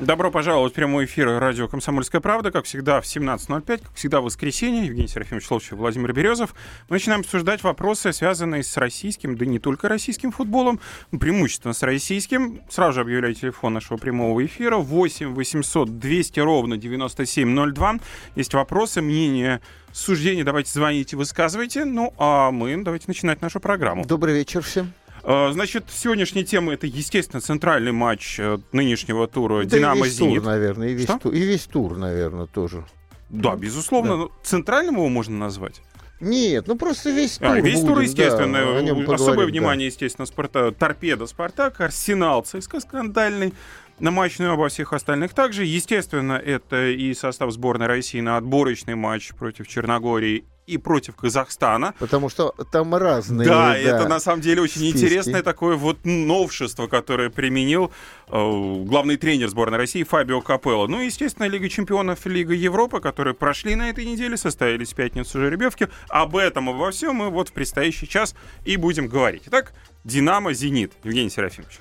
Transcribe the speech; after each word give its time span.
Добро 0.00 0.32
пожаловать 0.32 0.72
в 0.72 0.74
прямой 0.74 1.04
эфир 1.04 1.38
радио 1.38 1.68
«Комсомольская 1.68 2.20
правда». 2.20 2.50
Как 2.50 2.64
всегда, 2.64 3.00
в 3.00 3.04
17.05, 3.04 3.78
как 3.78 3.94
всегда, 3.94 4.20
в 4.20 4.24
воскресенье. 4.24 4.86
Евгений 4.86 5.06
Серафимович 5.06 5.48
Ловчев, 5.48 5.78
Владимир 5.78 6.12
Березов. 6.12 6.52
Мы 6.88 6.96
начинаем 6.96 7.20
обсуждать 7.20 7.62
вопросы, 7.62 8.12
связанные 8.12 8.64
с 8.64 8.76
российским, 8.76 9.36
да 9.36 9.46
не 9.46 9.60
только 9.60 9.88
российским 9.88 10.32
футболом, 10.32 10.80
преимущественно 11.12 11.74
с 11.74 11.82
российским. 11.84 12.60
Сразу 12.68 12.94
же 12.94 13.00
объявляю 13.02 13.34
телефон 13.36 13.74
нашего 13.74 13.96
прямого 13.96 14.44
эфира. 14.44 14.78
8 14.78 15.32
800 15.32 15.96
200 16.00 16.40
ровно 16.40 16.76
9702. 16.76 17.94
Есть 18.34 18.52
вопросы, 18.52 19.00
мнения, 19.00 19.60
суждения. 19.92 20.42
Давайте 20.42 20.72
звоните, 20.72 21.16
высказывайте. 21.16 21.84
Ну, 21.84 22.12
а 22.18 22.50
мы 22.50 22.82
давайте 22.82 23.04
начинать 23.06 23.40
нашу 23.42 23.60
программу. 23.60 24.04
Добрый 24.04 24.34
вечер 24.34 24.60
всем. 24.60 24.92
А, 25.26 25.50
значит, 25.52 25.84
сегодняшняя 25.88 26.44
тема 26.44 26.74
это, 26.74 26.86
естественно, 26.86 27.40
центральный 27.40 27.92
матч 27.92 28.38
э, 28.38 28.58
нынешнего 28.72 29.26
тура 29.26 29.64
да 29.64 29.78
Динамо 29.78 30.06
Зенит. 30.06 30.42
Тур, 30.42 30.44
наверное, 30.44 30.88
и 30.88 30.94
весь, 30.94 31.06
тур, 31.06 31.32
и 31.32 31.40
весь 31.40 31.64
тур, 31.64 31.96
наверное, 31.96 32.46
тоже. 32.46 32.84
Да, 33.30 33.56
безусловно. 33.56 34.28
Да. 34.28 34.34
Центральным 34.42 34.96
его 34.96 35.08
можно 35.08 35.38
назвать. 35.38 35.80
Нет, 36.20 36.66
ну 36.66 36.76
просто 36.76 37.10
весь 37.10 37.38
а, 37.38 37.48
тур. 37.48 37.56
А, 37.56 37.60
весь 37.60 37.80
будем, 37.80 37.86
тур, 37.86 38.00
естественно. 38.00 39.06
Да, 39.06 39.14
особое 39.14 39.46
внимание, 39.46 39.88
да. 39.88 39.92
естественно, 39.92 40.26
Спарта... 40.26 40.72
Торпеда 40.72 41.26
Спартак, 41.26 41.80
Арсенал, 41.80 42.42
ЦСКА 42.42 42.80
скандальный 42.80 43.54
на 44.00 44.10
матч, 44.10 44.38
ну 44.38 44.46
и 44.46 44.48
обо 44.48 44.68
всех 44.68 44.92
остальных 44.92 45.32
также. 45.32 45.64
Естественно, 45.64 46.34
это 46.34 46.88
и 46.88 47.14
состав 47.14 47.50
сборной 47.50 47.86
России 47.86 48.20
на 48.20 48.36
отборочный 48.36 48.94
матч 48.94 49.30
против 49.34 49.68
Черногории 49.68 50.44
и 50.66 50.78
против 50.78 51.16
Казахстана. 51.16 51.94
Потому 51.98 52.28
что 52.28 52.54
там 52.70 52.94
разные. 52.94 53.46
Да, 53.46 53.70
да 53.70 53.78
это 53.78 54.08
на 54.08 54.20
самом 54.20 54.40
деле 54.40 54.62
очень 54.62 54.80
списки. 54.80 54.96
интересное 54.96 55.42
такое 55.42 55.76
вот 55.76 55.98
новшество, 56.04 56.86
которое 56.86 57.30
применил 57.30 57.92
э, 58.28 58.84
главный 58.84 59.16
тренер 59.16 59.48
сборной 59.48 59.78
России 59.78 60.02
Фабио 60.02 60.40
Капелло. 60.40 60.86
Ну, 60.86 61.00
естественно, 61.00 61.46
Лига 61.46 61.68
чемпионов, 61.68 62.24
Лига 62.26 62.54
Европы, 62.54 63.00
которые 63.00 63.34
прошли 63.34 63.74
на 63.74 63.90
этой 63.90 64.04
неделе, 64.04 64.36
состоялись 64.36 64.92
в 64.92 64.96
пятницу 64.96 65.38
жеребьевки. 65.38 65.88
Об 66.08 66.36
этом, 66.36 66.70
обо 66.70 66.90
всем 66.90 67.16
мы 67.16 67.30
вот 67.30 67.50
в 67.50 67.52
предстоящий 67.52 68.08
час 68.08 68.34
и 68.64 68.76
будем 68.76 69.08
говорить. 69.08 69.42
Итак, 69.46 69.72
Динамо, 70.04 70.52
Зенит. 70.52 70.92
Евгений 71.04 71.30
Серафимович. 71.30 71.80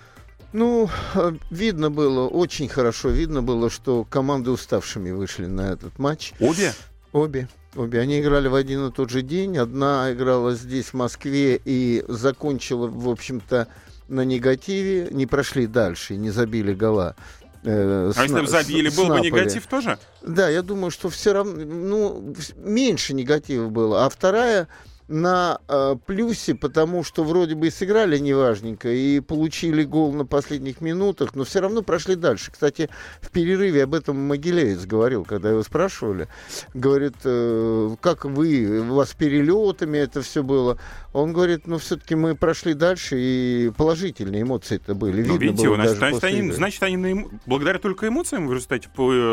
Ну, 0.53 0.87
э, 1.15 1.31
видно 1.49 1.89
было, 1.89 2.27
очень 2.27 2.69
хорошо 2.69 3.09
видно 3.09 3.41
было, 3.41 3.71
что 3.71 4.03
команды 4.03 4.51
уставшими 4.51 5.09
вышли 5.09 5.47
на 5.47 5.71
этот 5.71 5.97
матч. 5.97 6.33
Обе? 6.39 6.73
Обе. 7.11 7.47
Обе. 7.75 7.99
Они 7.99 8.19
играли 8.19 8.47
в 8.47 8.55
один 8.55 8.87
и 8.87 8.91
тот 8.91 9.09
же 9.09 9.21
день. 9.21 9.57
Одна 9.57 10.11
играла 10.11 10.53
здесь, 10.53 10.87
в 10.87 10.93
Москве, 10.93 11.59
и 11.63 12.03
закончила, 12.07 12.87
в 12.87 13.09
общем-то, 13.09 13.67
на 14.07 14.21
негативе. 14.21 15.07
Не 15.11 15.25
прошли 15.25 15.67
дальше, 15.67 16.15
не 16.15 16.29
забили 16.29 16.73
гола. 16.73 17.15
Э, 17.63 18.11
а 18.15 18.23
если 18.23 18.41
бы 18.41 18.47
забили, 18.47 18.89
с, 18.89 18.95
был 18.95 19.05
с 19.05 19.09
бы 19.09 19.21
негатив 19.21 19.67
тоже? 19.67 19.97
Да, 20.21 20.49
я 20.49 20.61
думаю, 20.61 20.91
что 20.91 21.09
все 21.09 21.33
равно, 21.33 21.63
ну, 21.65 22.35
меньше 22.57 23.13
негатива 23.13 23.69
было. 23.69 24.05
А 24.05 24.09
вторая 24.09 24.67
на 25.07 25.59
э, 25.67 25.95
плюсе, 26.05 26.55
потому 26.55 27.03
что 27.03 27.23
вроде 27.23 27.55
бы 27.55 27.67
и 27.67 27.71
сыграли 27.71 28.17
неважненько, 28.17 28.89
и 28.89 29.19
получили 29.19 29.83
гол 29.83 30.13
на 30.13 30.25
последних 30.25 30.81
минутах, 30.81 31.35
но 31.35 31.43
все 31.43 31.59
равно 31.59 31.81
прошли 31.81 32.15
дальше. 32.15 32.51
Кстати, 32.51 32.89
в 33.21 33.29
перерыве 33.29 33.83
об 33.83 33.93
этом 33.93 34.17
Могилевец 34.17 34.85
говорил, 34.85 35.25
когда 35.25 35.49
его 35.49 35.63
спрашивали. 35.63 36.27
Говорит, 36.73 37.15
э, 37.23 37.95
как 38.01 38.25
вы, 38.25 38.79
у 38.79 38.95
вас 38.95 39.13
перелетами 39.13 39.97
это 39.97 40.21
все 40.21 40.43
было. 40.43 40.77
Он 41.13 41.33
говорит, 41.33 41.67
ну 41.67 41.77
все-таки 41.77 42.15
мы 42.15 42.35
прошли 42.35 42.73
дальше, 42.73 43.17
и 43.19 43.71
положительные 43.77 44.41
эмоции 44.41 44.77
это 44.77 44.95
были. 44.95 45.23
Ну, 45.23 45.37
Видно 45.37 45.43
видите, 45.43 45.67
было 45.67 45.75
значит, 45.75 45.97
значит, 45.97 46.23
они, 46.23 46.51
значит, 46.51 46.83
они 46.83 46.97
на, 46.97 47.25
благодаря 47.45 47.79
только 47.79 48.07
эмоциям 48.07 48.47
в 48.47 48.53
результате 48.53 48.89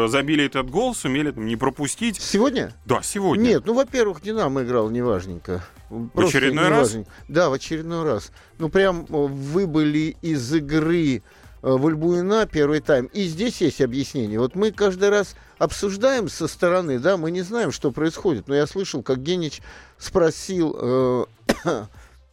забили 0.09 0.45
этот 0.45 0.69
гол, 0.71 0.95
сумели 0.95 1.31
там, 1.31 1.47
не 1.47 1.57
пропустить. 1.57 2.21
Сегодня? 2.21 2.73
Да, 2.85 3.01
сегодня. 3.03 3.43
Нет, 3.43 3.63
ну, 3.65 3.75
во-первых, 3.75 4.21
Динамо 4.21 4.63
играл 4.63 4.91
неважненько. 4.91 5.60
В 5.91 6.21
очередной 6.21 6.69
раз? 6.69 6.97
Да, 7.29 7.51
в 7.51 7.53
очередной 7.53 8.05
раз. 8.05 8.31
Ну, 8.59 8.69
прям 8.69 9.03
э, 9.03 9.07
выбыли 9.09 10.17
из 10.23 10.55
игры 10.55 11.17
э, 11.17 11.21
Вальбуина 11.63 12.47
первый 12.47 12.81
тайм. 12.81 13.07
И 13.07 13.25
здесь 13.25 13.61
есть 13.61 13.81
объяснение. 13.81 14.39
Вот 14.39 14.55
мы 14.55 14.71
каждый 14.71 15.09
раз 15.09 15.35
обсуждаем 15.59 16.29
со 16.29 16.47
стороны, 16.47 16.99
да, 16.99 17.17
мы 17.17 17.31
не 17.31 17.43
знаем, 17.43 17.73
что 17.73 17.91
происходит. 17.91 18.47
Но 18.47 18.55
я 18.55 18.67
слышал, 18.67 19.03
как 19.03 19.23
Генич 19.23 19.61
спросил 19.99 20.77
э, 20.79 21.25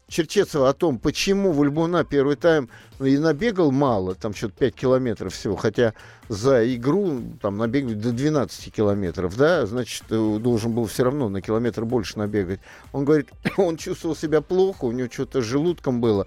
Черчесова 0.10 0.70
о 0.70 0.74
том, 0.74 1.00
почему 1.00 1.52
Вальбуна 1.52 2.06
первый 2.06 2.38
тайм 2.38 2.70
и 3.02 3.18
набегал 3.18 3.72
мало, 3.72 4.16
там 4.16 4.34
что-то 4.34 4.54
5 4.54 4.74
километров 4.74 5.34
всего, 5.34 5.58
хотя 5.58 5.94
за 6.30 6.74
игру 6.76 7.22
там 7.42 7.58
набегать 7.58 8.00
до 8.00 8.14
12 8.14 8.74
километров, 8.74 9.36
да, 9.36 9.66
значит, 9.66 10.04
э, 10.10 10.38
должен 10.40 10.72
был 10.72 10.86
все 10.86 11.04
равно 11.04 11.28
на 11.28 11.42
километр 11.42 11.84
больше 11.84 12.18
набегать. 12.20 12.62
Он 12.94 13.04
говорит, 13.04 13.30
он 13.58 13.76
чувствовал 13.76 14.16
себя 14.16 14.40
плохо, 14.40 14.86
у 14.86 14.94
него 14.94 15.10
что-то 15.12 15.42
с 15.42 15.46
желудком 15.46 16.00
было, 16.00 16.26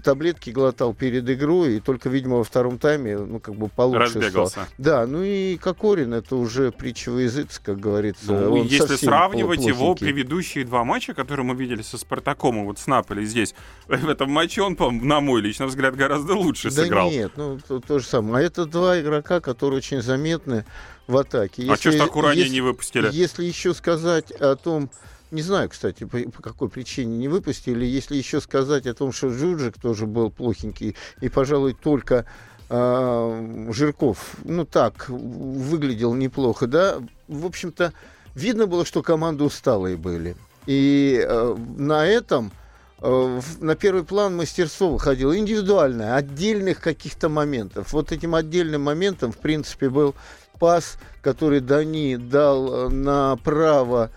таблетки 0.00 0.50
глотал 0.50 0.94
перед 0.94 1.28
игрой, 1.28 1.76
и 1.76 1.80
только, 1.80 2.08
видимо, 2.08 2.36
во 2.36 2.44
втором 2.44 2.78
тайме, 2.78 3.18
ну, 3.18 3.40
как 3.40 3.54
бы 3.54 3.68
получше 3.68 4.18
Разбегался. 4.18 4.52
Стал. 4.52 4.66
Да, 4.78 5.06
ну 5.06 5.22
и 5.22 5.56
Кокорин, 5.56 6.14
это 6.14 6.36
уже 6.36 6.72
притча 6.72 7.10
во 7.10 7.20
языц, 7.20 7.60
как 7.62 7.80
говорится. 7.80 8.32
Ну, 8.32 8.60
Он 8.60 8.66
если 8.66 8.96
сравнивать 8.96 9.64
его 9.64 9.94
предыдущие 9.94 10.64
два 10.64 10.84
матча, 10.84 11.14
которые 11.14 11.44
мы 11.44 11.54
видели 11.54 11.82
со 11.82 11.98
Спартаком, 11.98 12.64
вот 12.64 12.78
с 12.78 12.86
Наполи 12.86 13.24
здесь, 13.24 13.54
в 13.86 14.08
этом 14.08 14.30
матче 14.30 14.62
он, 14.62 14.76
на 15.02 15.20
мой 15.20 15.40
личный 15.40 15.66
взгляд, 15.66 15.96
гораздо 15.96 16.34
лучше 16.34 16.70
да 16.70 16.82
сыграл. 16.82 17.10
нет, 17.10 17.32
ну, 17.36 17.58
то, 17.66 17.80
то 17.80 17.98
же 17.98 18.06
самое. 18.06 18.44
А 18.44 18.46
это 18.46 18.66
два 18.66 19.00
игрока, 19.00 19.40
которые 19.40 19.78
очень 19.78 20.02
заметны 20.02 20.64
в 21.06 21.16
атаке. 21.16 21.62
Если, 21.62 21.72
а 21.72 21.76
что 21.76 21.92
ж 21.92 21.96
так 21.98 22.16
ранее 22.16 22.48
не 22.48 22.60
выпустили? 22.60 23.08
Если 23.12 23.44
еще 23.44 23.74
сказать 23.74 24.30
о 24.32 24.56
том, 24.56 24.90
не 25.32 25.42
знаю, 25.42 25.70
кстати, 25.70 26.04
по, 26.04 26.18
по 26.30 26.42
какой 26.42 26.68
причине 26.68 27.16
не 27.16 27.28
выпустили. 27.28 27.84
Если 27.84 28.16
еще 28.16 28.40
сказать 28.40 28.86
о 28.86 28.94
том, 28.94 29.12
что 29.12 29.28
Джуджик 29.28 29.80
тоже 29.80 30.06
был 30.06 30.30
плохенький, 30.30 30.94
и, 31.20 31.28
пожалуй, 31.28 31.74
только 31.74 32.26
э, 32.68 33.68
Жирков, 33.72 34.36
ну 34.44 34.66
так, 34.66 35.08
выглядел 35.08 36.14
неплохо, 36.14 36.66
да. 36.66 36.98
В 37.28 37.46
общем-то, 37.46 37.94
видно 38.34 38.66
было, 38.66 38.84
что 38.84 39.02
команды 39.02 39.44
усталые 39.44 39.96
были. 39.96 40.36
И 40.66 41.24
э, 41.26 41.56
на 41.78 42.06
этом 42.06 42.52
э, 43.00 43.40
на 43.60 43.74
первый 43.74 44.04
план 44.04 44.36
мастерство 44.36 44.90
выходило 44.90 45.36
индивидуальное, 45.36 46.14
отдельных 46.14 46.80
каких-то 46.80 47.30
моментов. 47.30 47.94
Вот 47.94 48.12
этим 48.12 48.34
отдельным 48.34 48.82
моментом, 48.82 49.32
в 49.32 49.38
принципе, 49.38 49.88
был 49.88 50.14
пас, 50.58 50.98
который 51.22 51.60
Дани 51.60 52.16
дал 52.16 52.90
направо 52.90 54.10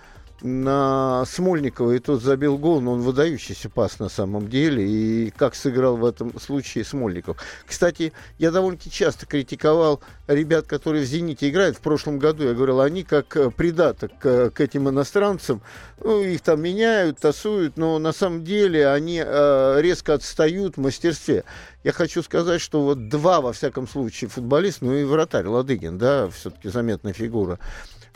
на 0.45 1.25
Смольникова, 1.25 1.93
и 1.93 1.99
тот 1.99 2.21
забил 2.21 2.57
гол, 2.57 2.79
но 2.79 2.93
он 2.93 3.01
выдающийся 3.01 3.67
пас 3.69 3.99
на 3.99 4.09
самом 4.09 4.47
деле, 4.47 4.87
и 4.87 5.31
как 5.35 5.55
сыграл 5.55 5.97
в 5.97 6.05
этом 6.05 6.39
случае 6.39 6.85
Смольников. 6.85 7.37
Кстати, 7.65 8.13
я 8.37 8.51
довольно-таки 8.51 8.91
часто 8.91 9.25
критиковал 9.25 10.01
ребят, 10.27 10.67
которые 10.67 11.03
в 11.03 11.07
«Зените» 11.07 11.49
играют. 11.49 11.77
В 11.77 11.81
прошлом 11.81 12.19
году 12.19 12.43
я 12.43 12.53
говорил, 12.53 12.81
они 12.81 13.03
как 13.03 13.35
э, 13.35 13.49
придаток 13.49 14.11
к, 14.19 14.51
к 14.51 14.61
этим 14.61 14.87
иностранцам, 14.87 15.61
ну, 15.99 16.21
их 16.21 16.41
там 16.41 16.61
меняют, 16.61 17.19
тасуют, 17.19 17.77
но 17.77 17.97
на 17.97 18.11
самом 18.11 18.43
деле 18.43 18.87
они 18.89 19.23
э, 19.25 19.81
резко 19.81 20.13
отстают 20.13 20.77
в 20.77 20.81
мастерстве. 20.81 21.43
Я 21.83 21.91
хочу 21.91 22.21
сказать, 22.21 22.61
что 22.61 22.83
вот 22.83 23.09
два, 23.09 23.41
во 23.41 23.51
всяком 23.51 23.87
случае, 23.87 24.29
футболист, 24.29 24.81
ну 24.81 24.93
и 24.93 25.03
вратарь 25.03 25.47
Ладыгин, 25.47 25.97
да, 25.97 26.29
все-таки 26.29 26.69
заметная 26.69 27.13
фигура, 27.13 27.59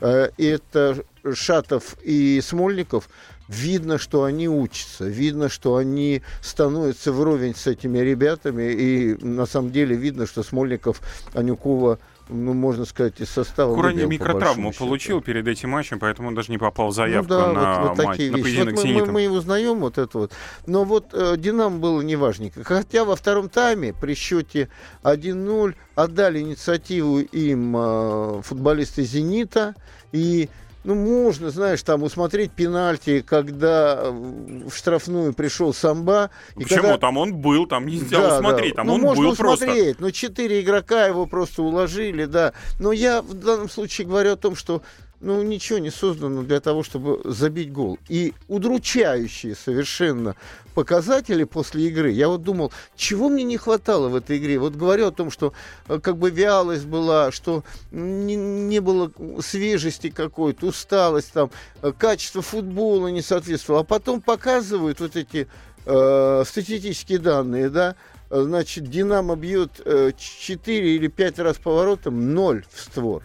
Э, 0.01 0.29
это 0.37 1.03
Шатов 1.33 1.95
и 2.03 2.41
Смольников, 2.41 3.09
видно, 3.47 3.97
что 3.97 4.23
они 4.23 4.47
учатся, 4.47 5.05
видно, 5.05 5.49
что 5.49 5.75
они 5.75 6.21
становятся 6.41 7.11
вровень 7.11 7.55
с 7.55 7.67
этими 7.67 7.97
ребятами, 7.99 8.71
и 8.71 9.15
на 9.23 9.45
самом 9.45 9.71
деле 9.71 9.95
видно, 9.95 10.27
что 10.27 10.43
Смольников, 10.43 11.01
Анюкова, 11.33 11.99
ну, 12.29 12.53
можно 12.53 12.85
сказать, 12.85 13.19
из 13.19 13.29
состава. 13.29 13.73
Куранье 13.73 14.05
микротравму 14.05 14.71
получил 14.71 15.19
перед 15.19 15.47
этим 15.47 15.71
матчем, 15.71 15.97
поэтому 15.97 16.27
он 16.27 16.35
даже 16.35 16.51
не 16.51 16.59
попал 16.59 16.89
в 16.89 16.93
заявку 16.93 17.33
ну, 17.33 17.39
да, 17.39 17.53
на, 17.53 17.81
вот, 17.81 17.89
вот 17.97 18.05
матч, 18.05 18.17
такие 18.17 18.31
на 18.31 18.37
поединок 18.37 18.75
вот 18.75 18.85
мы, 18.85 19.05
мы, 19.05 19.11
мы 19.11 19.29
узнаем 19.29 19.79
вот 19.79 19.97
это 19.97 20.17
вот. 20.17 20.31
Но 20.67 20.83
вот 20.83 21.07
э, 21.13 21.37
Динамо 21.37 21.79
было 21.79 22.01
неважненько. 22.01 22.63
Хотя 22.63 23.03
во 23.03 23.15
втором 23.15 23.49
тайме 23.49 23.93
при 23.93 24.13
счете 24.13 24.69
1-0 25.01 25.73
отдали 25.95 26.41
инициативу 26.41 27.19
им 27.19 27.75
э, 27.75 28.41
футболисты 28.43 29.03
«Зенита», 29.03 29.73
и 30.11 30.49
ну, 30.83 30.95
можно, 30.95 31.49
знаешь, 31.49 31.83
там 31.83 32.03
усмотреть 32.03 32.51
пенальти, 32.51 33.21
когда 33.21 34.11
в 34.11 34.71
штрафную 34.73 35.33
пришел 35.33 35.73
Самба. 35.73 36.29
И 36.55 36.63
Почему? 36.63 36.81
Когда... 36.81 36.97
Там 36.97 37.17
он 37.17 37.35
был, 37.35 37.67
там 37.67 37.85
нельзя 37.85 38.17
да, 38.17 38.37
усмотреть, 38.37 38.75
да. 38.75 38.77
там 38.77 38.87
ну, 38.87 38.93
он 38.93 39.01
можно 39.01 39.23
был 39.23 39.31
усмотреть, 39.31 39.97
просто. 39.97 40.01
но 40.01 40.11
четыре 40.11 40.61
игрока 40.61 41.05
его 41.05 41.25
просто 41.25 41.63
уложили, 41.63 42.25
да. 42.25 42.53
Но 42.79 42.91
я 42.93 43.21
в 43.21 43.33
данном 43.33 43.69
случае 43.69 44.07
говорю 44.07 44.33
о 44.33 44.37
том, 44.37 44.55
что 44.55 44.81
ну, 45.21 45.41
ничего 45.43 45.79
не 45.79 45.89
создано 45.89 46.43
для 46.43 46.59
того, 46.59 46.83
чтобы 46.83 47.19
забить 47.25 47.71
гол. 47.71 47.99
И 48.07 48.33
удручающие 48.47 49.55
совершенно 49.55 50.35
показатели 50.73 51.43
после 51.43 51.87
игры. 51.87 52.11
Я 52.11 52.29
вот 52.29 52.43
думал, 52.43 52.71
чего 52.95 53.27
мне 53.27 53.43
не 53.43 53.57
хватало 53.57 54.07
в 54.07 54.15
этой 54.15 54.37
игре. 54.37 54.59
Вот 54.59 54.75
говорю 54.75 55.07
о 55.07 55.11
том, 55.11 55.29
что 55.29 55.53
э, 55.87 55.99
как 56.01 56.17
бы 56.17 56.29
вялость 56.29 56.85
была, 56.85 57.31
что 57.31 57.63
не, 57.91 58.35
не 58.35 58.79
было 58.79 59.11
свежести 59.41 60.09
какой-то, 60.09 60.67
усталость 60.67 61.33
там, 61.33 61.51
э, 61.81 61.91
качество 61.97 62.41
футбола 62.41 63.07
не 63.07 63.21
соответствовало. 63.21 63.81
А 63.81 63.85
потом 63.85 64.21
показывают 64.21 65.01
вот 65.01 65.17
эти 65.17 65.47
э, 65.85 66.43
статистические 66.45 67.19
данные, 67.19 67.69
да, 67.69 67.95
значит, 68.29 68.85
Динамо 68.85 69.35
бьет 69.35 69.81
э, 69.83 70.11
4 70.17 70.95
или 70.95 71.07
5 71.07 71.39
раз 71.39 71.57
поворотом, 71.57 72.33
0 72.33 72.63
в 72.71 72.79
створ. 72.79 73.23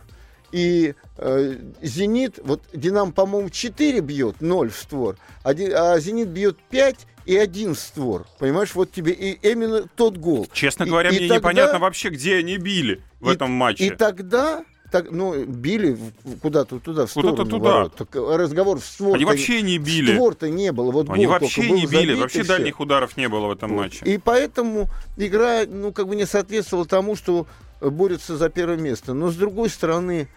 И 0.54 0.94
э, 1.18 1.56
Зенит, 1.82 2.38
вот 2.44 2.62
Динамо, 2.72 3.10
по-моему, 3.10 3.50
4 3.50 3.98
бьет, 3.98 4.40
0 4.40 4.70
в 4.70 4.76
створ, 4.76 5.16
а, 5.42 5.50
а 5.50 5.98
Зенит 5.98 6.28
бьет 6.28 6.56
5 6.70 6.96
и 7.26 7.36
один 7.36 7.74
створ. 7.74 8.24
Понимаешь, 8.38 8.72
вот 8.76 8.92
тебе 8.92 9.12
и 9.14 9.32
именно 9.42 9.88
тот 9.96 10.16
гол. 10.16 10.46
Честно 10.52 10.86
говоря, 10.86 11.10
и, 11.10 11.16
мне 11.16 11.26
и 11.26 11.28
тогда... 11.28 11.50
непонятно 11.50 11.80
вообще, 11.80 12.10
где 12.10 12.36
они 12.36 12.58
били 12.58 13.02
в 13.18 13.30
и, 13.30 13.34
этом 13.34 13.50
матче. 13.50 13.84
И 13.84 13.90
тогда 13.90 14.64
так, 14.92 15.10
ну, 15.10 15.44
били 15.44 15.98
куда-то 16.40 16.78
туда, 16.78 17.06
в 17.06 17.10
сторону 17.10 17.32
Куда-то 17.32 17.50
туда. 17.50 17.70
Ворот. 17.70 17.94
Так, 17.96 18.14
разговор 18.14 18.78
в 18.78 18.84
створ. 18.84 19.16
Они 19.16 19.24
вообще 19.24 19.60
не 19.60 19.78
били. 19.78 20.12
Створ-то 20.12 20.48
не 20.48 20.70
было. 20.70 20.92
Вот 20.92 21.10
Они 21.10 21.26
вообще 21.26 21.68
не 21.68 21.84
били. 21.84 22.14
Вообще 22.14 22.44
дальних 22.44 22.78
ударов 22.78 23.16
не 23.16 23.28
было 23.28 23.48
в 23.48 23.50
этом 23.50 23.70
вот. 23.70 23.76
матче. 23.76 24.04
И 24.04 24.18
поэтому 24.18 24.88
игра, 25.16 25.62
ну, 25.66 25.92
как 25.92 26.06
бы 26.06 26.14
не 26.14 26.26
соответствовала 26.26 26.86
тому, 26.86 27.16
что 27.16 27.48
борются 27.80 28.36
за 28.36 28.48
первое 28.50 28.76
место. 28.76 29.14
Но, 29.14 29.30
с 29.30 29.34
другой 29.34 29.68
стороны, 29.68 30.28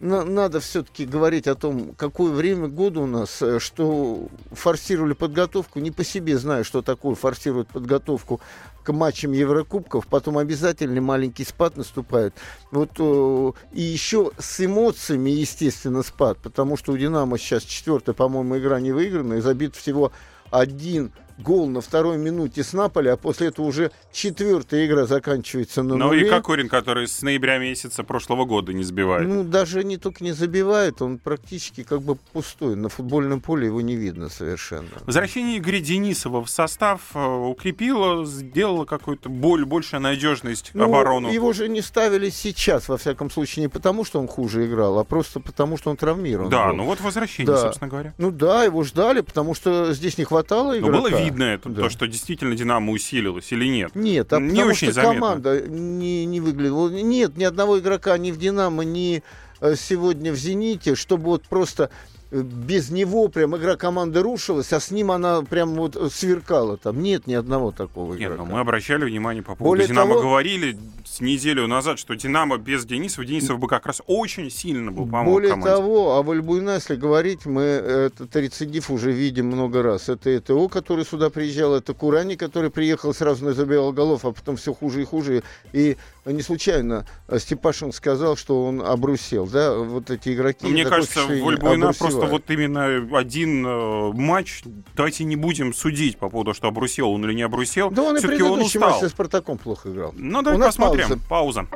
надо 0.00 0.60
все-таки 0.60 1.06
говорить 1.06 1.46
о 1.46 1.54
том, 1.54 1.94
какое 1.96 2.30
время 2.30 2.68
года 2.68 3.00
у 3.00 3.06
нас, 3.06 3.40
э, 3.40 3.58
что 3.58 4.28
форсировали 4.52 5.14
подготовку. 5.14 5.78
Не 5.80 5.90
по 5.90 6.04
себе 6.04 6.36
знаю, 6.36 6.64
что 6.64 6.82
такое 6.82 7.14
форсировать 7.14 7.68
подготовку 7.68 8.40
к 8.82 8.92
матчам 8.92 9.32
Еврокубков. 9.32 10.06
Потом 10.06 10.36
обязательно 10.38 11.00
маленький 11.00 11.44
спад 11.44 11.76
наступает. 11.76 12.34
Вот, 12.70 12.90
э, 12.98 13.52
и 13.72 13.80
еще 13.80 14.32
с 14.38 14.64
эмоциями, 14.64 15.30
естественно, 15.30 16.02
спад. 16.02 16.38
Потому 16.42 16.76
что 16.76 16.92
у 16.92 16.96
«Динамо» 16.98 17.38
сейчас 17.38 17.62
четвертая, 17.62 18.14
по-моему, 18.14 18.58
игра 18.58 18.80
не 18.80 18.92
выиграна. 18.92 19.34
И 19.34 19.40
забит 19.40 19.76
всего 19.76 20.12
один 20.50 21.10
гол 21.38 21.68
на 21.68 21.80
второй 21.80 22.18
минуте 22.18 22.62
с 22.62 22.72
Наполи, 22.72 23.08
а 23.08 23.16
после 23.16 23.48
этого 23.48 23.66
уже 23.66 23.90
четвертая 24.12 24.86
игра 24.86 25.06
заканчивается 25.06 25.82
на 25.82 25.96
Ну 25.96 26.06
нуле. 26.06 26.26
и 26.26 26.30
Кокорин, 26.30 26.68
который 26.68 27.06
с 27.06 27.22
ноября 27.22 27.58
месяца 27.58 28.04
прошлого 28.04 28.44
года 28.44 28.72
не 28.72 28.84
забивает. 28.84 29.28
Ну, 29.28 29.44
даже 29.44 29.84
не 29.84 29.96
только 29.96 30.24
не 30.24 30.32
забивает, 30.32 31.02
он 31.02 31.18
практически 31.18 31.82
как 31.82 32.02
бы 32.02 32.16
пустой. 32.32 32.76
На 32.76 32.88
футбольном 32.88 33.40
поле 33.40 33.66
его 33.66 33.80
не 33.80 33.96
видно 33.96 34.28
совершенно. 34.28 34.88
Возвращение 35.04 35.58
Игоря 35.58 35.80
Денисова 35.80 36.44
в 36.44 36.50
состав 36.50 37.00
э, 37.14 37.24
укрепило, 37.24 38.24
сделало 38.24 38.84
какую-то 38.84 39.28
боль, 39.28 39.64
большую 39.64 40.00
надежность 40.00 40.70
ну, 40.74 40.84
оборону. 40.84 41.30
Его 41.30 41.52
же 41.52 41.68
не 41.68 41.82
ставили 41.82 42.30
сейчас, 42.30 42.88
во 42.88 42.96
всяком 42.96 43.30
случае, 43.30 43.62
не 43.64 43.68
потому, 43.68 44.04
что 44.04 44.18
он 44.18 44.28
хуже 44.28 44.66
играл, 44.66 44.98
а 44.98 45.04
просто 45.04 45.40
потому, 45.40 45.76
что 45.76 45.90
он 45.90 45.96
травмирован. 45.96 46.50
Да, 46.50 46.68
был. 46.68 46.76
ну 46.76 46.84
вот 46.84 47.00
возвращение, 47.00 47.52
да. 47.52 47.60
собственно 47.60 47.88
говоря. 47.88 48.14
Ну 48.18 48.30
да, 48.30 48.64
его 48.64 48.82
ждали, 48.82 49.20
потому 49.20 49.54
что 49.54 49.92
здесь 49.92 50.18
не 50.18 50.24
хватало 50.24 50.78
игрока. 50.78 50.96
Но 50.96 51.02
было 51.02 51.25
видно 51.26 51.44
это, 51.44 51.68
да. 51.68 51.82
то, 51.82 51.88
что 51.90 52.06
действительно 52.06 52.54
Динамо 52.54 52.92
усилилось 52.92 53.52
или 53.52 53.66
нет? 53.66 53.94
Нет, 53.94 54.32
а 54.32 54.40
не 54.40 54.50
потому 54.50 54.68
очень 54.70 54.86
что 54.88 54.92
заметно. 54.92 55.20
команда 55.20 55.60
не, 55.68 56.24
не 56.24 56.40
выглядела. 56.40 56.88
Нет 56.88 57.36
ни 57.36 57.44
одного 57.44 57.78
игрока 57.78 58.16
ни 58.18 58.30
в 58.30 58.38
Динамо, 58.38 58.84
ни 58.84 59.22
э, 59.60 59.74
сегодня 59.76 60.32
в 60.32 60.36
Зените, 60.36 60.94
чтобы 60.94 61.24
вот 61.24 61.42
просто 61.48 61.90
без 62.30 62.90
него 62.90 63.28
прям 63.28 63.56
игра 63.56 63.76
команды 63.76 64.20
рушилась, 64.20 64.72
а 64.72 64.80
с 64.80 64.90
ним 64.90 65.12
она 65.12 65.42
прям 65.42 65.74
вот 65.74 65.96
сверкала 66.12 66.76
там. 66.76 67.02
Нет 67.02 67.26
ни 67.26 67.34
одного 67.34 67.70
такого 67.70 68.16
игрока. 68.16 68.30
Нет, 68.30 68.38
но 68.38 68.44
мы 68.44 68.60
обращали 68.60 69.04
внимание 69.04 69.42
по 69.42 69.54
поводу 69.54 69.64
Более 69.64 69.86
Динамо, 69.86 70.14
того... 70.14 70.22
говорили 70.22 70.76
с 71.04 71.20
неделю 71.20 71.66
назад, 71.68 71.98
что 71.98 72.14
Динамо 72.14 72.58
без 72.58 72.84
Денисова, 72.84 73.24
Денисов 73.24 73.58
бы 73.58 73.68
как 73.68 73.86
раз 73.86 74.02
очень 74.06 74.50
сильно 74.50 74.90
был 74.90 75.06
помог 75.06 75.34
Более 75.34 75.50
команде. 75.50 75.70
того, 75.70 76.16
об 76.16 76.30
Альбуйна, 76.30 76.74
если 76.74 76.96
говорить, 76.96 77.46
мы 77.46 77.62
этот 77.62 78.34
рецидив 78.34 78.90
уже 78.90 79.12
видим 79.12 79.46
много 79.46 79.82
раз. 79.82 80.08
Это 80.08 80.36
ЭТО, 80.36 80.68
который 80.68 81.04
сюда 81.04 81.30
приезжал, 81.30 81.74
это 81.74 81.94
Курани, 81.94 82.34
который 82.34 82.70
приехал 82.70 83.14
сразу 83.14 83.44
на 83.44 83.52
забивал 83.52 83.92
голов, 83.92 84.24
а 84.24 84.32
потом 84.32 84.56
все 84.56 84.74
хуже 84.74 85.02
и 85.02 85.04
хуже. 85.04 85.44
И 85.72 85.96
не 86.24 86.42
случайно 86.42 87.06
Степашин 87.38 87.92
сказал, 87.92 88.36
что 88.36 88.66
он 88.66 88.82
обрусел, 88.82 89.46
да, 89.46 89.76
вот 89.76 90.10
эти 90.10 90.34
игроки. 90.34 90.66
Мне 90.66 90.84
кажется, 90.84 91.20
в 91.20 91.30
Альбуйна 91.30 91.92
просто 92.20 92.32
вот 92.32 92.50
именно 92.50 93.18
один 93.18 93.66
э, 93.66 94.12
матч, 94.12 94.62
давайте 94.94 95.24
не 95.24 95.36
будем 95.36 95.72
судить 95.74 96.18
по 96.18 96.28
поводу, 96.28 96.54
что 96.54 96.68
обрусел 96.68 97.10
он 97.10 97.24
или 97.24 97.34
не 97.34 97.42
обрусел. 97.42 97.90
Да 97.90 98.02
он 98.02 98.16
и 98.16 98.20
предыдущий 98.20 98.80
матч 98.80 99.00
со 99.00 99.08
Спартаком 99.08 99.58
плохо 99.58 99.90
играл. 99.90 100.12
Ну, 100.16 100.42
давайте 100.42 100.64
посмотрим. 100.64 101.20
Пауза. 101.28 101.66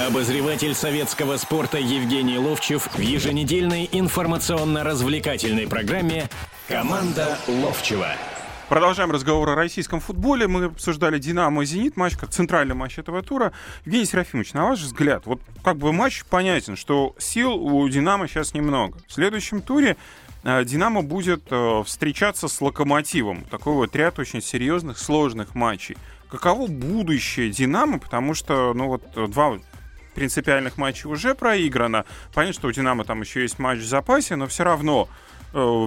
Обозреватель 0.00 0.74
советского 0.74 1.36
спорта 1.36 1.78
Евгений 1.78 2.36
Ловчев 2.36 2.88
в 2.94 2.98
еженедельной 2.98 3.88
информационно-развлекательной 3.92 5.68
программе 5.68 6.28
«Команда 6.68 7.38
Ловчева». 7.46 8.08
Продолжаем 8.68 9.10
разговор 9.10 9.50
о 9.50 9.54
российском 9.54 10.00
футболе. 10.00 10.48
Мы 10.48 10.64
обсуждали 10.64 11.18
«Динамо» 11.18 11.62
и 11.62 11.66
«Зенит», 11.66 11.98
матч 11.98 12.16
как 12.16 12.30
центральный 12.30 12.74
матч 12.74 12.98
этого 12.98 13.22
тура. 13.22 13.52
Евгений 13.84 14.06
Серафимович, 14.06 14.54
на 14.54 14.64
ваш 14.64 14.80
взгляд, 14.80 15.26
вот 15.26 15.40
как 15.62 15.76
бы 15.76 15.92
матч 15.92 16.24
понятен, 16.24 16.74
что 16.74 17.14
сил 17.18 17.52
у 17.54 17.86
«Динамо» 17.90 18.26
сейчас 18.26 18.54
немного. 18.54 18.98
В 19.06 19.12
следующем 19.12 19.60
туре 19.60 19.98
э, 20.44 20.64
«Динамо» 20.64 21.02
будет 21.02 21.42
э, 21.50 21.82
встречаться 21.84 22.48
с 22.48 22.58
«Локомотивом». 22.62 23.44
Такой 23.50 23.74
вот 23.74 23.94
ряд 23.94 24.18
очень 24.18 24.40
серьезных, 24.40 24.98
сложных 24.98 25.54
матчей 25.54 25.96
каково 26.30 26.66
будущее 26.66 27.50
Динамо, 27.50 27.98
потому 27.98 28.34
что, 28.34 28.72
ну 28.74 28.88
вот, 28.88 29.30
два 29.30 29.58
принципиальных 30.14 30.78
матча 30.78 31.06
уже 31.06 31.34
проиграно. 31.34 32.06
Понятно, 32.32 32.54
что 32.54 32.68
у 32.68 32.72
Динамо 32.72 33.04
там 33.04 33.20
еще 33.20 33.42
есть 33.42 33.58
матч 33.58 33.80
в 33.80 33.86
запасе, 33.86 34.36
но 34.36 34.46
все 34.46 34.64
равно 34.64 35.08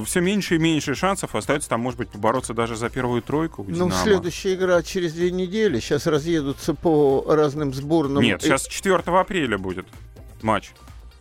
все 0.06 0.22
меньше 0.22 0.56
и 0.56 0.58
меньше 0.58 0.96
шансов 0.96 1.36
остается 1.36 1.68
там, 1.68 1.82
может 1.82 2.00
быть, 2.00 2.10
побороться 2.10 2.54
даже 2.54 2.76
за 2.76 2.90
первую 2.90 3.22
тройку. 3.22 3.66
Ну, 3.68 3.92
следующая 3.92 4.54
игра 4.54 4.82
через 4.82 5.14
две 5.14 5.30
недели. 5.30 5.80
Сейчас 5.80 6.08
разъедутся 6.08 6.74
по 6.74 7.26
разным 7.28 7.74
сборным. 7.74 8.24
Нет, 8.24 8.42
сейчас 8.42 8.66
4 8.68 8.96
апреля 8.96 9.58
будет 9.58 9.86
матч. 10.42 10.72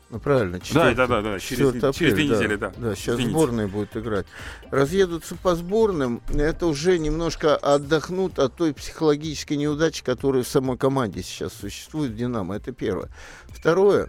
Ну, 0.09 0.21
правильно. 0.21 0.61
4, 0.61 0.95
да, 0.95 1.07
да, 1.09 1.21
да, 1.21 1.33
да. 1.33 1.41
Через, 1.41 1.69
апреля, 1.69 1.93
через 1.93 2.15
две 2.15 2.29
недели, 2.29 2.55
да. 2.55 2.73
Да, 2.77 2.95
сейчас 2.95 3.17
Извините. 3.17 3.33
сборные 3.33 3.67
будут 3.67 3.97
играть. 3.97 4.27
Разъедутся 4.71 5.35
по 5.35 5.57
сборным, 5.57 6.23
это 6.33 6.67
уже 6.67 6.99
немножко 6.99 7.57
отдохнут 7.57 8.39
от 8.39 8.55
той 8.55 8.73
психологической 8.73 9.57
неудачи, 9.57 10.05
которая 10.05 10.45
в 10.45 10.49
самой 10.49 10.79
команде 10.79 11.25
сейчас 11.25 11.55
существует 11.55 12.13
в 12.13 12.17
«Динамо». 12.17 12.55
Это 12.55 12.71
первое. 12.71 13.09
Второе. 13.49 14.09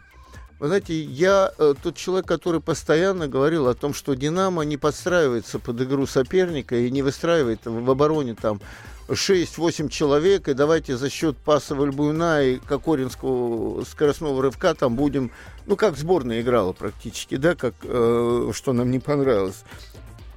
Вы 0.59 0.67
знаете, 0.67 0.99
я 0.99 1.51
э, 1.59 1.75
тот 1.81 1.95
человек, 1.95 2.25
который 2.25 2.61
постоянно 2.61 3.27
говорил 3.27 3.67
о 3.67 3.75
том, 3.75 3.93
что 3.93 4.15
«Динамо» 4.15 4.63
не 4.63 4.75
подстраивается 4.75 5.59
под 5.59 5.79
игру 5.81 6.07
соперника 6.07 6.75
и 6.75 6.89
не 6.89 7.03
выстраивает 7.03 7.59
в 7.65 7.91
обороне 7.91 8.33
там 8.33 8.59
6-8 9.07 9.89
человек, 9.89 10.47
и 10.47 10.55
давайте 10.55 10.97
за 10.97 11.11
счет 11.11 11.37
паса 11.37 11.75
Вальбуйна 11.75 12.41
и 12.41 12.57
Кокоринского 12.57 13.83
скоростного 13.85 14.41
рывка 14.41 14.73
там 14.73 14.95
будем, 14.95 15.31
ну, 15.67 15.75
как 15.75 15.95
сборная 15.95 16.41
играла 16.41 16.73
практически, 16.73 17.37
да, 17.37 17.53
как, 17.53 17.75
э, 17.83 18.51
что 18.51 18.73
нам 18.73 18.89
не 18.89 18.99
понравилось. 18.99 19.63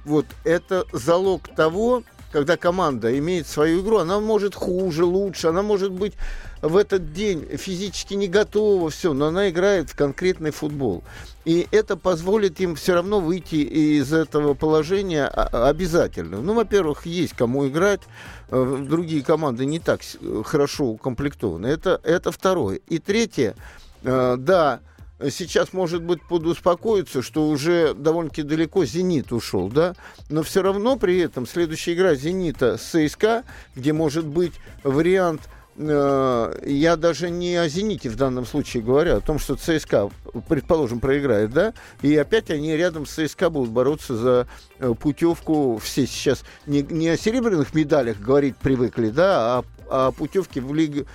Вот 0.05 0.27
это 0.43 0.85
залог 0.93 1.47
того, 1.55 2.03
когда 2.31 2.57
команда 2.57 3.17
имеет 3.17 3.47
свою 3.47 3.81
игру, 3.81 3.97
она 3.97 4.19
может 4.19 4.55
хуже, 4.55 5.05
лучше, 5.05 5.47
она 5.47 5.61
может 5.61 5.91
быть 5.91 6.13
в 6.61 6.77
этот 6.77 7.13
день 7.13 7.45
физически 7.57 8.13
не 8.13 8.27
готова, 8.27 8.89
все, 8.89 9.13
но 9.13 9.27
она 9.27 9.49
играет 9.49 9.89
в 9.89 9.95
конкретный 9.95 10.51
футбол. 10.51 11.03
И 11.43 11.67
это 11.71 11.97
позволит 11.97 12.59
им 12.59 12.75
все 12.75 12.93
равно 12.93 13.19
выйти 13.19 13.55
из 13.55 14.13
этого 14.13 14.53
положения 14.53 15.25
обязательно. 15.27 16.39
Ну, 16.41 16.53
во-первых, 16.53 17.05
есть 17.05 17.33
кому 17.33 17.67
играть, 17.67 18.01
э, 18.49 18.85
другие 18.87 19.23
команды 19.23 19.65
не 19.65 19.79
так 19.79 20.01
хорошо 20.45 20.85
укомплектованы. 20.85 21.65
Это, 21.65 21.99
это 22.03 22.31
второе. 22.31 22.79
И 22.87 22.99
третье, 22.99 23.55
э, 24.03 24.35
да, 24.37 24.81
сейчас, 25.29 25.73
может 25.73 26.01
быть, 26.01 26.21
подуспокоиться, 26.23 27.21
что 27.21 27.47
уже 27.47 27.93
довольно-таки 27.93 28.43
далеко 28.43 28.85
«Зенит» 28.85 29.31
ушел, 29.31 29.69
да, 29.69 29.95
но 30.29 30.43
все 30.43 30.61
равно 30.61 30.97
при 30.97 31.19
этом 31.19 31.45
следующая 31.45 31.93
игра 31.93 32.15
«Зенита» 32.15 32.77
с 32.77 32.81
ЦСКА, 32.81 33.43
где 33.75 33.93
может 33.93 34.25
быть 34.25 34.53
вариант 34.83 35.41
э, 35.77 36.59
я 36.65 36.95
даже 36.95 37.29
не 37.29 37.55
о 37.55 37.67
«Зените» 37.67 38.09
в 38.09 38.15
данном 38.15 38.45
случае 38.45 38.83
говорю, 38.83 39.15
а 39.15 39.17
о 39.17 39.21
том, 39.21 39.39
что 39.39 39.55
ЦСКА, 39.55 40.09
предположим, 40.47 40.99
проиграет, 40.99 41.51
да, 41.51 41.73
и 42.01 42.15
опять 42.15 42.49
они 42.49 42.75
рядом 42.75 43.05
с 43.05 43.11
ЦСКА 43.11 43.49
будут 43.49 43.69
бороться 43.69 44.15
за 44.15 44.47
э, 44.79 44.93
путевку. 44.99 45.77
Все 45.77 46.07
сейчас 46.07 46.43
не, 46.65 46.81
не 46.81 47.09
о 47.09 47.17
серебряных 47.17 47.73
медалях 47.73 48.19
говорить 48.19 48.55
привыкли, 48.57 49.09
да, 49.09 49.59
а 49.59 50.07
о 50.07 50.11
путевке 50.11 50.61
в 50.61 50.73
Лигу 50.73 51.05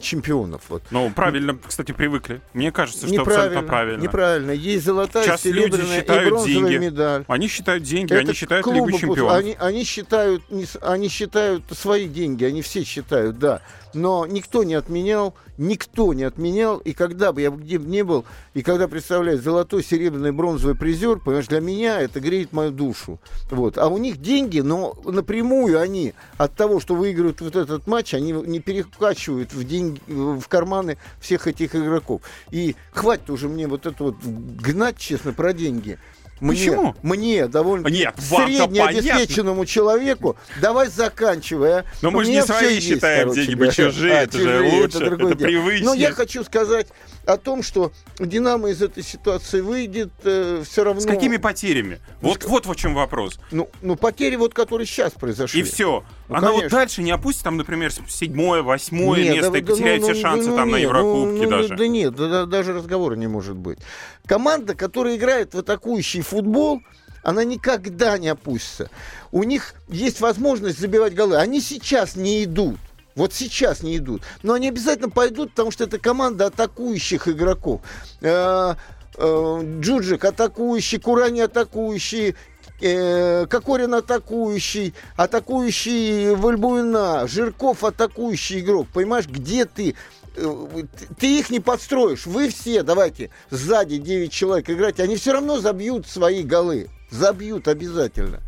чемпионов. 0.00 0.62
Вот. 0.68 0.82
Ну, 0.90 1.10
правильно, 1.10 1.56
кстати, 1.66 1.92
привыкли. 1.92 2.40
Мне 2.52 2.70
кажется, 2.72 3.06
что 3.06 3.14
неправильно, 3.14 3.44
абсолютно 3.44 3.68
правильно. 3.68 4.02
Неправильно. 4.02 4.50
Есть 4.52 4.84
золотая, 4.84 5.24
Сейчас 5.24 5.44
люди 5.44 5.58
серебряная 5.58 5.96
и 5.96 6.00
считают 6.00 6.28
бронзовая 6.28 6.68
деньги. 6.70 6.84
медаль. 6.84 7.24
Они 7.28 7.48
считают 7.48 7.82
деньги, 7.82 8.12
Это 8.12 8.22
они 8.22 8.32
считают 8.34 8.64
клубы 8.64 8.86
Лигу 8.86 8.98
чемпионов. 8.98 9.36
Они, 9.36 9.56
они 9.58 9.84
считают, 9.84 10.42
они 10.80 11.08
считают 11.08 11.64
свои 11.72 12.08
деньги, 12.08 12.44
они 12.44 12.62
все 12.62 12.84
считают, 12.84 13.38
да. 13.38 13.62
Но 13.94 14.26
никто 14.26 14.64
не 14.64 14.74
отменял, 14.74 15.34
никто 15.58 16.14
не 16.14 16.24
отменял. 16.24 16.78
И 16.78 16.92
когда 16.92 17.32
бы 17.32 17.42
я 17.42 17.50
где 17.50 17.78
бы 17.78 17.86
не 17.86 18.04
был, 18.04 18.24
и 18.54 18.62
когда 18.62 18.88
представляю 18.88 19.40
золотой, 19.40 19.84
серебряный, 19.84 20.32
бронзовый 20.32 20.74
призер, 20.74 21.18
понимаешь, 21.18 21.48
для 21.48 21.60
меня 21.60 22.00
это 22.00 22.20
греет 22.20 22.52
мою 22.52 22.70
душу. 22.70 23.20
Вот. 23.50 23.76
А 23.76 23.88
у 23.88 23.98
них 23.98 24.20
деньги, 24.20 24.60
но 24.60 24.96
напрямую 25.04 25.78
они 25.78 26.14
от 26.38 26.54
того, 26.54 26.80
что 26.80 26.94
выигрывают 26.94 27.40
вот 27.40 27.56
этот 27.56 27.86
матч, 27.86 28.14
они 28.14 28.32
не 28.32 28.60
перекачивают 28.60 29.52
в, 29.52 29.64
деньги, 29.72 30.00
в 30.06 30.46
карманы 30.48 30.98
всех 31.20 31.46
этих 31.46 31.74
игроков. 31.74 32.22
И 32.50 32.76
хватит 32.92 33.30
уже 33.30 33.48
мне 33.48 33.66
вот 33.66 33.86
это 33.86 34.04
вот 34.04 34.16
гнать, 34.22 34.98
честно, 34.98 35.32
про 35.32 35.52
деньги. 35.52 35.98
Мне, 36.40 36.56
Почему? 36.56 36.94
Мне 37.02 37.46
довольно 37.46 37.86
Нет, 37.86 38.16
среднеобеспеченному 38.18 39.64
человеку 39.64 40.36
давай 40.60 40.88
заканчивай. 40.88 41.80
а. 41.80 41.84
Но 42.02 42.10
мы 42.10 42.24
же 42.24 42.32
не 42.32 42.42
свои 42.42 42.74
есть, 42.74 42.88
считаем 42.88 43.28
короче 43.28 43.46
деньги, 43.46 43.60
мы 43.60 43.70
чужие, 43.72 44.12
это 44.12 44.38
же 44.38 44.44
чужие, 44.44 44.82
лучше, 44.82 44.98
другое 44.98 45.32
это 45.32 45.38
дело. 45.38 45.48
привычнее. 45.48 45.84
Но 45.84 45.94
я 45.94 46.10
хочу 46.10 46.42
сказать 46.42 46.88
о 47.26 47.36
том, 47.36 47.62
что 47.62 47.92
Динамо 48.18 48.70
из 48.70 48.82
этой 48.82 49.02
ситуации 49.02 49.60
выйдет 49.60 50.10
все 50.20 50.84
равно. 50.84 51.00
С 51.00 51.06
какими 51.06 51.36
потерями? 51.36 52.00
Вот, 52.20 52.44
вот 52.44 52.66
в 52.66 52.74
чем 52.74 52.94
вопрос. 52.94 53.38
Ну, 53.50 53.68
ну, 53.80 53.96
потери, 53.96 54.36
вот, 54.36 54.54
которые 54.54 54.86
сейчас 54.86 55.12
произошли. 55.12 55.60
И 55.60 55.62
все. 55.62 56.04
Ну, 56.28 56.34
Она 56.34 56.48
вот 56.48 56.58
конечно. 56.60 56.78
дальше 56.78 57.02
не 57.02 57.10
опустит, 57.10 57.42
там, 57.42 57.56
например, 57.56 57.92
седьмое, 58.08 58.62
восьмое 58.62 59.22
Нет, 59.22 59.36
место 59.36 59.50
да, 59.50 59.58
и 59.58 59.60
да, 59.62 59.72
потеряет 59.72 60.00
ну, 60.00 60.06
все 60.08 60.14
ну, 60.14 60.20
шансы 60.20 60.50
ну, 60.50 60.56
там 60.56 60.70
на 60.70 60.76
нет, 60.76 60.82
Еврокубке 60.84 61.42
ну, 61.42 61.44
ну, 61.44 61.50
даже. 61.50 61.76
Да 61.76 61.86
нет, 61.86 62.14
да, 62.16 62.28
да, 62.28 62.46
даже 62.46 62.72
разговора 62.72 63.14
не 63.14 63.26
может 63.26 63.56
быть. 63.56 63.78
Команда, 64.26 64.74
которая 64.74 65.16
играет 65.16 65.54
в 65.54 65.58
атакующий 65.58 66.22
футбол, 66.22 66.82
она 67.22 67.44
никогда 67.44 68.18
не 68.18 68.28
опустится. 68.28 68.90
У 69.30 69.44
них 69.44 69.74
есть 69.88 70.20
возможность 70.20 70.78
забивать 70.78 71.14
голы. 71.14 71.36
Они 71.36 71.60
сейчас 71.60 72.16
не 72.16 72.44
идут. 72.44 72.78
Вот 73.14 73.32
сейчас 73.34 73.82
не 73.82 73.96
идут. 73.96 74.22
Но 74.42 74.54
они 74.54 74.68
обязательно 74.68 75.10
пойдут, 75.10 75.50
потому 75.50 75.70
что 75.70 75.84
это 75.84 75.98
команда 75.98 76.46
атакующих 76.46 77.28
игроков. 77.28 77.82
Э, 78.20 78.74
э, 79.18 79.78
Джуджик 79.80 80.24
атакующий, 80.24 80.98
Курани 80.98 81.40
атакующий, 81.40 82.34
э, 82.80 83.46
Кокорин 83.46 83.94
атакующий, 83.94 84.94
атакующий 85.16 86.34
Вальбуина, 86.34 87.26
Жирков 87.28 87.84
атакующий 87.84 88.60
игрок. 88.60 88.88
Понимаешь, 88.92 89.26
где 89.26 89.64
ты? 89.66 89.94
Ты- 90.34 90.88
Ты 91.20 91.38
их 91.38 91.50
не 91.50 91.60
подстроишь. 91.60 92.24
Вы 92.24 92.48
все, 92.48 92.82
давайте, 92.82 93.28
сзади 93.50 93.98
9 93.98 94.32
человек 94.32 94.70
играть, 94.70 94.98
они 94.98 95.16
все 95.16 95.32
равно 95.32 95.60
забьют 95.60 96.06
свои 96.08 96.42
голы. 96.42 96.88
Забьют 97.10 97.68
обязательно. 97.68 98.40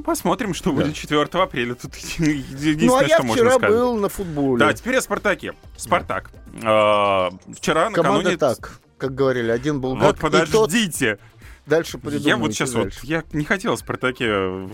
Ну, 0.00 0.04
Посмотрим, 0.04 0.54
что 0.54 0.72
будет 0.72 0.94
4 0.94 1.20
апреля. 1.20 1.74
Тут 1.74 1.94
единственное, 2.18 2.86
ну, 2.86 2.96
а 2.96 3.04
я 3.04 3.16
что 3.18 3.26
можно 3.26 3.50
вчера 3.50 3.68
был 3.68 3.96
на 3.98 4.08
футболе. 4.08 4.58
Да, 4.58 4.72
теперь 4.72 4.96
о 4.96 5.02
Спартаке. 5.02 5.52
Спартак. 5.76 6.30
А, 6.62 7.30
Вчера 7.54 7.90
Команда 7.90 8.30
накануне... 8.30 8.36
так, 8.38 8.80
как 8.96 9.14
говорили, 9.14 9.50
один 9.50 9.80
был 9.80 9.94
Вот 9.96 10.16
и 10.16 10.18
тот 10.18 10.18
подождите. 10.18 11.18
дальше 11.66 11.98
придумайте 11.98 12.28
Я 12.28 12.36
вот 12.38 12.52
сейчас 12.52 12.72
вот, 12.72 12.84
дальше. 12.84 13.00
я 13.02 13.24
не 13.32 13.44
хотел 13.44 13.74
о 13.74 13.76
Спартаке 13.76 14.68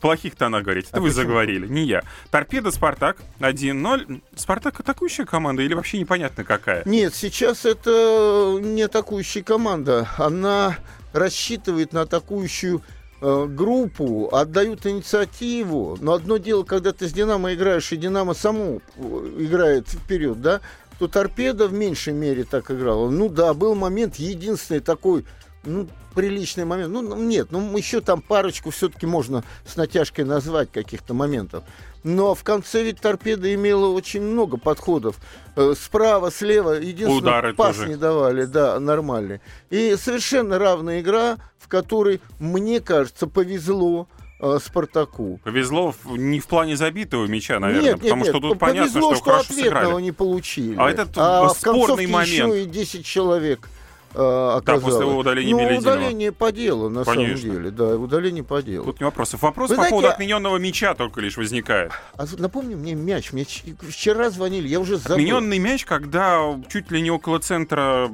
плохих 0.00 0.36
тонах 0.36 0.62
говорить. 0.62 0.86
Это 0.88 0.98
А 0.98 1.00
вы 1.00 1.08
почему? 1.08 1.22
заговорили, 1.22 1.66
не 1.66 1.82
я. 1.84 2.02
Торпеда 2.30 2.70
Спартак 2.70 3.16
1-0. 3.40 4.22
Спартак 4.36 4.78
атакующая 4.78 5.24
команда 5.24 5.62
или 5.62 5.74
вообще 5.74 5.98
непонятно 5.98 6.44
какая? 6.44 6.82
Нет, 6.84 7.14
сейчас 7.16 7.64
это 7.64 8.58
не 8.62 8.82
атакующая 8.82 9.42
команда. 9.42 10.08
Она 10.18 10.76
рассчитывает 11.12 11.92
на 11.92 12.02
атакующую 12.02 12.78
э, 12.78 12.95
группу, 13.20 14.28
отдают 14.32 14.86
инициативу. 14.86 15.96
Но 16.00 16.12
одно 16.12 16.36
дело, 16.36 16.64
когда 16.64 16.92
ты 16.92 17.08
с 17.08 17.12
Динамо 17.12 17.54
играешь, 17.54 17.92
и 17.92 17.96
Динамо 17.96 18.34
само 18.34 18.80
э, 18.96 19.36
играет 19.38 19.88
вперед, 19.88 20.40
да, 20.40 20.60
то 20.98 21.08
торпеда 21.08 21.68
в 21.68 21.72
меньшей 21.72 22.12
мере 22.12 22.44
так 22.44 22.70
играла. 22.70 23.10
Ну 23.10 23.28
да, 23.28 23.54
был 23.54 23.74
момент, 23.74 24.16
единственный 24.16 24.80
такой, 24.80 25.24
ну, 25.64 25.88
приличный 26.16 26.64
момент. 26.64 26.92
Ну, 26.92 27.02
ну, 27.02 27.16
нет, 27.16 27.48
ну, 27.50 27.76
еще 27.76 28.00
там 28.00 28.22
парочку 28.22 28.70
все-таки 28.70 29.06
можно 29.06 29.44
с 29.66 29.76
натяжкой 29.76 30.24
назвать 30.24 30.72
каких-то 30.72 31.12
моментов. 31.12 31.62
Но 32.04 32.34
в 32.34 32.42
конце 32.42 32.82
ведь 32.82 33.00
торпеда 33.00 33.52
имела 33.54 33.88
очень 33.88 34.22
много 34.22 34.56
подходов. 34.56 35.16
Э, 35.56 35.74
Справа, 35.78 36.30
слева, 36.30 36.72
единственное, 36.72 37.18
Удары 37.18 37.54
пас 37.54 37.76
тоже. 37.76 37.88
не 37.90 37.96
давали, 37.96 38.46
да, 38.46 38.80
нормальный. 38.80 39.40
И 39.68 39.94
совершенно 39.96 40.58
равная 40.58 41.00
игра, 41.00 41.36
в 41.58 41.68
которой, 41.68 42.20
мне 42.38 42.80
кажется, 42.80 43.26
повезло 43.26 44.08
э, 44.40 44.58
Спартаку. 44.64 45.38
Повезло 45.44 45.92
в- 46.04 46.16
не 46.16 46.40
в 46.40 46.46
плане 46.46 46.76
забитого 46.76 47.26
мяча, 47.26 47.60
наверное, 47.60 47.90
нет, 47.90 48.00
потому 48.00 48.22
нет, 48.24 48.32
что 48.32 48.40
тут 48.40 48.58
повезло, 48.58 48.66
понятно, 48.80 49.00
что, 49.00 49.14
что 49.16 49.24
хорошо 49.24 49.40
ответного 49.52 49.82
сыграли. 49.84 50.02
не 50.02 50.12
получили. 50.12 50.76
А 50.78 50.90
этот 50.90 51.08
а 51.16 51.44
в 51.48 51.50
спорный 51.58 51.80
концовке 51.80 52.06
момент. 52.08 52.54
еще 52.54 52.62
и 52.62 52.64
10 52.66 53.04
человек 53.04 53.68
э, 54.16 54.56
оказалось. 54.56 54.84
после 54.84 55.06
его 55.06 55.18
удаления 55.18 55.52
ну, 55.54 55.60
Белединова. 55.60 55.94
удаление 55.96 56.32
по 56.32 56.52
делу, 56.52 56.88
на 56.88 57.04
Конечно. 57.04 57.36
самом 57.38 57.56
деле. 57.56 57.70
Да, 57.70 57.96
удаление 57.96 58.44
по 58.44 58.62
делу. 58.62 58.84
Тут 58.84 59.00
не 59.00 59.04
вопросов. 59.04 59.42
Вопрос 59.42 59.70
Вы 59.70 59.76
по 59.76 59.80
знаете, 59.80 59.90
поводу 59.90 60.08
отмененного 60.08 60.56
мяча 60.56 60.94
только 60.94 61.20
лишь 61.20 61.36
возникает. 61.36 61.92
А 62.16 62.24
напомни 62.38 62.74
мне 62.74 62.94
мяч. 62.94 63.32
Мне 63.32 63.44
вчера 63.44 64.30
звонили, 64.30 64.68
я 64.68 64.80
уже 64.80 64.96
забыл. 64.96 65.16
Отмененный 65.16 65.58
мяч, 65.58 65.84
когда 65.84 66.58
чуть 66.68 66.90
ли 66.90 67.00
не 67.02 67.10
около 67.10 67.38
центра 67.38 68.10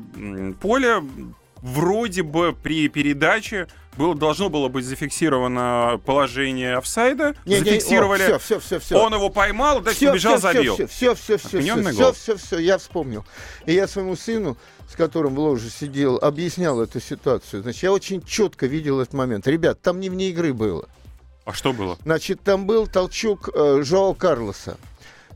поля 0.61 1.03
вроде 1.63 2.23
бы 2.23 2.53
при 2.53 2.89
передаче 2.89 3.69
было, 3.97 4.15
должно 4.15 4.49
было 4.49 4.69
быть 4.69 4.85
зафиксировано 4.85 6.01
положение 6.05 6.77
офсайда. 6.77 7.35
зафиксировали. 7.45 8.23
Все, 8.23 8.39
все, 8.39 8.61
все, 8.61 8.79
все. 8.79 8.99
Он 8.99 9.15
его 9.15 9.29
поймал, 9.31 9.81
дальше 9.81 10.07
побежал, 10.09 10.39
забил. 10.39 10.75
Все, 10.75 10.87
все, 10.87 11.15
все, 11.15 11.39
все, 11.39 11.47
Отмененный 11.47 11.93
все, 11.93 12.03
гол. 12.03 12.13
все, 12.13 12.37
все, 12.37 12.59
я 12.59 12.79
вспомнил. 12.79 13.25
И 13.67 13.73
я 13.75 13.87
своему 13.87 14.17
сыну, 14.17 14.57
с 14.91 14.97
которым 14.97 15.35
в 15.35 15.39
ложе 15.39 15.71
сидел, 15.71 16.19
объяснял 16.19 16.81
эту 16.81 17.01
ситуацию. 17.01 17.63
Значит, 17.63 17.83
я 17.83 17.93
очень 17.93 18.23
четко 18.23 18.67
видел 18.67 19.01
этот 19.01 19.15
момент. 19.15 19.47
Ребят, 19.47 19.81
там 19.81 20.01
не 20.01 20.11
вне 20.11 20.31
игры 20.31 20.53
было. 20.55 20.89
А 21.45 21.53
что 21.53 21.73
было? 21.73 21.99
Значит, 22.05 22.41
там 22.43 22.67
был 22.67 22.87
толчок 22.87 23.51
э, 23.53 23.83
Жоао 23.83 24.15
Карлоса. 24.15 24.77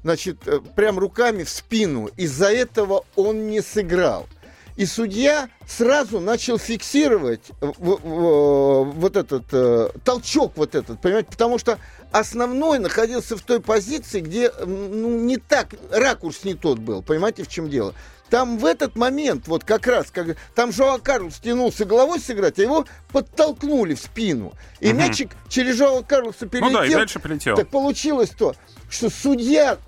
Значит, 0.03 0.39
э, 0.47 0.61
прям 0.77 0.99
руками 0.99 1.43
в 1.43 1.51
спину. 1.51 2.09
Из-за 2.17 2.47
этого 2.53 3.05
он 3.17 3.49
не 3.49 3.61
сыграл. 3.61 4.29
И 4.77 4.85
судья 4.85 5.49
сразу 5.67 6.21
начал 6.21 6.59
фиксировать 6.59 7.41
э, 7.63 7.73
в- 7.79 8.85
вот 8.95 9.17
этот 9.17 9.45
э, 9.53 9.89
толчок 10.05 10.53
вот 10.57 10.75
этот, 10.75 11.01
понимаете, 11.01 11.29
потому 11.31 11.59
что 11.59 11.79
основной 12.13 12.79
находился 12.79 13.37
в 13.37 13.41
той 13.41 13.61
позиции, 13.61 14.21
где 14.21 14.51
ну, 14.67 15.19
не 15.21 15.39
так, 15.39 15.69
ракурс 15.91 16.45
не 16.45 16.53
тот 16.55 16.79
был, 16.79 17.03
понимаете, 17.03 17.43
в 17.43 17.49
чем 17.49 17.71
дело. 17.71 17.95
Там 18.29 18.59
в 18.59 18.67
этот 18.67 18.97
момент, 18.97 19.47
вот 19.49 19.65
как 19.65 19.87
раз, 19.87 20.11
как, 20.11 20.37
там 20.55 20.73
Жоа 20.73 20.99
Карлос 20.99 21.37
тянулся 21.39 21.85
головой 21.85 22.19
сыграть, 22.21 22.59
а 22.59 22.63
его 22.63 22.85
подтолкнули 23.13 23.95
в 23.95 24.01
спину. 24.01 24.53
И 24.81 24.89
Мгм. 24.89 24.99
мячик 24.99 25.31
через 25.49 25.77
Жоа 25.77 26.03
Карлоса 26.03 26.39
Ну 26.43 26.49
перелетел. 26.49 26.79
да, 26.81 26.87
и 26.87 26.93
дальше 26.93 27.19
полетел. 27.21 27.57
Так 27.57 27.69
получилось 27.69 28.31
то, 28.37 28.55
что 28.91 29.09
судья 29.11 29.79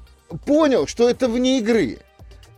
понял, 0.47 0.87
что 0.87 1.11
это 1.11 1.29
вне 1.29 1.59
игры. 1.59 1.99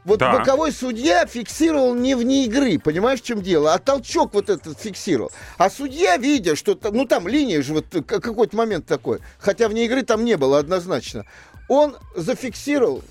Вот 0.05 0.19
Да. 0.19 0.39
боковой 0.39 0.73
судья 0.73 1.27
фиксировал 1.27 1.95
не 1.95 2.15
вне 2.15 2.47
игры, 2.47 2.79
понимаешь, 2.79 3.21
в 3.21 3.25
чем 3.25 3.43
дело? 3.43 3.75
А 3.75 3.79
толчок 3.79 4.33
вот 4.33 4.49
этот 4.49 4.79
фиксировал. 4.79 5.31
А 5.59 5.69
судья, 5.69 6.17
видя, 6.17 6.57
что 6.57 6.79
ну 6.91 7.05
там 7.05 7.29
линия 7.29 7.63
же 7.63 7.75
вот 7.75 7.87
какой-то 8.07 8.57
момент 8.57 8.87
такой, 8.87 9.19
хотя 9.39 9.69
вне 9.69 9.85
игры 9.85 10.03
там 10.03 10.25
не 10.25 10.37
было 10.37 10.59
однозначно, 10.59 11.27
он 11.69 11.97
зафиксировал, 12.17 13.03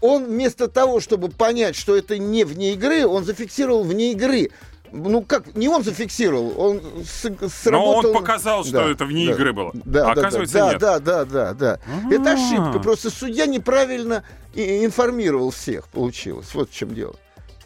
он 0.00 0.24
вместо 0.26 0.68
того, 0.68 1.00
чтобы 1.00 1.28
понять, 1.30 1.74
что 1.74 1.96
это 1.96 2.18
не 2.18 2.44
вне 2.44 2.74
игры, 2.74 3.06
он 3.06 3.24
зафиксировал 3.24 3.82
вне 3.82 4.12
игры. 4.12 4.50
Ну 4.96 5.22
как, 5.22 5.54
не 5.54 5.68
он 5.68 5.82
зафиксировал, 5.84 6.52
он 6.58 6.80
с- 7.04 7.24
Но 7.40 7.48
сработал... 7.48 8.10
он 8.10 8.16
показал, 8.18 8.64
что 8.64 8.72
Да, 8.72 8.90
это 8.90 9.04
вне 9.04 9.26
да, 9.26 9.32
игры 9.32 9.52
было. 9.52 9.70
Да, 9.74 10.10
а 10.10 10.14
да, 10.14 10.20
оказывается, 10.22 10.58
да, 10.58 10.70
нет. 10.72 10.80
да, 10.80 10.98
да, 10.98 11.24
да, 11.24 11.52
да. 11.54 11.78
Это 12.10 12.30
А. 12.30 12.34
ошибка. 12.34 12.78
Просто 12.80 13.10
судья 13.10 13.46
неправильно 13.46 14.24
информировал 14.54 15.50
всех, 15.50 15.88
получилось. 15.88 16.48
Вот 16.54 16.70
в 16.70 16.74
чем 16.74 16.94
дело. 16.94 17.14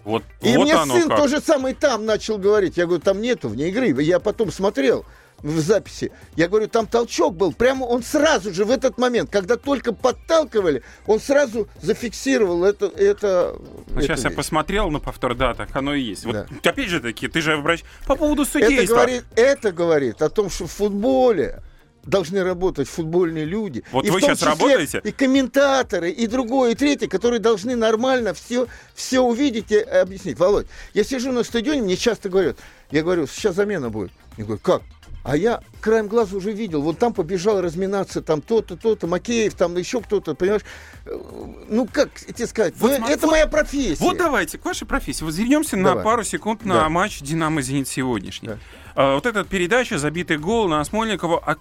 Вот, 0.04 0.22
И 0.40 0.56
вот 0.56 0.64
мне 0.64 0.74
сын 0.86 1.08
как. 1.08 1.18
то 1.18 1.28
же 1.28 1.40
самое 1.40 1.74
там 1.74 2.06
начал 2.06 2.38
говорить. 2.38 2.76
Я 2.78 2.86
говорю, 2.86 3.02
там 3.02 3.20
нету 3.20 3.48
вне 3.48 3.68
игры. 3.68 3.88
Я 4.02 4.18
потом 4.18 4.50
смотрел 4.50 5.04
в 5.42 5.58
записи. 5.60 6.12
Я 6.36 6.48
говорю, 6.48 6.68
там 6.68 6.86
толчок 6.86 7.34
был. 7.34 7.52
Прямо 7.52 7.84
он 7.84 8.02
сразу 8.02 8.52
же 8.52 8.64
в 8.64 8.70
этот 8.70 8.98
момент, 8.98 9.30
когда 9.30 9.56
только 9.56 9.92
подталкивали, 9.92 10.82
он 11.06 11.20
сразу 11.20 11.68
зафиксировал 11.82 12.64
это. 12.64 12.86
это 12.86 13.56
Ну, 13.88 14.00
сейчас 14.00 14.22
я 14.24 14.28
вещь. 14.30 14.36
посмотрел 14.36 14.90
на 14.90 15.00
повтор, 15.00 15.34
да, 15.34 15.54
так 15.54 15.74
оно 15.74 15.94
и 15.94 16.00
есть. 16.02 16.24
Вот 16.24 16.34
Да. 16.34 16.46
опять 16.70 16.88
же 16.88 17.00
таки, 17.00 17.28
ты 17.28 17.40
же 17.40 17.56
врач. 17.56 17.84
По 18.06 18.16
поводу 18.16 18.42
Это 18.42 18.50
судейства. 18.52 18.94
говорит, 18.96 19.24
это 19.36 19.72
говорит 19.72 20.22
о 20.22 20.28
том, 20.30 20.50
что 20.50 20.66
в 20.66 20.72
футболе 20.72 21.62
должны 22.04 22.42
работать 22.42 22.88
футбольные 22.88 23.44
люди. 23.44 23.84
Вот 23.92 24.06
и 24.06 24.10
вы 24.10 24.20
сейчас 24.22 24.42
работаете? 24.42 25.00
И 25.04 25.12
комментаторы, 25.12 26.10
и 26.10 26.26
другое, 26.26 26.72
и 26.72 26.74
третье, 26.74 27.08
которые 27.08 27.40
должны 27.40 27.76
нормально 27.76 28.32
все, 28.32 28.66
все 28.94 29.20
увидеть 29.20 29.70
и 29.70 29.78
объяснить. 29.78 30.38
Володь, 30.38 30.66
я 30.94 31.04
сижу 31.04 31.30
на 31.32 31.44
стадионе, 31.44 31.82
мне 31.82 31.96
часто 31.96 32.30
говорят, 32.30 32.56
я 32.90 33.02
говорю, 33.02 33.26
сейчас 33.26 33.54
замена 33.56 33.90
будет. 33.90 34.10
Я 34.38 34.44
говорю, 34.44 34.60
как? 34.62 34.82
А 35.22 35.36
я 35.36 35.60
краем 35.82 36.08
глаза 36.08 36.34
уже 36.36 36.52
видел, 36.52 36.80
вот 36.80 36.98
там 36.98 37.12
побежал 37.12 37.60
разминаться, 37.60 38.22
там 38.22 38.40
то-то, 38.40 38.76
то-то, 38.76 39.06
Макеев, 39.06 39.52
там 39.54 39.76
еще 39.76 40.00
кто-то, 40.00 40.34
понимаешь? 40.34 40.62
Э, 41.04 41.10
Ну, 41.68 41.86
как 41.92 42.08
тебе 42.14 42.46
сказать? 42.46 42.74
Вот 42.78 42.98
Ну, 42.98 43.06
это 43.06 43.26
моя 43.26 43.46
профессия. 43.46 44.02
Вот 44.02 44.16
давайте, 44.16 44.56
к 44.56 44.64
вашей 44.64 44.86
профессии. 44.86 45.22
Вот 45.22 45.34
вернемся 45.34 45.76
на 45.76 45.90
Давай. 45.90 46.04
пару 46.04 46.24
секунд 46.24 46.64
на 46.64 46.74
Да. 46.74 46.88
матч 46.88 47.20
«Динамо-Зенит» 47.20 47.86
сегодняшний. 47.86 48.48
Да. 48.48 48.58
А, 48.94 49.14
вот 49.16 49.26
эта 49.26 49.44
передача, 49.44 49.98
забитый 49.98 50.38
гол 50.38 50.68
на 50.68 50.82
Смольникова. 50.84 51.38
А 51.44 51.56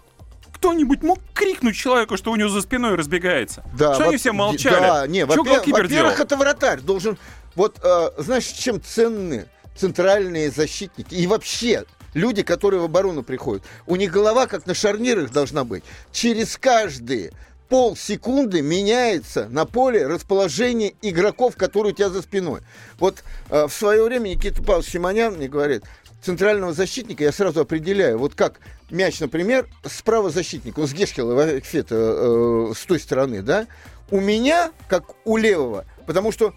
кто-нибудь 0.54 1.04
мог 1.04 1.20
крикнуть 1.34 1.76
человеку, 1.76 2.16
что 2.18 2.32
у 2.32 2.36
него 2.38 2.50
за 2.50 2.62
спиной 2.62 2.96
разбегается? 2.96 3.64
Да, 3.78 3.94
что 3.94 4.04
они 4.06 4.14
во- 4.14 4.18
все 4.20 4.32
молчали? 4.32 4.80
Да, 4.80 5.08
не, 5.08 5.26
во-первых, 5.26 5.66
делал? 5.66 5.82
во-первых, 5.84 6.20
это 6.22 6.38
вратарь 6.38 6.80
должен... 6.80 7.18
Вот, 7.56 7.78
э, 7.84 8.10
знаешь, 8.18 8.46
чем 8.46 8.82
ценны 8.82 9.48
центральные 9.76 10.50
защитники 10.52 11.14
и 11.14 11.28
вообще 11.28 11.84
люди, 12.14 12.44
которые 12.44 12.82
в 12.82 12.86
оборону 12.86 13.24
приходят? 13.24 13.64
У 13.88 13.96
них 13.96 14.12
голова 14.12 14.48
как 14.48 14.66
на 14.66 14.74
шарнирах 14.74 15.32
должна 15.32 15.64
быть. 15.64 15.84
Через 16.12 16.58
каждые 16.58 17.32
полсекунды 17.70 18.62
меняется 18.62 19.48
на 19.50 19.66
поле 19.66 20.08
расположение 20.08 20.94
игроков, 21.02 21.56
которые 21.56 21.94
у 21.94 21.96
тебя 21.96 22.10
за 22.10 22.22
спиной. 22.22 22.62
Вот 22.98 23.24
э, 23.50 23.68
в 23.68 23.72
свое 23.72 24.04
время 24.04 24.30
Никита 24.30 24.62
Павлович 24.64 24.90
Симонян 24.90 25.36
мне 25.36 25.48
говорит, 25.48 25.84
центрального 26.22 26.74
защитника 26.74 27.24
я 27.24 27.32
сразу 27.32 27.62
определяю. 27.62 28.18
Вот 28.18 28.36
как 28.36 28.60
мяч, 28.90 29.20
например, 29.20 29.68
справа 29.86 30.30
защитника, 30.30 30.80
он 30.80 30.88
с 30.88 30.94
Гешкела 30.94 31.60
Фета, 31.62 31.96
э, 31.96 32.74
с 32.76 32.86
той 32.86 33.00
стороны, 33.00 33.42
да? 33.42 33.68
У 34.12 34.20
меня, 34.20 34.72
как 34.88 35.04
у 35.26 35.38
левого, 35.38 35.86
потому 36.08 36.32
что 36.32 36.54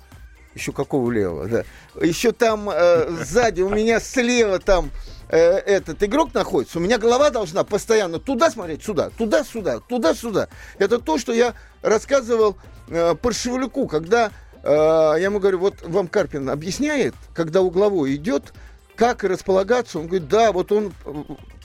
еще 0.54 0.73
какого 0.73 1.11
левого, 1.11 1.47
да? 1.47 1.64
Еще 2.00 2.32
там 2.32 2.71
э, 2.71 3.11
сзади, 3.25 3.61
у 3.61 3.68
меня 3.68 4.00
слева 4.00 4.59
там 4.59 4.90
э, 5.33 5.37
этот 5.37 6.03
игрок 6.05 6.33
находится, 6.35 6.79
у 6.79 6.81
меня 6.81 6.99
голова 6.99 7.31
должна 7.31 7.65
постоянно 7.65 8.21
туда 8.21 8.51
смотреть, 8.51 8.85
сюда, 8.85 9.11
туда-сюда, 9.11 9.81
туда-сюда. 9.81 10.49
Это 10.79 10.99
то, 10.99 11.19
что 11.19 11.33
я 11.33 11.55
рассказывал 11.83 12.57
э, 12.89 13.15
Паршевляку, 13.21 13.89
когда 13.89 14.31
э, 14.62 14.69
я 14.71 15.17
ему 15.17 15.41
говорю, 15.41 15.59
вот 15.59 15.83
вам 15.83 16.07
Карпин 16.07 16.49
объясняет, 16.51 17.15
когда 17.35 17.62
угловой 17.62 18.15
идет, 18.15 18.53
как 18.95 19.25
располагаться. 19.25 19.99
Он 19.99 20.07
говорит, 20.07 20.29
да, 20.29 20.53
вот 20.53 20.71
он, 20.71 20.93
э, 21.05 21.23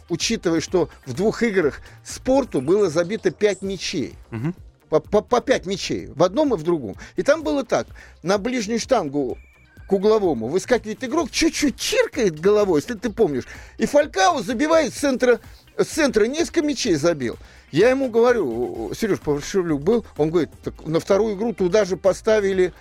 учитывая, 0.09 0.61
что 0.61 0.89
в 1.05 1.13
двух 1.13 1.43
играх 1.43 1.81
спорту 2.03 2.61
было 2.61 2.89
забито 2.89 3.31
пять 3.31 3.61
мячей. 3.61 4.15
Мгм. 4.31 4.55
По, 4.89 5.01
по, 5.01 5.21
по 5.21 5.41
пять 5.41 5.65
мячей. 5.65 6.07
В 6.07 6.23
одном 6.23 6.53
и 6.53 6.57
в 6.57 6.63
другом. 6.63 6.95
И 7.17 7.23
там 7.23 7.43
было 7.43 7.65
так. 7.65 7.87
На 8.23 8.37
ближнюю 8.37 8.79
штангу 8.79 9.37
к 9.87 9.93
угловому 9.93 10.47
выскакивает 10.47 11.03
игрок, 11.03 11.31
чуть-чуть 11.31 11.77
чиркает 11.77 12.39
головой, 12.39 12.81
если 12.81 12.93
ты 12.93 13.09
помнишь. 13.09 13.45
И 13.77 13.85
Фалькао 13.85 14.41
забивает 14.41 14.93
с 14.93 14.97
центра, 14.97 15.39
с 15.77 15.87
центра 15.87 16.25
несколько 16.25 16.61
мячей 16.61 16.95
забил. 16.95 17.37
Я 17.71 17.89
ему 17.89 18.09
говорю, 18.09 18.91
Сереж 18.93 19.19
Павшевлюк 19.19 19.81
был, 19.81 20.05
он 20.17 20.29
говорит, 20.29 20.49
так 20.63 20.85
на 20.85 20.99
вторую 20.99 21.35
игру 21.35 21.53
туда 21.53 21.85
же 21.85 21.95
поставили 21.95 22.73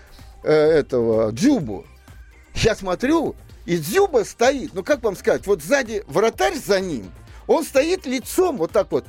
э, 0.42 0.52
этого 0.52 1.32
Дзюбу. 1.32 1.86
Я 2.54 2.74
смотрю, 2.74 3.36
и 3.66 3.78
Дзюба 3.78 4.24
стоит, 4.24 4.74
ну 4.74 4.82
как 4.82 5.02
вам 5.02 5.16
сказать, 5.16 5.46
вот 5.46 5.62
сзади 5.62 6.02
вратарь 6.06 6.56
за 6.56 6.80
ним, 6.80 7.10
он 7.46 7.64
стоит 7.64 8.06
лицом 8.06 8.56
вот 8.56 8.72
так 8.72 8.90
вот 8.90 9.04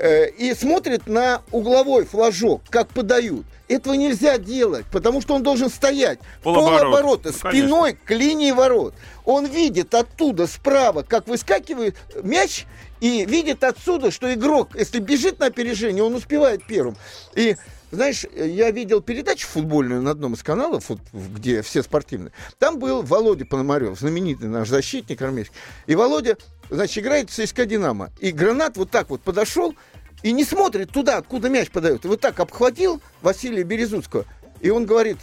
и 0.00 0.54
смотрит 0.58 1.06
на 1.06 1.42
угловой 1.50 2.04
флажок, 2.04 2.62
как 2.70 2.88
подают. 2.88 3.44
Этого 3.68 3.94
нельзя 3.94 4.38
делать, 4.38 4.86
потому 4.90 5.20
что 5.20 5.34
он 5.34 5.42
должен 5.42 5.68
стоять 5.68 6.20
Полоборот. 6.42 6.80
полоборота, 6.80 7.28
Ну, 7.32 7.38
конечно. 7.42 7.50
спиной 7.68 7.98
к 8.02 8.10
линии 8.12 8.50
ворот. 8.52 8.94
Он 9.26 9.44
видит 9.44 9.94
оттуда 9.94 10.46
справа, 10.46 11.02
как 11.02 11.28
выскакивает 11.28 11.96
мяч, 12.22 12.64
и 13.00 13.26
видит 13.26 13.62
отсюда, 13.64 14.10
что 14.10 14.32
игрок, 14.32 14.70
если 14.74 15.00
бежит 15.00 15.38
на 15.38 15.46
опережение, 15.46 16.02
он 16.02 16.14
успевает 16.14 16.66
первым. 16.66 16.96
И 17.34 17.56
знаешь, 17.90 18.24
я 18.34 18.70
видел 18.70 19.00
передачу 19.00 19.46
футбольную 19.46 20.02
на 20.02 20.10
одном 20.12 20.34
из 20.34 20.42
каналов, 20.42 20.88
вот, 20.88 21.00
где 21.12 21.62
все 21.62 21.82
спортивные. 21.82 22.32
Там 22.58 22.78
был 22.78 23.02
Володя 23.02 23.44
Пономарев, 23.44 23.98
знаменитый 23.98 24.48
наш 24.48 24.68
защитник 24.68 25.20
армейский. 25.22 25.54
И 25.86 25.94
Володя, 25.94 26.36
значит, 26.70 26.98
играет 26.98 27.30
ЦСКА 27.30 27.66
«Динамо». 27.66 28.10
И 28.20 28.30
Гранат 28.30 28.76
вот 28.76 28.90
так 28.90 29.10
вот 29.10 29.20
подошел 29.22 29.74
и 30.22 30.32
не 30.32 30.44
смотрит 30.44 30.90
туда, 30.90 31.18
откуда 31.18 31.48
мяч 31.48 31.70
подает. 31.70 32.04
И 32.04 32.08
вот 32.08 32.20
так 32.20 32.40
обхватил 32.40 33.00
Василия 33.22 33.62
Березуцкого. 33.62 34.24
И 34.60 34.70
он 34.70 34.86
говорит, 34.86 35.18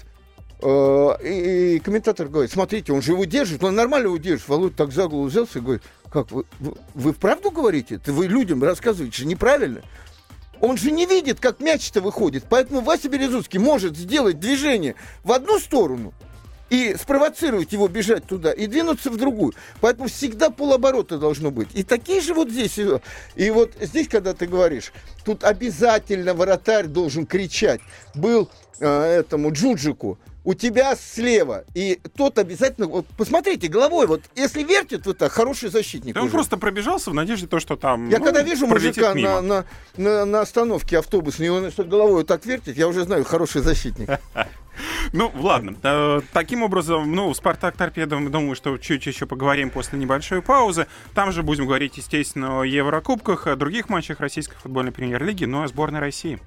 э, 0.61 1.09
и, 1.23 1.75
и 1.75 1.79
комментатор 1.79 2.27
говорит, 2.27 2.51
смотрите, 2.51 2.93
он 2.93 3.01
же 3.01 3.11
его 3.11 3.25
держит, 3.25 3.63
он 3.63 3.75
нормально 3.75 4.07
его 4.07 4.17
держит. 4.17 4.47
Володя 4.47 4.75
так 4.75 4.91
за 4.91 5.07
голову 5.07 5.25
взялся 5.27 5.59
и 5.59 5.61
говорит, 5.61 5.83
как, 6.11 6.31
вы, 6.31 6.45
вы, 6.59 6.73
вы 6.93 7.13
вправду 7.13 7.51
говорите? 7.51 7.95
Это 7.95 8.13
вы 8.13 8.27
людям 8.27 8.63
рассказываете 8.63 9.17
же 9.17 9.25
неправильно. 9.25 9.81
Он 10.61 10.77
же 10.77 10.91
не 10.91 11.05
видит, 11.05 11.41
как 11.41 11.59
мяч-то 11.59 11.99
выходит. 11.99 12.45
Поэтому 12.49 12.79
Вася 12.79 13.09
Березуцкий 13.09 13.59
может 13.59 13.97
сделать 13.97 14.39
движение 14.39 14.95
в 15.23 15.33
одну 15.33 15.59
сторону 15.59 16.13
и 16.69 16.95
спровоцировать 16.99 17.71
его 17.73 17.87
бежать 17.87 18.25
туда, 18.25 18.51
и 18.51 18.67
двинуться 18.67 19.09
в 19.11 19.17
другую. 19.17 19.53
Поэтому 19.81 20.07
всегда 20.09 20.49
полоборота 20.49 21.17
должно 21.17 21.51
быть. 21.51 21.69
И 21.73 21.83
такие 21.83 22.21
же 22.21 22.33
вот 22.33 22.49
здесь. 22.49 22.77
э, 22.79 22.99
И 23.35 23.49
вот 23.51 23.73
здесь, 23.79 24.07
когда 24.07 24.33
ты 24.33 24.47
говоришь, 24.47 24.91
тут 25.23 25.43
обязательно 25.43 26.33
вратарь 26.33 26.87
должен 26.87 27.25
кричать. 27.25 27.81
Был 28.15 28.49
э, 28.79 28.87
этому 28.87 29.51
Джуджику, 29.51 30.17
у 30.43 30.53
тебя 30.53 30.95
слева. 30.95 31.65
И 31.73 31.99
тот 32.15 32.37
обязательно... 32.37 32.87
Вот 32.87 33.07
посмотрите, 33.17 33.67
головой, 33.67 34.05
вот 34.05 34.21
если 34.35 34.63
вертит 34.63 35.05
вот 35.05 35.17
так, 35.17 35.31
хороший 35.31 35.69
защитник 35.69 36.13
Да 36.13 36.21
он 36.21 36.27
уже. 36.27 36.33
просто 36.35 36.57
пробежался 36.57 37.09
в 37.09 37.13
надежде 37.15 37.47
то, 37.47 37.59
что 37.59 37.75
там. 37.75 38.09
Я 38.09 38.19
ну, 38.19 38.25
когда 38.25 38.43
вижу 38.43 38.67
мужика 38.67 39.13
мимо. 39.13 39.41
на, 39.41 39.41
на, 39.41 39.65
на, 39.97 40.25
на 40.25 40.41
остановке 40.41 40.99
автобусной, 40.99 41.47
и 41.47 41.49
он 41.49 41.71
что 41.71 41.83
головой 41.83 42.17
вот 42.17 42.27
так 42.27 42.45
вертит, 42.45 42.77
я 42.77 42.87
уже 42.87 43.03
знаю, 43.03 43.23
хороший 43.23 43.61
защитник. 43.61 44.09
Ну, 45.13 45.31
ладно. 45.35 45.75
Э, 45.83 46.21
Таким 46.33 46.63
образом, 46.63 47.13
ну, 47.13 47.33
Спартак 47.33 47.75
Торпедо, 47.77 48.17
думаю, 48.17 48.55
что 48.55 48.77
чуть 48.77 49.05
еще 49.05 49.25
поговорим 49.25 49.69
после 49.69 49.97
небольшой 49.99 50.41
паузы. 50.41 50.87
Там 51.13 51.31
же 51.31 51.43
будем 51.43 51.65
говорить, 51.65 51.97
естественно, 51.97 52.61
о 52.61 52.63
Еврокубках, 52.63 53.47
о 53.47 53.55
других 53.55 53.89
матчах 53.89 54.19
российской 54.19 54.57
футбольной 54.57 54.91
премьер-лиги, 54.91 55.45
ну 55.45 55.61
и 55.61 55.65
о 55.65 55.67
сборной 55.67 55.99
России. 55.99 56.39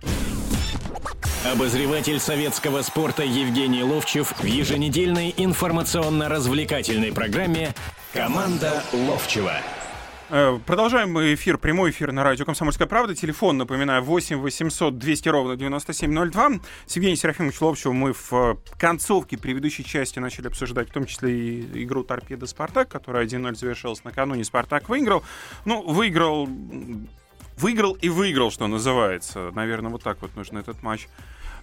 Обозреватель 1.45 2.19
советского 2.19 2.83
спорта 2.83 3.23
Евгений 3.23 3.83
Ловчев 3.83 4.35
в 4.39 4.45
еженедельной 4.45 5.33
информационно-развлекательной 5.37 7.13
программе 7.13 7.75
«Команда 8.13 8.83
Ловчева». 8.93 9.55
Э, 10.31 10.59
Продолжаем 10.67 11.11
мы 11.11 11.33
эфир, 11.33 11.57
прямой 11.57 11.91
эфир 11.91 12.13
на 12.13 12.23
радио 12.23 12.45
«Комсомольская 12.45 12.87
правда». 12.87 13.15
Телефон, 13.15 13.57
напоминаю, 13.57 14.03
8 14.03 14.37
800 14.37 14.99
200 14.99 15.29
ровно 15.31 15.57
9702. 15.57 16.61
С 16.87 16.97
Евгением 16.97 17.17
Серафимовичем 17.17 17.67
Ловчевым 17.67 17.97
мы 17.97 18.13
в 18.13 18.33
э, 18.33 18.57
концовке 18.79 19.39
предыдущей 19.39 19.85
части 19.85 20.19
начали 20.19 20.49
обсуждать, 20.49 20.91
в 20.91 20.93
том 20.93 21.07
числе 21.07 21.33
и 21.33 21.85
игру 21.85 22.05
«Торпедо 22.05 22.47
Спартак», 22.47 22.89
которая 22.89 23.25
1-0 23.25 23.55
завершилась 23.55 24.05
накануне. 24.05 24.45
Спартак 24.45 24.89
выиграл. 24.89 25.25
Ну, 25.65 25.83
выиграл... 25.83 26.49
Выиграл 27.57 27.95
и 27.95 28.09
выиграл, 28.09 28.53
что 28.53 28.69
называется. 28.69 29.51
Наверное, 29.53 29.91
вот 29.91 30.05
так 30.05 30.23
вот 30.23 30.37
нужно 30.37 30.61
этот 30.61 30.81
матч 30.85 31.09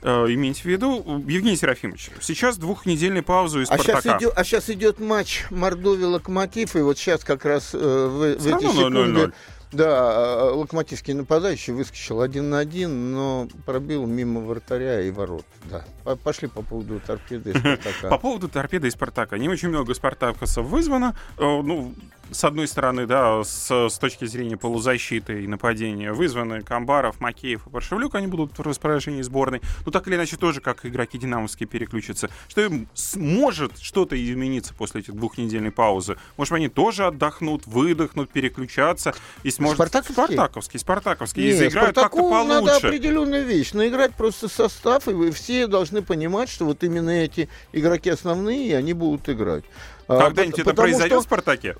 э, 0.05 0.33
иметь 0.33 0.59
в 0.61 0.65
виду. 0.65 1.03
Евгений 1.27 1.55
Серафимович, 1.57 2.11
сейчас 2.21 2.57
двухнедельная 2.57 3.23
пауза 3.23 3.59
из 3.61 3.69
А 3.69 3.77
сейчас, 3.77 4.01
«Спартака». 4.01 4.17
идет, 4.19 4.33
а 4.35 4.43
сейчас 4.43 4.69
идет 4.69 4.99
матч 4.99 5.45
Мордовия-Локомотив, 5.49 6.75
и 6.77 6.81
вот 6.81 6.97
сейчас 6.97 7.23
как 7.23 7.45
раз 7.45 7.71
э, 7.73 7.77
в, 7.77 8.37
в 8.41 8.47
эти 8.47 8.49
равно 8.49 8.69
0:0. 8.69 8.73
секунды... 8.73 9.33
Да, 9.71 10.13
э, 10.37 10.51
локомотивский 10.51 11.13
нападающий 11.13 11.73
выскочил 11.73 12.21
один 12.21 12.49
на 12.49 12.59
один, 12.59 13.11
но 13.11 13.47
пробил 13.65 14.05
мимо 14.05 14.39
вратаря 14.41 15.01
и 15.01 15.11
ворот. 15.11 15.43
Да. 15.69 15.83
По- 16.05 16.15
Пошли 16.15 16.47
по 16.47 16.61
поводу 16.61 17.01
торпеды 17.05 17.49
и 17.49 17.53
По 17.53 17.59
Спартака. 17.59 18.17
поводу 18.19 18.47
торпеды 18.47 18.87
и 18.87 18.91
Спартака. 18.91 19.37
Не 19.37 19.49
очень 19.49 19.67
много 19.69 19.93
спартакосов 19.93 20.65
вызвано. 20.67 21.13
Э, 21.37 21.41
Ну, 21.61 21.93
с 22.31 22.43
одной 22.43 22.67
стороны, 22.67 23.05
да, 23.05 23.43
с, 23.43 23.69
с 23.89 23.97
точки 23.97 24.25
зрения 24.25 24.57
полузащиты 24.57 25.43
и 25.43 25.47
нападения 25.47 26.11
вызваны 26.11 26.61
Камбаров, 26.61 27.19
Макеев 27.19 27.67
и 27.67 27.69
Паршевлюк, 27.69 28.15
они 28.15 28.27
будут 28.27 28.57
в 28.57 28.61
распоряжении 28.61 29.21
сборной. 29.21 29.61
Но 29.85 29.91
так 29.91 30.07
или 30.07 30.15
иначе 30.15 30.35
тоже, 30.38 30.61
как 30.61 30.85
игроки 30.85 31.17
динамовские 31.17 31.67
переключатся. 31.67 32.29
Что 32.47 32.61
им 32.61 32.88
может 33.15 33.77
что-то 33.79 34.21
измениться 34.21 34.73
после 34.73 35.01
этих 35.01 35.13
двухнедельной 35.13 35.71
паузы? 35.71 36.17
Может, 36.38 36.53
они 36.53 36.67
тоже 36.69 37.05
отдохнут, 37.05 37.65
выдохнут, 37.67 38.29
переключаться 38.29 39.13
и 39.43 39.51
сможет... 39.51 39.75
Спартаковские? 39.75 40.15
Спартаковский, 40.25 40.79
спартаковский. 40.79 41.43
И 41.43 41.47
Не, 41.47 41.53
заиграют 41.53 41.95
как-то 41.95 42.01
Спартаку 42.17 42.43
надо 42.45 42.67
получше. 42.67 42.88
определенную 42.88 43.45
вещь. 43.45 43.73
Наиграть 43.73 44.13
просто 44.15 44.47
состав, 44.47 45.07
и 45.07 45.11
вы 45.13 45.31
все 45.31 45.67
должны 45.67 46.01
понимать, 46.01 46.49
что 46.49 46.65
вот 46.65 46.83
именно 46.83 47.09
эти 47.11 47.49
игроки 47.71 48.09
основные, 48.09 48.67
и 48.69 48.73
они 48.73 48.93
будут 48.93 49.29
играть. 49.29 49.63
А, 50.07 50.19
Когда-нибудь 50.19 50.57
пот- 50.57 50.67
это 50.67 50.75
произойдет 50.75 51.11
что- 51.11 51.19
в 51.21 51.23
Спартаке? 51.23 51.75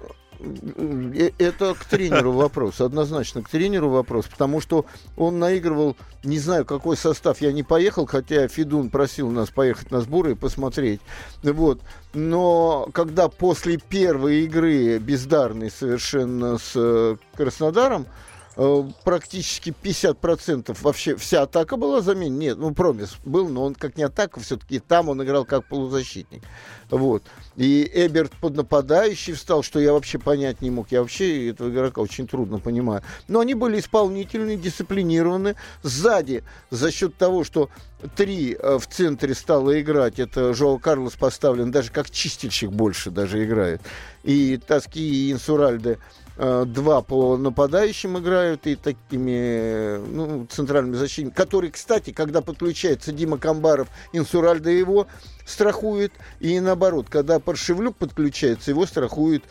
Э, 0.46 1.32
это 1.38 1.74
к 1.74 1.86
тренеру 1.86 2.32
вопрос, 2.32 2.82
однозначно 2.82 3.42
к 3.42 3.50
тренеру 3.50 3.90
вопрос, 3.90 4.28
потому 4.28 4.62
что 4.62 4.86
он 5.18 5.40
наигрывал, 5.40 5.96
не 6.24 6.40
знаю, 6.40 6.66
какой 6.66 6.98
состав, 6.98 7.42
я 7.42 7.52
не 7.52 7.64
поехал, 7.64 8.06
хотя 8.06 8.48
Федун 8.48 8.90
просил 8.90 9.30
нас 9.32 9.50
поехать 9.50 9.92
на 9.92 10.02
сборы 10.02 10.32
и 10.32 10.36
посмотреть. 10.36 11.02
Вот. 11.44 11.82
Но 12.14 12.88
когда 12.94 13.28
после 13.28 13.78
первой 13.78 14.44
игры 14.44 15.00
бездарной 15.00 15.72
совершенно 15.72 16.58
с 16.58 16.72
э, 16.76 17.18
Краснодаром, 17.36 18.06
Э, 18.06 18.25
практически 18.56 19.74
50% 19.84 20.78
вообще 20.82 21.16
вся 21.18 21.42
атака 21.42 21.76
была 21.76 22.02
заменена. 22.02 22.36
Нет, 22.36 22.58
ну, 22.58 22.74
Промис 22.74 23.16
был, 23.26 23.50
но 23.50 23.66
он 23.66 23.76
как 23.76 23.98
не 23.98 24.04
атака, 24.04 24.40
все-таки 24.40 24.80
там 24.80 25.10
он 25.10 25.22
играл 25.24 25.46
как 25.46 25.68
полузащитник. 25.68 26.42
Вот. 26.90 27.24
И 27.58 27.90
Эберт 27.94 28.32
под 28.40 28.56
нападающий 28.56 29.34
встал, 29.34 29.64
что 29.64 29.80
я 29.80 29.92
вообще 29.92 30.20
понять 30.20 30.62
не 30.62 30.70
мог. 30.70 30.92
Я 30.92 31.02
вообще 31.02 31.50
этого 31.50 31.70
игрока 31.70 32.02
очень 32.02 32.28
трудно 32.28 32.60
понимаю. 32.60 33.02
Но 33.28 33.40
они 33.40 33.56
были 33.56 33.80
исполнительны, 33.80 34.56
дисциплинированы. 34.56 35.56
Сзади, 35.84 36.44
за 36.70 36.92
счет 36.92 37.18
того, 37.18 37.44
что 37.44 37.70
три 38.16 38.56
э, 38.58 38.78
в 38.78 38.88
центре 38.88 39.34
стало 39.34 39.82
играть, 39.82 40.20
это 40.20 40.54
Жоу 40.54 40.78
Карлос 40.78 41.14
поставлен 41.14 41.72
даже 41.72 41.92
как 41.92 42.10
чистильщик 42.10 42.72
больше 42.72 43.10
даже 43.10 43.44
играет. 43.44 43.82
И 44.24 44.58
Тоски 44.58 45.28
и 45.28 45.32
Инсуральде 45.32 45.94
Э, 45.94 46.25
два 46.38 47.02
по 47.02 47.38
нападающим 47.38 48.18
играют 48.18 48.68
и 48.68 48.76
такими 48.76 49.98
ну, 50.06 50.46
центральными 50.48 50.96
защитниками, 50.96 51.36
которые, 51.36 51.72
кстати, 51.72 52.12
когда 52.12 52.42
подключается 52.42 53.12
Дима 53.12 53.38
Камбаров, 53.38 53.88
Инсуральда 54.12 54.70
его 54.70 55.08
страхует, 55.46 56.12
и 56.40 56.60
наоборот, 56.60 57.08
когда 57.10 57.40
Паршевлюк 57.40 57.96
подключается, 57.96 58.72
его 58.72 58.86
страхует 58.86 59.44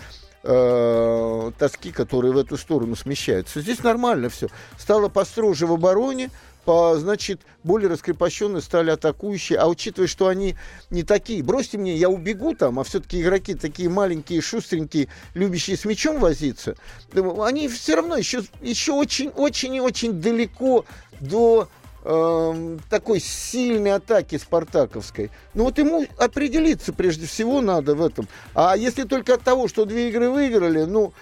э, 0.42 1.52
тоски, 1.58 1.90
которые 1.90 2.32
в 2.32 2.38
эту 2.38 2.56
сторону 2.56 2.96
смещаются. 2.96 3.60
Здесь 3.60 3.82
нормально 3.82 4.28
все. 4.28 4.48
Стало 4.78 5.08
построже 5.08 5.66
в 5.66 5.72
обороне, 5.72 6.30
по, 6.64 6.96
значит, 6.98 7.40
более 7.62 7.88
раскрепощенные 7.90 8.62
стали 8.62 8.90
атакующие. 8.90 9.58
А 9.58 9.68
учитывая, 9.68 10.08
что 10.08 10.28
они 10.28 10.56
не 10.90 11.02
такие, 11.02 11.42
бросьте 11.42 11.78
мне, 11.78 11.96
я 11.96 12.08
убегу 12.08 12.54
там, 12.54 12.78
а 12.78 12.84
все-таки 12.84 13.20
игроки 13.20 13.54
такие 13.54 13.88
маленькие, 13.88 14.40
шустренькие, 14.40 15.08
любящие 15.34 15.76
с 15.76 15.84
мячом 15.84 16.20
возиться, 16.20 16.76
они 17.14 17.68
все 17.68 17.96
равно 17.96 18.16
еще, 18.16 18.42
еще 18.60 18.92
очень, 18.92 19.30
очень 19.30 19.74
и 19.74 19.80
очень 19.80 20.14
далеко 20.14 20.84
до 21.20 21.68
э, 22.04 22.78
такой 22.90 23.20
сильной 23.20 23.94
атаки 23.94 24.38
спартаковской. 24.38 25.30
Ну 25.54 25.64
вот 25.64 25.78
ему 25.78 26.06
определиться 26.18 26.92
прежде 26.92 27.26
всего 27.26 27.60
надо 27.60 27.94
в 27.94 28.04
этом. 28.04 28.28
А 28.54 28.76
если 28.76 29.04
только 29.04 29.34
от 29.34 29.42
того, 29.42 29.68
что 29.68 29.84
две 29.84 30.08
игры 30.08 30.30
выиграли, 30.30 30.84
ну, 30.84 31.12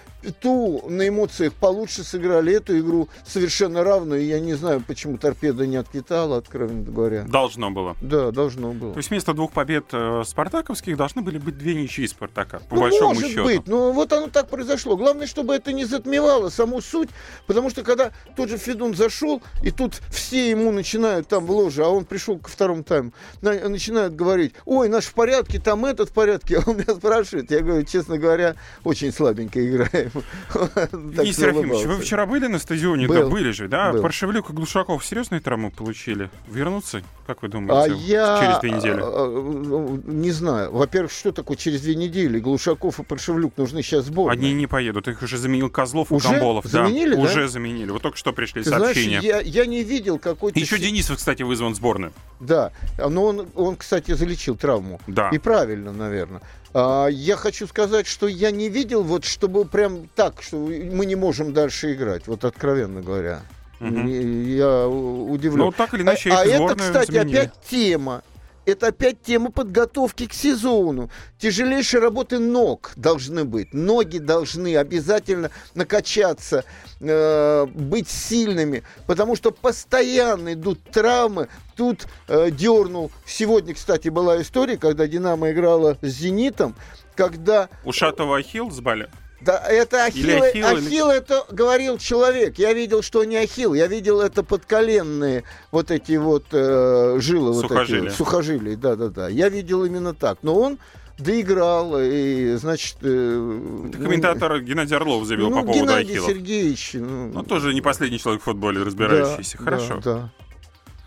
ту 0.40 0.85
на 0.88 1.08
эмоциях 1.08 1.52
получше 1.52 2.04
сыграли, 2.04 2.54
эту 2.54 2.78
игру 2.78 3.08
совершенно 3.26 3.85
равную. 3.85 4.24
Я 4.24 4.40
не 4.40 4.54
знаю, 4.54 4.82
почему 4.87 5.18
торпеда 5.18 5.66
не 5.66 5.76
отквитала, 5.76 6.38
откровенно 6.38 6.82
говоря. 6.82 7.24
Должно 7.24 7.70
было. 7.70 7.96
Да, 8.00 8.30
должно 8.30 8.72
было. 8.72 8.92
То 8.92 8.98
есть 8.98 9.11
вместо 9.11 9.35
двух 9.35 9.52
побед 9.52 9.87
э, 9.92 10.22
спартаковских 10.24 10.96
должны 10.96 11.22
были 11.22 11.38
быть 11.38 11.58
две 11.58 11.74
ничьи 11.74 12.06
Спартака, 12.06 12.61
по 12.68 12.76
ну, 12.76 12.80
большому 12.82 13.14
может 13.14 13.30
счету. 13.30 13.44
быть, 13.44 13.66
но 13.66 13.92
вот 13.92 14.12
оно 14.12 14.28
так 14.28 14.48
произошло. 14.48 14.96
Главное, 14.96 15.26
чтобы 15.26 15.54
это 15.54 15.72
не 15.72 15.85
затмевало 15.85 16.48
саму 16.50 16.80
суть, 16.80 17.11
потому 17.46 17.70
что 17.70 17.82
когда 17.82 18.12
тот 18.37 18.48
же 18.48 18.58
Федун 18.58 18.94
зашел, 18.94 19.42
и 19.62 19.70
тут 19.70 20.00
все 20.11 20.50
ему 20.50 20.70
начинают 20.70 21.28
там 21.28 21.46
в 21.46 21.50
ложе, 21.50 21.85
а 21.85 21.88
он 21.88 22.04
пришел 22.04 22.38
ко 22.38 22.50
второму 22.50 22.85
тайму, 22.85 23.12
на, 23.40 23.68
начинают 23.68 24.14
говорить, 24.14 24.54
ой, 24.64 24.88
наш 24.88 25.06
в 25.06 25.14
порядке, 25.14 25.58
там 25.58 25.85
этот 25.85 26.11
в 26.11 26.12
порядке, 26.12 26.58
а 26.58 26.62
он 26.70 26.76
меня 26.76 26.94
спрашивает. 26.94 27.50
Я 27.50 27.61
говорю, 27.61 27.85
честно 27.85 28.18
говоря, 28.18 28.54
очень 28.85 29.12
слабенько 29.12 29.64
играем. 29.66 30.12
Денис 30.92 31.37
Серафимович, 31.37 31.87
вы 31.87 31.98
вчера 31.98 32.27
были 32.27 32.46
на 32.46 32.59
стадионе? 32.59 33.09
Да, 33.09 33.27
были 33.27 33.51
же, 33.51 33.68
да? 33.68 33.92
Паршевлюк 33.92 34.51
и 34.51 34.53
Глушаков 34.53 35.05
серьезные 35.05 35.40
травмы 35.40 35.70
получили? 35.70 36.31
Вернутся? 36.48 37.03
Как 37.27 37.42
вы 37.42 37.48
думаете? 37.48 37.94
А 38.20 38.40
Через 38.40 38.61
две 38.61 38.70
недели. 38.70 39.01
а, 39.01 39.05
а, 39.05 40.01
не 40.11 40.31
знаю. 40.31 40.72
Во-первых, 40.72 41.12
что 41.12 41.33
такое 41.33 41.57
через 41.57 41.83
две 41.83 41.94
недели? 41.94 42.38
Глушаков 42.38 42.98
и 42.98 43.03
Паршевлюк 43.03 43.57
нужны 43.57 43.83
сейчас 43.83 44.07
сборные. 44.07 44.38
Они 44.38 44.53
не 44.53 44.66
поедут. 44.66 45.09
Их 45.09 45.22
уже 45.22 45.38
заменил 45.38 45.70
Козлов 45.70 46.12
Уже 46.12 46.29
и 46.29 46.31
Камболов. 46.33 46.64
заменили, 46.66 47.14
да? 47.14 47.20
Уже 47.20 47.48
заменили. 47.48 47.90
Вот 47.90 48.03
только 48.03 48.18
что 48.18 48.33
пришли 48.33 48.64
сообщения. 48.64 49.20
я, 49.42 49.66
не 49.66 49.83
видел 49.85 50.18
какой-то... 50.18 50.59
Еще 50.59 50.79
Денисов, 50.79 51.16
кстати, 51.16 51.42
вызван 51.42 51.72
в 51.72 51.77
сборную. 51.77 52.12
Да, 52.40 52.72
но 52.98 53.25
он, 53.25 53.46
он, 53.55 53.77
кстати, 53.77 54.12
залечил 54.12 54.57
травму. 54.57 55.01
Да. 55.07 55.31
И 55.31 55.38
правильно, 55.38 55.92
наверное. 55.92 56.42
А, 56.74 57.06
я 57.08 57.37
хочу 57.37 57.66
сказать, 57.66 58.06
что 58.06 58.26
я 58.28 58.50
не 58.50 58.68
видел, 58.68 59.02
вот 59.02 59.24
чтобы 59.24 59.64
прям 59.64 60.08
так, 60.14 60.42
что 60.42 60.56
мы 60.56 61.04
не 61.06 61.16
можем 61.16 61.52
дальше 61.52 61.92
играть, 61.92 62.26
вот 62.26 62.44
откровенно 62.44 63.02
говоря. 63.02 63.40
Не- 63.80 64.54
Я 64.54 64.87
удивлен. 64.88 65.66
Ну, 65.66 65.72
так 65.72 65.92
или 65.94 66.02
иначе, 66.02 66.30
а, 66.30 66.40
а 66.42 66.44
это, 66.46 66.74
кстати, 66.76 67.11
заменили. 67.12 67.37
опять 67.38 67.52
тема. 67.68 68.22
Это 68.64 68.88
опять 68.88 69.22
тема 69.22 69.51
подготовки 69.51 70.27
к 70.27 70.33
сезону. 70.33 71.11
Тяжелейшие 71.38 72.01
работы 72.01 72.38
ног 72.38 72.92
должны 72.96 73.44
быть. 73.44 73.75
Ноги 73.75 74.18
должны 74.18 74.77
обязательно 74.77 75.51
накачаться, 75.75 76.64
э, 77.01 77.66
быть 77.66 78.09
сильными. 78.09 78.85
Потому 79.07 79.35
что 79.35 79.51
постоянно 79.51 80.53
идут 80.53 80.83
травмы. 80.85 81.48
Тут 81.77 82.07
э, 82.29 82.51
дернул. 82.51 83.11
Сегодня, 83.27 83.75
кстати, 83.75 84.09
была 84.09 84.40
история, 84.40 84.77
когда 84.77 85.07
«Динамо» 85.07 85.51
играла 85.51 85.98
с 86.01 86.07
«Зенитом», 86.07 86.77
когда 87.16 87.68
Ушатова 87.85 88.38
Ахилл 88.38 88.70
сбали? 88.70 89.09
Да, 89.44 89.59
это 89.66 90.07
Или 90.14 90.33
ахилл. 90.33 90.42
ахилл, 90.44 90.76
или- 90.78 90.87
Ахилл 90.87 91.11
это 91.11 91.44
говорил 91.50 91.98
человек. 91.98 92.59
Я 92.59 92.72
видел, 92.72 93.02
что 93.02 93.24
не 93.24 93.37
ахилл. 93.37 93.74
Я 93.74 93.87
видел 93.87 94.20
это 94.20 94.42
подколенные 94.42 95.44
вот 95.70 95.90
эти 95.90 96.16
вот 96.16 96.44
э, 96.52 97.16
жилы. 97.20 97.52
Вот 97.52 97.62
Сухожилия. 97.62 98.00
эти, 98.02 98.09
вот, 98.09 98.16
сухожилия, 98.16 98.76
да-да-да. 98.76 99.28
Я 99.28 99.48
видел 99.48 99.85
именно 99.85 100.14
так. 100.14 100.38
Но 100.42 100.55
он 100.59 100.78
доиграл, 101.18 101.94
и, 102.00 102.55
значит... 102.57 102.96
э, 103.02 103.88
Это 103.88 103.98
комментатор 104.02 104.61
Геннадий 104.61 104.96
Орлов 104.96 105.24
заявил 105.26 105.50
ну, 105.50 105.61
по 105.61 105.66
поводу 105.66 105.81
Геннадий 105.85 106.12
Ахилла. 106.14 106.28
Сергеевич. 106.28 106.90
Ну, 106.94 107.31
Ну, 107.35 107.42
тоже 107.42 107.74
не 107.74 107.81
последний 107.81 108.18
человек 108.18 108.42
в 108.42 108.44
футболе, 108.44 108.83
разбирающийся. 108.83 109.59
да, 109.59 109.64
Хорошо. 109.64 110.00
Да, 110.02 110.14
да. 110.14 110.31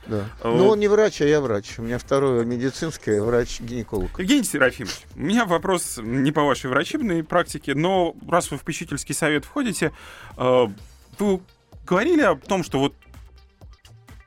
А 0.08 0.26
Но 0.44 0.58
вот- 0.58 0.72
он 0.74 0.80
не 0.80 0.88
врач, 0.88 1.22
а 1.22 1.26
я 1.26 1.42
врач. 1.42 1.80
У 1.80 1.82
меня 1.82 1.98
второе 1.98 2.46
медицинское, 2.46 3.22
врач-гинеколог. 3.22 4.20
Евгений 4.20 4.44
Серафимович, 4.44 4.96
у 5.16 5.20
меня 5.20 5.46
вопрос 5.46 5.98
не 6.02 6.32
по 6.32 6.44
вашей 6.44 6.70
врачебной 6.70 7.24
практике, 7.24 7.76
но 7.76 8.16
раз 8.30 8.52
вы 8.52 8.58
в 8.58 8.62
попечительский 8.62 9.16
совет 9.16 9.46
входите, 9.46 9.92
э, 10.38 10.66
вы 11.20 11.40
говорили 11.88 12.22
о 12.22 12.36
том, 12.36 12.64
что 12.64 12.80
вот 12.80 12.94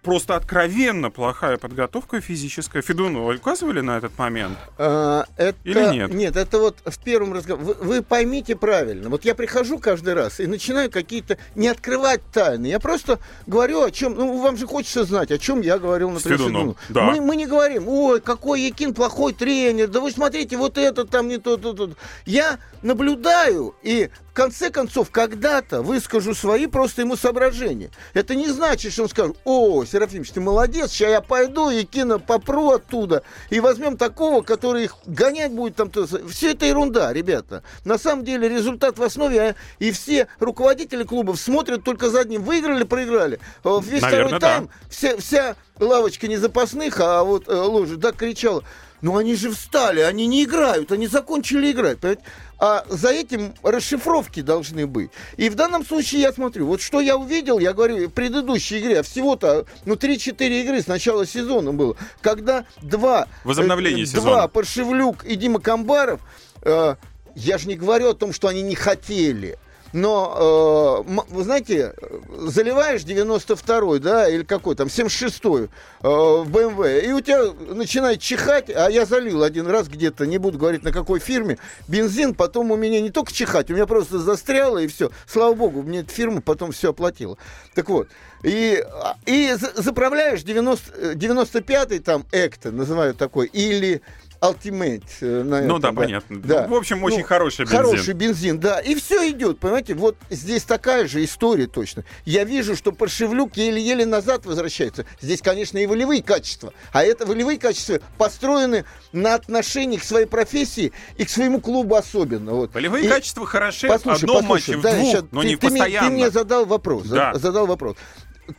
просто 0.03 0.37
откровенно 0.37 1.11
плохая 1.11 1.57
подготовка 1.57 2.21
физическая. 2.21 2.83
Федуну 2.83 3.35
указывали 3.35 3.81
на 3.81 3.99
этот 3.99 4.17
момент? 4.19 4.59
А, 4.79 5.25
это, 5.37 5.59
Или 5.65 5.93
нет? 5.93 6.15
Нет, 6.15 6.37
это 6.37 6.59
вот 6.59 6.79
в 6.85 6.99
первом 7.03 7.33
разговоре. 7.33 7.65
Вы, 7.65 7.75
вы 7.75 8.03
поймите 8.03 8.57
правильно. 8.57 9.09
Вот 9.09 9.25
я 9.25 9.35
прихожу 9.35 9.79
каждый 9.79 10.15
раз 10.15 10.41
и 10.41 10.47
начинаю 10.47 10.91
какие-то 10.91 11.39
не 11.55 11.69
открывать 11.69 12.21
тайны. 12.33 12.67
Я 12.67 12.81
просто 12.81 13.19
говорю 13.47 13.83
о 13.83 13.91
чем. 13.91 14.15
Ну, 14.15 14.41
вам 14.41 14.57
же 14.57 14.67
хочется 14.67 15.05
знать, 15.05 15.31
о 15.31 15.39
чем 15.39 15.61
я 15.61 15.79
говорил 15.79 16.11
на 16.11 16.21
С 16.21 16.25
Федуном, 16.25 16.77
да. 16.89 17.05
Мы, 17.05 17.21
мы 17.21 17.37
не 17.37 17.47
говорим, 17.47 17.89
ой, 17.89 18.21
какой 18.21 18.63
Якин 18.63 18.95
плохой 18.95 19.33
тренер, 19.33 19.89
да 19.89 20.01
вы 20.01 20.11
смотрите, 20.11 20.57
вот 20.57 20.79
это 20.79 21.05
там 21.05 21.29
не 21.29 21.39
то, 21.39 21.57
то, 21.57 21.73
то. 21.73 21.91
Я 22.25 22.59
наблюдаю 22.83 23.75
и 23.83 24.11
конце 24.39 24.71
концов 24.71 25.11
когда-то 25.11 25.83
выскажу 25.83 26.33
свои 26.33 26.69
просто 26.69 27.03
ему 27.03 27.17
соображения. 27.17 27.91
Это 28.15 28.37
не 28.37 28.47
значит, 28.49 28.93
что 28.93 29.03
он 29.03 29.09
скажет, 29.09 29.37
о, 29.45 29.85
Серафимович, 29.85 30.31
ты 30.31 30.41
молодец, 30.41 30.93
сейчас 30.93 31.11
я 31.11 31.21
пойду 31.21 31.71
и 31.71 31.83
кину 31.83 32.21
попру 32.21 32.71
оттуда 32.71 33.25
и 33.51 33.59
возьмем 33.59 33.97
такого, 33.97 34.43
который 34.43 34.85
их 34.85 34.95
гонять 35.07 35.51
будет 35.51 35.75
там. 35.75 35.91
то- 35.91 36.07
Все 36.29 36.53
это 36.53 36.67
ерунда, 36.67 37.13
ребята. 37.13 37.65
На 37.85 37.99
самом 37.99 38.25
деле 38.25 38.49
результат 38.49 38.97
в 38.97 39.03
основе, 39.03 39.41
а, 39.41 39.55
и 39.81 39.91
все 39.91 40.29
руководители 40.39 41.03
клубов 41.03 41.41
смотрят 41.41 41.83
только 41.83 42.09
за 42.09 42.21
одним. 42.21 42.45
Выиграли, 42.45 42.85
проиграли. 42.85 43.41
Э, 43.65 43.81
Весь 43.83 44.03
Наверное, 44.03 44.39
второй 44.39 44.41
да. 44.41 44.47
тайм 44.55 44.69
вся, 44.89 45.17
вся 45.17 45.57
лавочка 45.81 46.29
не 46.29 46.37
запасных, 46.37 47.01
а 47.01 47.25
вот 47.25 47.49
э, 47.49 47.53
ложа 47.55 47.99
так 47.99 48.15
кричала. 48.15 48.63
Ну 49.01 49.17
они 49.17 49.35
же 49.35 49.51
встали, 49.51 50.01
они 50.01 50.27
не 50.27 50.45
играют, 50.45 50.93
они 50.93 51.07
закончили 51.07 51.71
играть. 51.73 51.99
понимаете? 51.99 52.23
А 52.61 52.85
за 52.89 53.11
этим 53.11 53.55
расшифровки 53.63 54.41
должны 54.41 54.87
быть. 54.89 55.11
И 55.37 55.49
в 55.49 55.55
данном 55.55 55.87
случае 55.87 56.23
я 56.23 56.33
смотрю, 56.33 56.67
вот 56.67 56.81
что 56.81 57.01
я 57.01 57.17
увидел, 57.17 57.61
я 57.61 57.73
говорю, 57.73 58.09
в 58.09 58.13
предыдущей 58.13 58.81
игре, 58.81 59.01
а 59.01 59.03
всего-то, 59.05 59.65
ну, 59.85 59.95
3-4 59.95 60.63
игры 60.63 60.83
с 60.83 60.89
начала 60.89 61.25
сезона 61.25 61.73
было, 61.73 61.97
когда 62.21 62.65
два... 62.83 63.29
Возобновление 63.45 64.03
э, 64.03 64.07
сезона. 64.07 64.23
Два, 64.25 64.49
Паршевлюк 64.49 65.25
и 65.25 65.37
Дима 65.37 65.61
Камбаров, 65.61 66.21
э, 66.63 66.97
я 67.37 67.59
же 67.59 67.69
не 67.69 67.77
говорю 67.77 68.11
о 68.11 68.15
том, 68.15 68.33
что 68.33 68.49
они 68.49 68.63
не 68.63 68.75
хотели. 68.75 69.57
Но, 69.93 71.05
э, 71.09 71.21
вы 71.31 71.45
знаете, 71.45 71.95
заливаешь 72.37 73.03
92-й, 73.03 74.01
да, 74.01 74.29
или 74.29 74.43
какой 74.43 74.75
там, 74.75 74.89
76-й 74.89 75.65
э, 75.65 75.69
в 76.03 76.47
BMW, 76.47 77.07
и 77.07 77.13
у 77.13 77.21
тебя 77.21 77.53
начинает 77.75 78.21
чихать, 78.21 78.69
а 78.69 78.91
я 78.91 79.07
залил 79.07 79.43
один 79.43 79.67
раз 79.67 79.89
где-то, 79.89 80.27
не 80.27 80.39
буду 80.39 80.59
говорить 80.59 80.83
на 80.83 80.93
какой 80.93 81.21
фирме, 81.21 81.59
бензин, 81.87 82.35
потом 82.35 82.71
у 82.71 82.77
меня 82.77 83.01
не 83.01 83.11
только 83.11 83.33
чихать, 83.33 83.71
у 83.71 83.75
меня 83.75 83.87
просто 83.87 84.19
застряло, 84.19 84.79
и 84.79 84.87
все. 84.87 85.11
Слава 85.27 85.55
богу, 85.55 85.83
мне 85.83 86.01
эта 86.01 86.11
фирма 86.11 86.43
потом 86.43 86.73
все 86.73 86.91
оплатила. 86.91 87.39
Так 87.75 87.89
вот, 87.89 88.09
и, 88.43 88.85
и 89.25 89.55
заправляешь 89.75 90.43
90, 90.43 91.15
95-й 91.15 91.99
там 92.01 92.27
Экта, 92.31 92.71
называют 92.71 93.17
такой, 93.17 93.47
или 93.47 94.03
Ultimate. 94.41 95.05
Э, 95.21 95.43
на 95.43 95.61
ну 95.63 95.79
этом, 95.79 95.81
да, 95.81 95.91
да, 95.91 95.95
понятно. 95.95 96.41
Да. 96.41 96.67
Ну, 96.69 96.75
в 96.75 96.79
общем, 96.79 97.03
очень 97.03 97.21
ну, 97.21 97.25
хороший 97.25 97.65
бензин. 97.65 97.77
Хороший 97.77 98.15
бензин, 98.15 98.59
да. 98.59 98.81
И 98.81 98.95
все 98.95 99.31
идет, 99.31 99.59
понимаете? 99.59 99.95
Вот 99.95 100.17
здесь 100.31 100.63
такая 100.63 101.07
же 101.09 101.25
история 101.25 101.67
точно. 101.67 102.05
Я 102.25 102.45
вижу, 102.45 102.77
что 102.77 102.93
Паршевлюк 102.93 103.57
еле-еле 103.57 104.07
назад 104.07 104.47
возвращается. 104.47 105.07
Здесь, 105.21 105.43
конечно, 105.43 105.79
и 105.79 105.87
волевые 105.87 106.23
качества. 106.23 106.73
А 106.93 107.03
это 107.03 107.27
волевые 107.27 107.59
качества 107.59 108.01
построены 108.17 108.85
на 109.13 109.35
отношении 109.35 109.97
к 109.97 110.05
своей 110.05 110.27
профессии 110.27 110.93
и 111.17 111.25
к 111.25 111.31
своему 111.31 111.61
клубу 111.61 111.97
особенно. 111.97 112.53
Вот. 112.53 112.75
Волевые 112.75 113.07
и... 113.07 113.09
качества 113.09 113.47
хороши 113.47 113.89
послушай, 113.89 114.21
в 114.21 114.23
одном 114.25 114.37
послушай, 114.43 114.77
матче, 114.77 114.83
да, 114.83 114.91
в 114.91 114.95
двух, 114.95 115.11
сейчас, 115.11 115.25
но 115.33 115.43
ты, 115.43 115.47
не 115.49 115.57
ты 115.57 115.69
постоянно. 115.69 116.09
Мне, 116.09 116.17
ты 116.17 116.23
мне 116.23 116.31
задал 116.31 116.67
вопрос. 116.67 117.07
Да. 117.07 117.35
Задал 117.35 117.67
вопрос. 117.67 117.97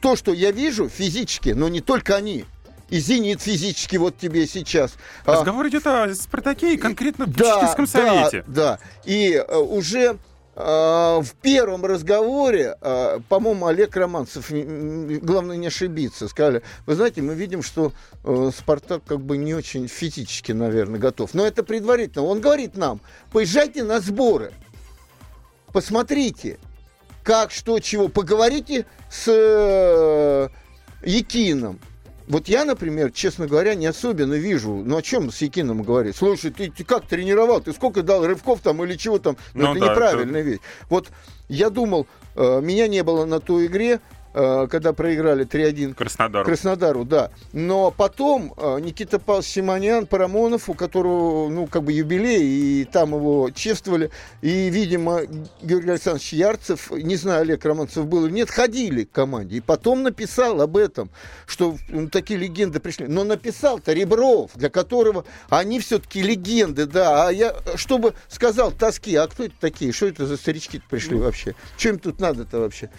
То, 0.02 0.16
что 0.16 0.34
я 0.34 0.52
вижу 0.52 0.88
физически, 0.88 1.50
но 1.50 1.68
не 1.68 1.82
только 1.82 2.16
они, 2.16 2.46
и 2.90 3.00
«Зенит» 3.00 3.42
физически 3.42 3.98
вот 3.98 4.18
тебе 4.18 4.48
сейчас. 4.48 4.94
А, 5.26 5.34
Разговор 5.34 5.66
а, 5.66 5.70
идет 5.70 5.88
о 5.88 6.14
«Спартаке» 6.14 6.74
и 6.74 6.78
конкретно 6.78 7.26
в 7.26 7.36
да, 7.36 7.56
Чеченском 7.56 7.88
совете. 7.88 8.44
Да, 8.48 8.78
да. 8.78 8.80
И 9.06 9.36
а, 9.36 9.60
уже 9.60 10.18
в 10.62 11.26
первом 11.42 11.86
разговоре, 11.86 12.76
а, 12.82 13.22
по-моему, 13.30 13.68
Олег 13.68 13.96
Романцев, 13.96 14.52
главное 14.52 15.56
не 15.56 15.68
ошибиться, 15.68 16.28
сказали, 16.28 16.64
вы 16.86 16.96
знаете, 16.96 17.22
мы 17.22 17.34
видим, 17.34 17.64
что 17.64 17.94
а, 18.26 18.50
Спартак 18.54 19.04
как 19.06 19.22
бы 19.22 19.38
не 19.38 19.54
очень 19.54 19.88
физически, 19.88 20.52
наверное, 20.52 21.00
готов. 21.00 21.34
Но 21.34 21.46
это 21.46 21.64
предварительно. 21.64 22.26
Он 22.26 22.42
говорит 22.42 22.76
нам, 22.76 23.00
поезжайте 23.32 23.86
на 23.86 24.02
сборы, 24.02 24.52
посмотрите, 25.72 26.60
как, 27.24 27.52
что, 27.52 27.80
чего, 27.80 28.10
поговорите 28.10 28.86
с 29.10 29.28
э, 29.28 30.50
Якином, 31.06 31.80
вот 32.30 32.48
я, 32.48 32.64
например, 32.64 33.12
честно 33.12 33.48
говоря, 33.48 33.74
не 33.74 33.88
особенно 33.88 34.36
вижу, 34.36 34.84
ну 34.86 34.98
о 34.98 35.02
чем 35.02 35.32
с 35.32 35.42
Якином 35.42 35.82
говорить? 35.82 36.16
Слушай, 36.16 36.52
ты, 36.52 36.70
ты 36.70 36.84
как 36.84 37.08
тренировал, 37.08 37.60
ты 37.60 37.74
сколько 37.74 38.04
дал 38.04 38.26
рывков 38.26 38.60
там 38.62 38.84
или 38.84 38.96
чего 38.96 39.18
там? 39.18 39.36
Ну, 39.56 39.64
ну 39.64 39.72
это 39.72 39.80
да, 39.80 39.92
неправильная 39.92 40.42
это... 40.42 40.50
вещь. 40.52 40.60
Вот 40.90 41.10
я 41.48 41.72
думал, 41.72 42.06
э, 42.36 42.62
меня 42.62 42.88
не 42.88 43.02
было 43.02 43.26
на 43.26 43.40
той 43.40 43.66
игре, 43.66 44.00
когда 44.32 44.94
проиграли 44.94 45.46
3-1 45.46 45.96
Краснодару. 45.96 46.46
Краснодару, 46.46 47.04
да. 47.04 47.32
Но 47.54 47.92
потом 47.92 48.54
э, 48.58 48.80
Никита 48.80 49.20
Павлович 49.20 49.48
Симонян, 49.48 50.06
Парамонов, 50.06 50.70
у 50.70 50.74
которого, 50.74 51.50
ну, 51.50 51.68
как 51.68 51.84
бы 51.84 51.92
юбилей, 51.94 52.82
и 52.82 52.86
там 52.86 53.14
его 53.14 53.50
чествовали, 53.52 54.12
и, 54.42 54.70
видимо, 54.70 55.22
Георгий 55.62 55.90
Александрович 55.90 56.34
Ярцев, 56.34 56.92
не 56.92 57.16
знаю, 57.16 57.42
Олег 57.42 57.66
Романцев 57.66 58.06
был 58.06 58.26
или 58.26 58.34
нет, 58.34 58.50
ходили 58.50 59.04
к 59.04 59.12
команде. 59.12 59.58
И 59.58 59.62
потом 59.62 60.04
написал 60.04 60.62
об 60.62 60.78
этом, 60.78 61.10
что 61.48 61.78
ну, 61.90 62.08
такие 62.10 62.40
легенды 62.40 62.80
пришли. 62.80 63.08
Но 63.08 63.24
написал-то 63.24 63.94
Ребров, 63.94 64.52
для 64.56 64.70
которого 64.70 65.26
они 65.50 65.80
все-таки 65.80 66.22
легенды, 66.22 66.86
да. 66.86 67.28
А 67.28 67.32
я, 67.32 67.56
чтобы 67.76 68.14
сказал 68.28 68.72
тоски, 68.72 69.16
а 69.16 69.28
кто 69.28 69.46
это 69.46 69.56
такие? 69.60 69.92
Что 69.92 70.08
это 70.08 70.26
за 70.26 70.38
старички 70.38 70.82
пришли 70.90 71.18
вообще? 71.18 71.56
Чем 71.78 72.00
тут 72.00 72.20
надо-то 72.20 72.60
вообще? 72.60 72.90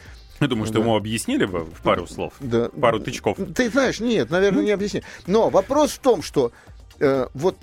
Я 0.41 0.47
думаю, 0.47 0.67
что 0.67 0.75
да. 0.75 0.81
ему 0.81 0.97
объяснили 0.97 1.45
бы 1.45 1.65
в 1.65 1.83
пару 1.83 2.07
слов, 2.07 2.33
да. 2.41 2.71
пару 2.71 2.99
тычков. 2.99 3.37
Ты 3.55 3.71
знаешь, 3.71 4.01
нет, 4.01 4.31
наверное, 4.31 4.65
не 4.65 4.71
объяснили. 4.71 5.05
Но 5.27 5.51
вопрос 5.51 5.93
в 5.93 5.99
том, 5.99 6.23
что 6.23 6.51
э, 6.99 7.27
вот 7.35 7.57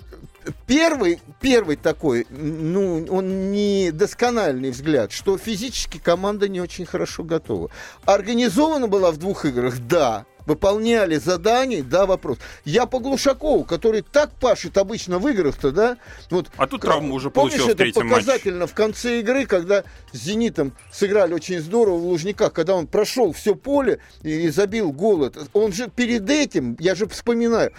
первый, 0.66 1.20
первый 1.40 1.76
такой, 1.76 2.26
ну, 2.30 3.04
он 3.10 3.50
не 3.50 3.90
доскональный 3.90 4.70
взгляд, 4.70 5.12
что 5.12 5.36
физически 5.38 5.98
команда 5.98 6.48
не 6.48 6.60
очень 6.60 6.86
хорошо 6.86 7.24
готова. 7.24 7.70
Организована 8.04 8.88
была 8.88 9.10
в 9.10 9.16
двух 9.18 9.44
играх, 9.44 9.78
да, 9.80 10.24
выполняли 10.48 11.16
задания, 11.16 11.82
да, 11.82 12.06
вопрос. 12.06 12.38
Я 12.64 12.86
по 12.86 12.98
Глушакову, 12.98 13.64
который 13.64 14.02
так 14.02 14.32
пашет 14.32 14.78
обычно 14.78 15.18
в 15.18 15.28
играх-то, 15.28 15.70
да. 15.70 15.98
Вот, 16.30 16.48
а 16.56 16.66
тут 16.66 16.80
травму 16.80 17.14
уже 17.14 17.30
получил 17.30 17.66
помнишь, 17.66 17.92
это 17.92 18.00
показательно 18.00 18.60
матче. 18.60 18.72
в 18.72 18.74
конце 18.74 19.20
игры, 19.20 19.44
когда 19.44 19.84
с 20.12 20.18
«Зенитом» 20.18 20.72
сыграли 20.90 21.34
очень 21.34 21.60
здорово 21.60 21.98
в 21.98 22.06
Лужниках, 22.06 22.54
когда 22.54 22.74
он 22.74 22.86
прошел 22.86 23.32
все 23.32 23.54
поле 23.54 24.00
и 24.22 24.48
забил 24.48 24.90
гол. 24.90 25.30
Он 25.52 25.72
же 25.72 25.90
перед 25.94 26.28
этим, 26.30 26.76
я 26.80 26.94
же 26.94 27.06
вспоминаю, 27.06 27.72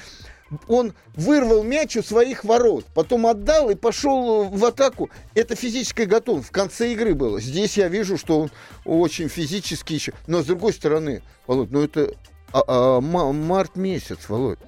он 0.67 0.93
вырвал 1.15 1.63
мяч 1.63 1.95
у 1.97 2.03
своих 2.03 2.43
ворот, 2.43 2.86
потом 2.93 3.27
отдал 3.27 3.69
и 3.69 3.75
пошел 3.75 4.45
в 4.45 4.65
атаку. 4.65 5.10
Это 5.36 5.55
физическая 5.55 6.05
готовность. 6.05 6.49
В 6.49 6.51
конце 6.51 6.93
игры 6.93 7.13
было. 7.13 7.39
Здесь 7.39 7.77
я 7.77 7.88
вижу, 7.88 8.17
что 8.17 8.39
он 8.39 8.51
очень 8.86 9.29
физически 9.29 9.93
еще. 9.93 10.13
Но 10.27 10.41
с 10.41 10.45
другой 10.45 10.73
стороны, 10.73 11.21
Володь, 11.47 11.71
ну 11.71 11.84
это 11.84 12.13
а, 12.53 12.63
а, 12.67 13.01
март 13.01 13.75
месяц, 13.75 14.27
Володь. 14.27 14.59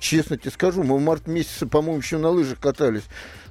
Честно 0.00 0.36
тебе 0.36 0.50
скажу, 0.50 0.82
мы 0.82 0.96
в 0.96 1.00
март 1.00 1.26
месяце, 1.26 1.66
по-моему, 1.66 1.98
еще 1.98 2.18
на 2.18 2.30
лыжах 2.30 2.58
катались. 2.58 3.04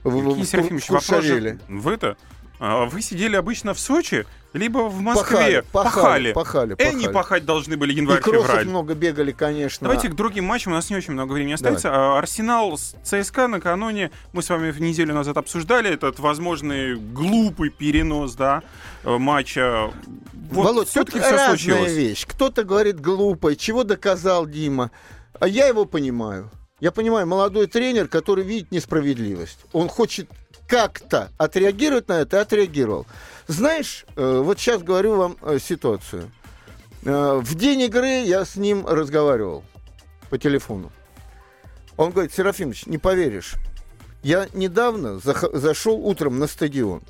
Евгений 0.03 0.43
в, 0.43 0.45
Серафимович, 0.45 0.85
в 0.85 0.89
вопрос 0.89 1.23
же 1.23 1.59
в 1.67 1.87
это. 1.87 2.17
А 2.59 2.85
вы 2.85 3.01
сидели 3.01 3.35
обычно 3.35 3.73
в 3.73 3.79
Сочи, 3.79 4.25
либо 4.53 4.89
в 4.89 4.99
Москве. 4.99 5.23
Пахали, 5.37 5.63
пахали. 5.71 6.33
пахали, 6.33 6.73
пахали. 6.73 6.95
Они 6.95 7.07
пахать 7.07 7.45
должны 7.45 7.77
были 7.77 7.93
январь-февраль. 7.93 8.67
много 8.67 8.93
бегали, 8.93 9.31
конечно. 9.31 9.85
Давайте 9.85 10.09
к 10.09 10.15
другим 10.15 10.45
матчам, 10.45 10.73
у 10.73 10.75
нас 10.75 10.89
не 10.89 10.95
очень 10.95 11.13
много 11.13 11.33
времени 11.33 11.53
остается. 11.53 11.89
Давай. 11.89 12.19
Арсенал 12.19 12.77
с 12.77 12.95
ЦСКА 13.03 13.47
накануне, 13.47 14.11
мы 14.33 14.43
с 14.43 14.49
вами 14.49 14.73
неделю 14.79 15.13
назад 15.13 15.37
обсуждали 15.37 15.91
этот 15.91 16.19
возможный 16.19 16.95
глупый 16.95 17.69
перенос, 17.69 18.35
да, 18.35 18.63
э, 19.03 19.17
матча. 19.17 19.91
Вот 20.51 20.65
Володь, 20.65 20.89
все-таки 20.89 21.19
все 21.19 21.31
разная 21.31 21.47
случилось. 21.49 21.93
вещь. 21.93 22.25
Кто-то 22.27 22.63
говорит 22.63 22.99
глупый, 22.99 23.55
чего 23.55 23.83
доказал 23.83 24.45
Дима. 24.45 24.91
А 25.39 25.47
я 25.47 25.67
его 25.67 25.85
понимаю. 25.85 26.51
Я 26.81 26.91
понимаю, 26.91 27.27
молодой 27.27 27.67
тренер, 27.67 28.07
который 28.07 28.43
видит 28.43 28.71
несправедливость. 28.71 29.59
Он 29.71 29.87
хочет 29.87 30.29
как-то 30.67 31.29
отреагировать 31.37 32.07
на 32.07 32.21
это, 32.21 32.41
отреагировал. 32.41 33.05
Знаешь, 33.47 34.05
э, 34.15 34.41
вот 34.43 34.59
сейчас 34.59 34.83
говорю 34.83 35.15
вам 35.15 35.37
э, 35.41 35.59
ситуацию. 35.59 36.31
Э, 37.03 37.39
в 37.41 37.55
день 37.55 37.81
игры 37.81 38.23
я 38.23 38.45
с 38.45 38.55
ним 38.55 38.85
разговаривал 38.87 39.63
по 40.29 40.37
телефону. 40.37 40.91
Он 41.97 42.11
говорит, 42.11 42.33
Серафимович, 42.33 42.85
не 42.85 42.97
поверишь, 42.97 43.55
я 44.23 44.47
недавно 44.53 45.19
зашел 45.19 45.95
утром 45.95 46.39
на 46.39 46.47
стадион 46.47 47.01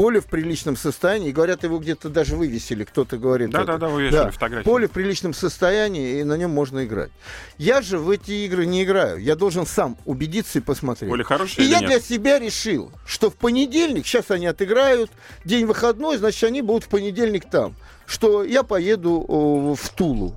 поле 0.00 0.20
в 0.20 0.26
приличном 0.26 0.76
состоянии. 0.76 1.30
Говорят, 1.30 1.62
его 1.62 1.78
где-то 1.78 2.08
даже 2.08 2.34
вывесили, 2.34 2.84
кто-то 2.84 3.18
говорит. 3.18 3.50
Да, 3.50 3.58
это. 3.58 3.72
да, 3.72 3.78
да, 3.78 3.88
вывесили 3.88 4.16
да. 4.16 4.30
фотографии. 4.30 4.64
Поле 4.64 4.88
в 4.88 4.92
приличном 4.92 5.34
состоянии, 5.34 6.20
и 6.20 6.24
на 6.24 6.38
нем 6.38 6.50
можно 6.52 6.86
играть. 6.86 7.10
Я 7.58 7.82
же 7.82 7.98
в 7.98 8.08
эти 8.08 8.46
игры 8.46 8.64
не 8.64 8.84
играю. 8.84 9.18
Я 9.18 9.36
должен 9.36 9.66
сам 9.66 9.98
убедиться 10.06 10.58
и 10.58 10.62
посмотреть. 10.62 11.10
Поле 11.10 11.22
хорошее 11.22 11.66
И 11.66 11.70
я 11.70 11.80
нет? 11.80 11.90
для 11.90 12.00
себя 12.00 12.38
решил, 12.38 12.90
что 13.04 13.28
в 13.28 13.34
понедельник, 13.34 14.06
сейчас 14.06 14.30
они 14.30 14.46
отыграют, 14.46 15.10
день 15.44 15.66
выходной, 15.66 16.16
значит, 16.16 16.44
они 16.44 16.62
будут 16.62 16.84
в 16.84 16.88
понедельник 16.88 17.50
там. 17.50 17.74
Что 18.06 18.42
я 18.42 18.62
поеду 18.62 19.22
о, 19.28 19.74
в 19.74 19.88
Тулу. 19.90 20.34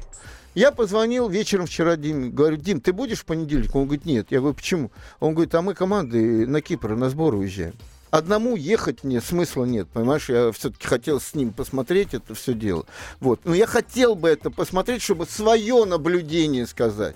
Я 0.55 0.73
позвонил 0.73 1.29
вечером 1.29 1.67
вчера 1.67 1.95
Диме, 1.95 2.29
говорю, 2.29 2.57
Дим, 2.57 2.81
ты 2.81 2.91
будешь 2.91 3.19
в 3.19 3.25
понедельник? 3.25 3.73
Он 3.73 3.85
говорит, 3.85 4.05
нет. 4.05 4.27
Я 4.29 4.39
говорю, 4.39 4.55
почему? 4.55 4.91
Он 5.21 5.33
говорит, 5.33 5.55
а 5.55 5.61
мы 5.61 5.73
команды 5.73 6.45
на 6.45 6.61
Кипр 6.61 6.95
на 6.95 7.09
сбор 7.09 7.35
уезжаем 7.35 7.73
одному 8.13 8.55
ехать 8.55 9.03
мне 9.03 9.19
смысла 9.19 9.65
нет, 9.65 9.87
понимаешь? 9.89 10.29
Я 10.29 10.51
все-таки 10.51 10.87
хотел 10.87 11.19
с 11.19 11.33
ним 11.33 11.51
посмотреть 11.51 12.13
это 12.13 12.35
все 12.35 12.53
дело. 12.53 12.85
Вот. 13.19 13.41
Но 13.43 13.55
я 13.55 13.65
хотел 13.65 14.15
бы 14.15 14.29
это 14.29 14.51
посмотреть, 14.51 15.01
чтобы 15.01 15.25
свое 15.25 15.83
наблюдение 15.85 16.67
сказать. 16.67 17.15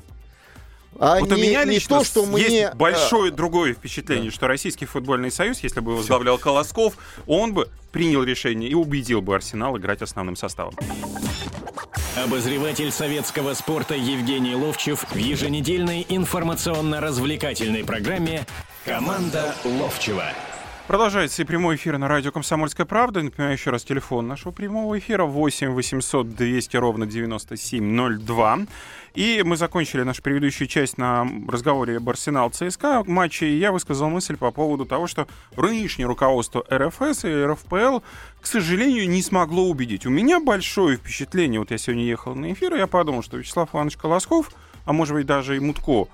А 1.00 1.20
вот 1.20 1.30
не, 1.30 1.36
у 1.36 1.38
меня 1.38 1.64
не 1.66 1.80
то, 1.80 2.04
что 2.04 2.22
есть 2.38 2.50
мне... 2.50 2.72
большое 2.74 3.32
а... 3.32 3.36
другое 3.36 3.76
впечатление, 3.76 4.32
да. 4.32 4.36
что 4.36 4.48
Российский 4.48 4.86
футбольный 4.86 5.30
союз, 5.30 5.60
если 5.60 5.80
бы 5.80 5.92
его 5.92 6.00
возглавлял 6.00 6.40
Колосков, 6.40 6.98
он 7.28 7.54
бы 7.54 7.70
принял 7.92 8.24
решение 8.24 8.68
и 8.68 8.74
убедил 8.74 9.22
бы 9.22 9.36
Арсенал 9.36 9.78
играть 9.78 10.02
основным 10.02 10.36
составом. 10.36 10.74
Обозреватель 12.16 12.92
советского 12.92 13.54
спорта 13.54 13.94
Евгений 13.94 14.56
Ловчев 14.56 15.06
в 15.12 15.16
еженедельной 15.16 16.04
информационно-развлекательной 16.10 17.84
программе 17.84 18.48
«Команда 18.84 19.54
Ловчева». 19.64 20.34
Продолжается 20.88 21.41
и 21.41 21.45
прямой 21.45 21.76
эфир 21.76 21.97
на 21.97 22.08
радио 22.08 22.32
«Комсомольская 22.32 22.86
правда». 22.86 23.21
Напоминаю 23.21 23.58
еще 23.58 23.71
раз 23.71 23.84
телефон 23.84 24.26
нашего 24.26 24.54
прямого 24.54 24.97
эфира 24.97 25.26
8 25.26 25.71
800 25.71 26.34
200 26.34 26.78
ровно 26.78 27.06
9702. 27.06 28.60
И 29.13 29.43
мы 29.45 29.58
закончили 29.58 30.04
нашу 30.04 30.23
предыдущую 30.23 30.69
часть 30.69 30.97
на 30.97 31.28
разговоре 31.50 31.97
об 31.97 32.08
Арсенал 32.08 32.52
ЦСКА 32.52 33.04
матче, 33.06 33.50
и 33.50 33.58
я 33.58 33.73
высказал 33.73 34.10
мысль 34.10 34.38
по 34.38 34.50
поводу 34.52 34.86
того, 34.86 35.08
что 35.08 35.28
нынешнее 35.58 36.06
руководство 36.06 36.63
РФС 36.71 37.26
и 37.26 37.43
РФПЛ, 37.43 38.00
к 38.39 38.47
сожалению, 38.47 39.10
не 39.10 39.21
смогло 39.21 39.67
убедить. 39.67 40.06
У 40.06 40.10
меня 40.10 40.39
большое 40.39 40.95
впечатление, 40.95 41.60
вот 41.60 41.71
я 41.71 41.78
сегодня 41.78 42.06
ехал 42.06 42.34
на 42.34 42.54
эфир, 42.54 42.73
и 42.76 42.78
я 42.78 42.88
подумал, 42.88 43.23
что 43.23 43.36
Вячеслав 43.36 43.76
Иванович 43.76 43.97
Колосков, 43.97 44.52
а 44.86 44.93
может 44.93 45.15
быть 45.15 45.26
даже 45.26 45.58
и 45.58 45.60
Мутко, 45.60 46.08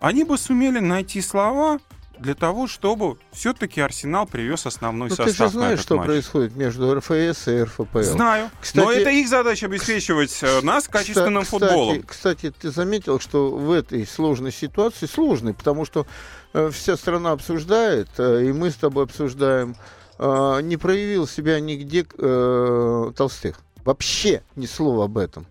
они 0.00 0.24
бы 0.24 0.36
сумели 0.36 0.80
найти 0.80 1.20
слова, 1.20 1.78
для 2.18 2.34
того, 2.34 2.66
чтобы 2.66 3.18
все-таки 3.32 3.80
Арсенал 3.80 4.26
привез 4.26 4.66
основной 4.66 5.08
Ну, 5.10 5.14
состав 5.16 5.26
ты 5.26 5.36
же 5.36 5.42
на 5.44 5.48
знаешь, 5.50 5.80
что 5.80 5.96
матч. 5.96 6.06
происходит 6.06 6.56
между 6.56 6.94
РФС 6.94 7.48
и 7.48 7.62
РФПЛ. 7.62 8.02
Знаю. 8.02 8.50
Кстати- 8.60 8.84
Но 8.84 8.92
это 8.92 9.10
их 9.10 9.28
задача 9.28 9.66
обеспечивать 9.66 10.38
э, 10.42 10.60
нас 10.62 10.88
качественным 10.88 11.42
Кста- 11.42 11.46
футболом. 11.50 12.02
Кстати, 12.02 12.50
ты 12.50 12.70
заметил, 12.70 13.20
что 13.20 13.50
в 13.50 13.70
этой 13.72 14.06
сложной 14.06 14.52
ситуации, 14.52 15.06
сложной, 15.06 15.54
потому 15.54 15.84
что 15.84 16.06
э, 16.54 16.70
вся 16.72 16.96
страна 16.96 17.32
обсуждает, 17.32 18.08
э, 18.18 18.44
и 18.46 18.52
мы 18.52 18.70
с 18.70 18.76
тобой 18.76 19.04
обсуждаем, 19.04 19.76
э, 20.18 20.60
не 20.62 20.76
проявил 20.76 21.26
себя 21.26 21.60
нигде 21.60 22.06
э, 22.18 23.12
Толстых. 23.16 23.60
Вообще 23.84 24.42
ни 24.56 24.66
слова 24.66 25.04
об 25.04 25.18
этом. 25.18 25.46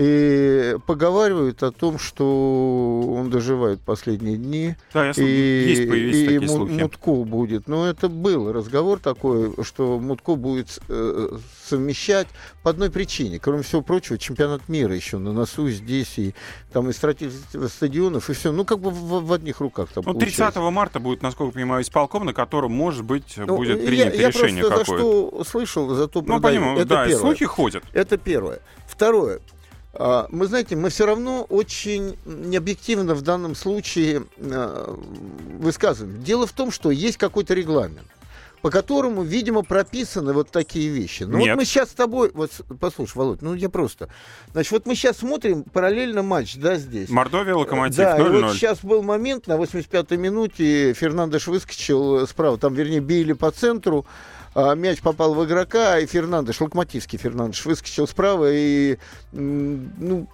И 0.00 0.76
поговаривают 0.86 1.62
о 1.64 1.72
том, 1.72 1.98
что 1.98 3.02
он 3.16 3.30
доживает 3.30 3.80
последние 3.80 4.36
дни. 4.36 4.76
Да, 4.94 5.06
я 5.06 5.10
И, 5.16 5.22
есть 5.68 5.88
появились 5.88 6.16
и 6.16 6.24
такие 6.26 6.48
слухи. 6.48 6.72
Мутко 6.72 7.12
будет. 7.24 7.66
Но 7.66 7.84
это 7.88 8.08
был 8.08 8.52
разговор 8.52 9.00
такой, 9.00 9.52
что 9.64 9.98
Мутко 9.98 10.36
будет 10.36 10.78
э, 10.88 11.36
совмещать 11.64 12.28
по 12.62 12.70
одной 12.70 12.90
причине. 12.92 13.40
Кроме 13.40 13.62
всего 13.64 13.82
прочего, 13.82 14.18
чемпионат 14.18 14.68
мира 14.68 14.94
еще 14.94 15.18
на 15.18 15.32
носу 15.32 15.68
здесь, 15.68 16.16
и 16.16 16.32
там 16.72 16.88
и 16.88 16.92
строительство 16.92 17.66
стадионов, 17.66 18.30
и 18.30 18.34
все. 18.34 18.52
Ну, 18.52 18.64
как 18.64 18.78
бы 18.78 18.90
в, 18.90 19.24
в 19.26 19.32
одних 19.32 19.60
руках 19.60 19.88
там 19.92 20.04
Ну, 20.06 20.14
30 20.14 20.36
получается. 20.38 20.60
марта 20.70 21.00
будет, 21.00 21.22
насколько 21.22 21.48
я 21.58 21.62
понимаю, 21.64 21.82
исполком, 21.82 22.24
на 22.24 22.32
котором, 22.32 22.70
может 22.70 23.04
быть, 23.04 23.34
Ну, 23.36 23.56
будет 23.56 23.80
я- 23.80 23.86
принято 23.86 24.16
я, 24.16 24.28
решение 24.28 24.62
просто 24.62 24.78
какое-то. 24.84 25.02
за 25.38 25.44
что 25.44 25.44
слышал, 25.50 25.88
за 25.92 26.06
то 26.06 26.20
Ну, 26.20 26.26
продаю. 26.26 26.60
понимаю, 26.60 26.78
Это 26.78 26.88
да, 26.88 27.04
первое. 27.04 27.20
слухи 27.20 27.44
ходят. 27.46 27.82
Это 27.92 28.16
первое. 28.16 28.60
Второе. 28.86 29.40
А, 29.94 30.26
Мы, 30.30 30.46
знаете, 30.46 30.76
мы 30.76 30.90
все 30.90 31.06
равно 31.06 31.44
очень 31.44 32.16
необъективно 32.24 33.14
в 33.14 33.22
данном 33.22 33.54
случае 33.54 34.24
а, 34.40 34.98
высказываем. 35.58 36.22
Дело 36.22 36.46
в 36.46 36.52
том, 36.52 36.70
что 36.70 36.90
есть 36.90 37.16
какой-то 37.16 37.54
регламент 37.54 38.06
по 38.62 38.70
которому, 38.70 39.22
видимо, 39.22 39.62
прописаны 39.62 40.32
вот 40.32 40.50
такие 40.50 40.88
вещи. 40.88 41.22
Ну 41.22 41.38
Нет. 41.38 41.50
вот 41.50 41.56
мы 41.58 41.64
сейчас 41.64 41.90
с 41.90 41.94
тобой, 41.94 42.30
вот 42.34 42.50
послушай, 42.80 43.16
Володь, 43.16 43.42
ну 43.42 43.54
я 43.54 43.68
просто, 43.68 44.08
значит, 44.52 44.72
вот 44.72 44.86
мы 44.86 44.94
сейчас 44.94 45.18
смотрим 45.18 45.62
параллельно 45.62 46.22
матч, 46.22 46.56
да, 46.56 46.76
здесь. 46.76 47.08
Мордовия, 47.08 47.54
Локомотив 47.54 47.96
Да, 47.98 48.16
и 48.16 48.20
0-0. 48.20 48.42
вот 48.42 48.54
сейчас 48.54 48.80
был 48.80 49.02
момент, 49.02 49.46
на 49.46 49.52
85-й 49.52 50.16
минуте 50.16 50.92
Фернандеш 50.92 51.46
выскочил 51.46 52.26
справа, 52.26 52.58
там, 52.58 52.74
вернее, 52.74 53.00
били 53.00 53.32
по 53.32 53.50
центру, 53.50 54.06
мяч 54.54 55.00
попал 55.00 55.34
в 55.34 55.44
игрока, 55.44 55.98
и 55.98 56.06
Фернандеш, 56.06 56.60
локомотивский 56.60 57.18
Фернандеш, 57.18 57.64
выскочил 57.64 58.06
справа 58.08 58.50
и 58.52 58.98
ну, 59.32 60.26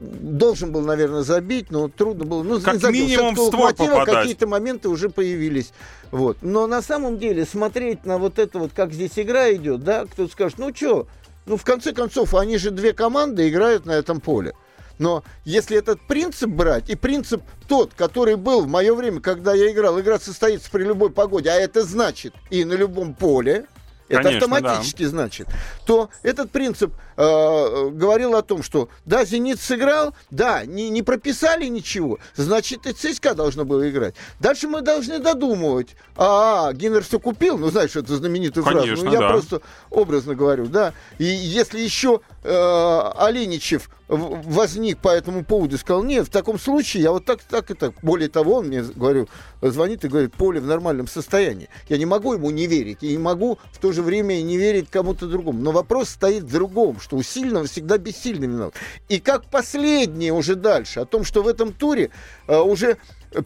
должен 0.00 0.72
был, 0.72 0.82
наверное, 0.82 1.22
забить, 1.22 1.70
но 1.70 1.88
трудно 1.88 2.24
было. 2.24 2.42
Ну, 2.42 2.60
Как 2.60 2.80
забил. 2.80 3.06
минимум 3.06 3.34
в 3.34 3.46
створ 3.46 3.74
какие-то 3.74 4.46
моменты 4.46 4.88
уже 4.88 5.10
появились. 5.10 5.72
Вот. 6.10 6.38
Но 6.42 6.66
на 6.66 6.82
самом 6.82 7.18
деле 7.18 7.44
смотреть 7.44 8.04
на 8.04 8.18
вот 8.18 8.38
это 8.38 8.58
вот, 8.58 8.72
как 8.74 8.92
здесь 8.92 9.12
игра 9.16 9.52
идет, 9.52 9.84
да, 9.84 10.06
кто-то 10.06 10.32
скажет, 10.32 10.58
ну 10.58 10.74
что, 10.74 11.06
ну 11.46 11.56
в 11.56 11.64
конце 11.64 11.92
концов, 11.92 12.34
они 12.34 12.58
же 12.58 12.70
две 12.70 12.92
команды 12.92 13.48
играют 13.48 13.86
на 13.86 13.92
этом 13.92 14.20
поле. 14.20 14.54
Но 15.00 15.24
если 15.46 15.78
этот 15.78 15.98
принцип 16.02 16.50
брать, 16.50 16.90
и 16.90 16.94
принцип 16.94 17.42
тот, 17.66 17.94
который 17.94 18.36
был 18.36 18.60
в 18.60 18.68
мое 18.68 18.94
время, 18.94 19.20
когда 19.20 19.54
я 19.54 19.72
играл, 19.72 19.98
игра 19.98 20.18
состоится 20.18 20.70
при 20.70 20.84
любой 20.84 21.10
погоде, 21.10 21.50
а 21.50 21.54
это 21.54 21.82
значит 21.84 22.34
и 22.50 22.64
на 22.66 22.74
любом 22.74 23.14
поле, 23.14 23.64
это 24.10 24.24
Конечно, 24.24 24.56
автоматически 24.56 25.04
значит, 25.04 25.46
то 25.86 26.10
этот 26.24 26.50
принцип 26.50 26.92
э, 27.16 27.88
говорил 27.92 28.34
о 28.34 28.42
том, 28.42 28.62
что 28.62 28.88
да, 29.06 29.24
Зенит 29.24 29.60
сыграл, 29.60 30.14
да, 30.30 30.66
не, 30.66 30.90
не 30.90 31.02
прописали 31.02 31.66
ничего, 31.66 32.18
значит 32.34 32.86
и 32.86 32.92
ЦСКА 32.92 33.34
должно 33.34 33.64
было 33.64 33.88
играть. 33.88 34.16
Дальше 34.40 34.66
мы 34.66 34.82
должны 34.82 35.20
додумывать. 35.20 35.94
А, 36.16 36.72
Гиннер 36.72 37.04
все 37.04 37.20
купил, 37.20 37.56
ну 37.56 37.70
знаешь 37.70 37.94
эту 37.94 38.16
знаменитую 38.16 38.64
фразу. 38.64 38.80
Конечно, 38.80 39.04
Ну, 39.04 39.12
я 39.12 39.20
да. 39.20 39.28
просто 39.28 39.62
образно 39.90 40.34
говорю, 40.34 40.66
да. 40.66 40.92
И 41.18 41.24
если 41.24 41.78
еще 41.78 42.20
э, 42.42 43.12
Оленичев 43.16 43.88
возник 44.10 44.98
по 44.98 45.08
этому 45.08 45.44
поводу 45.44 45.78
сказал, 45.78 46.02
нет, 46.02 46.26
в 46.26 46.30
таком 46.30 46.58
случае 46.58 47.04
я 47.04 47.12
вот 47.12 47.24
так, 47.24 47.42
так 47.42 47.70
и 47.70 47.74
так. 47.74 47.94
Более 48.02 48.28
того, 48.28 48.56
он 48.56 48.66
мне, 48.66 48.82
говорю, 48.82 49.28
звонит 49.62 50.04
и 50.04 50.08
говорит, 50.08 50.34
поле 50.34 50.60
в 50.60 50.66
нормальном 50.66 51.06
состоянии. 51.06 51.68
Я 51.88 51.96
не 51.96 52.06
могу 52.06 52.34
ему 52.34 52.50
не 52.50 52.66
верить, 52.66 53.02
и 53.02 53.12
не 53.12 53.18
могу 53.18 53.58
в 53.72 53.78
то 53.78 53.92
же 53.92 54.02
время 54.02 54.40
не 54.42 54.56
верить 54.56 54.90
кому-то 54.90 55.26
другому. 55.26 55.60
Но 55.60 55.70
вопрос 55.70 56.08
стоит 56.08 56.44
в 56.44 56.52
другом, 56.52 56.98
что 57.00 57.16
у 57.16 57.22
сильного 57.22 57.66
всегда 57.66 57.98
бессильный 57.98 58.48
виноват. 58.48 58.74
И 59.08 59.20
как 59.20 59.44
последнее 59.44 60.32
уже 60.32 60.56
дальше, 60.56 61.00
о 61.00 61.04
том, 61.04 61.22
что 61.22 61.42
в 61.42 61.48
этом 61.48 61.72
туре 61.72 62.10
э, 62.48 62.58
уже 62.58 62.98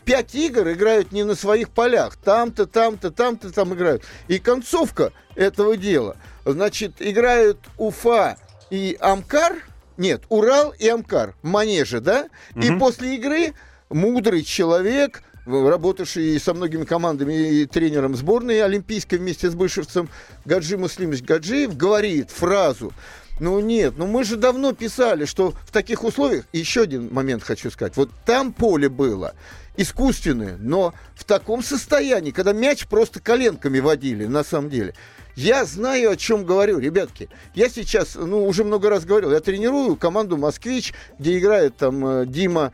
пять 0.04 0.34
игр 0.34 0.70
играют 0.70 1.12
не 1.12 1.24
на 1.24 1.34
своих 1.34 1.70
полях. 1.70 2.16
Там-то, 2.16 2.64
там-то, 2.66 3.10
там-то 3.10 3.52
там 3.52 3.74
играют. 3.74 4.02
И 4.28 4.38
концовка 4.38 5.12
этого 5.34 5.76
дела. 5.76 6.16
Значит, 6.46 6.94
играют 7.00 7.58
Уфа 7.76 8.38
и 8.70 8.96
Амкар. 8.98 9.62
Нет, 9.96 10.22
Урал 10.28 10.74
и 10.78 10.88
Амкар. 10.88 11.34
В 11.42 11.46
манеже, 11.46 12.00
да? 12.00 12.28
И 12.54 12.70
Мгм. 12.70 12.78
после 12.78 13.16
игры 13.16 13.54
мудрый 13.90 14.42
человек, 14.42 15.22
работавший 15.46 16.40
со 16.40 16.54
многими 16.54 16.84
командами 16.84 17.34
и 17.34 17.66
тренером 17.66 18.16
сборной 18.16 18.62
олимпийской 18.62 19.16
вместе 19.16 19.50
с 19.50 19.54
бывшим 19.54 20.08
Гаджи 20.44 20.76
Муслимович 20.78 21.22
Гаджиев, 21.22 21.76
говорит 21.76 22.30
фразу, 22.30 22.92
ну 23.40 23.60
нет, 23.60 23.94
ну 23.96 24.06
мы 24.06 24.24
же 24.24 24.36
давно 24.36 24.72
писали, 24.72 25.24
что 25.26 25.54
в 25.66 25.70
таких 25.70 26.02
условиях, 26.04 26.44
еще 26.52 26.82
один 26.82 27.12
момент 27.12 27.42
хочу 27.42 27.70
сказать, 27.70 27.96
вот 27.96 28.10
там 28.24 28.52
поле 28.52 28.88
было 28.88 29.34
искусственное, 29.76 30.56
но 30.56 30.94
в 31.14 31.24
таком 31.24 31.62
состоянии, 31.62 32.30
когда 32.30 32.52
мяч 32.52 32.86
просто 32.86 33.20
коленками 33.20 33.80
водили, 33.80 34.26
на 34.26 34.44
самом 34.44 34.70
деле. 34.70 34.94
Я 35.36 35.64
знаю, 35.64 36.10
о 36.10 36.16
чем 36.16 36.44
говорю, 36.44 36.78
ребятки. 36.78 37.28
Я 37.54 37.68
сейчас, 37.68 38.14
ну, 38.14 38.46
уже 38.46 38.62
много 38.62 38.88
раз 38.88 39.04
говорил, 39.04 39.32
я 39.32 39.40
тренирую 39.40 39.96
команду 39.96 40.36
«Москвич», 40.36 40.94
где 41.18 41.38
играет 41.38 41.76
там 41.76 42.06
э, 42.06 42.26
Дима 42.26 42.72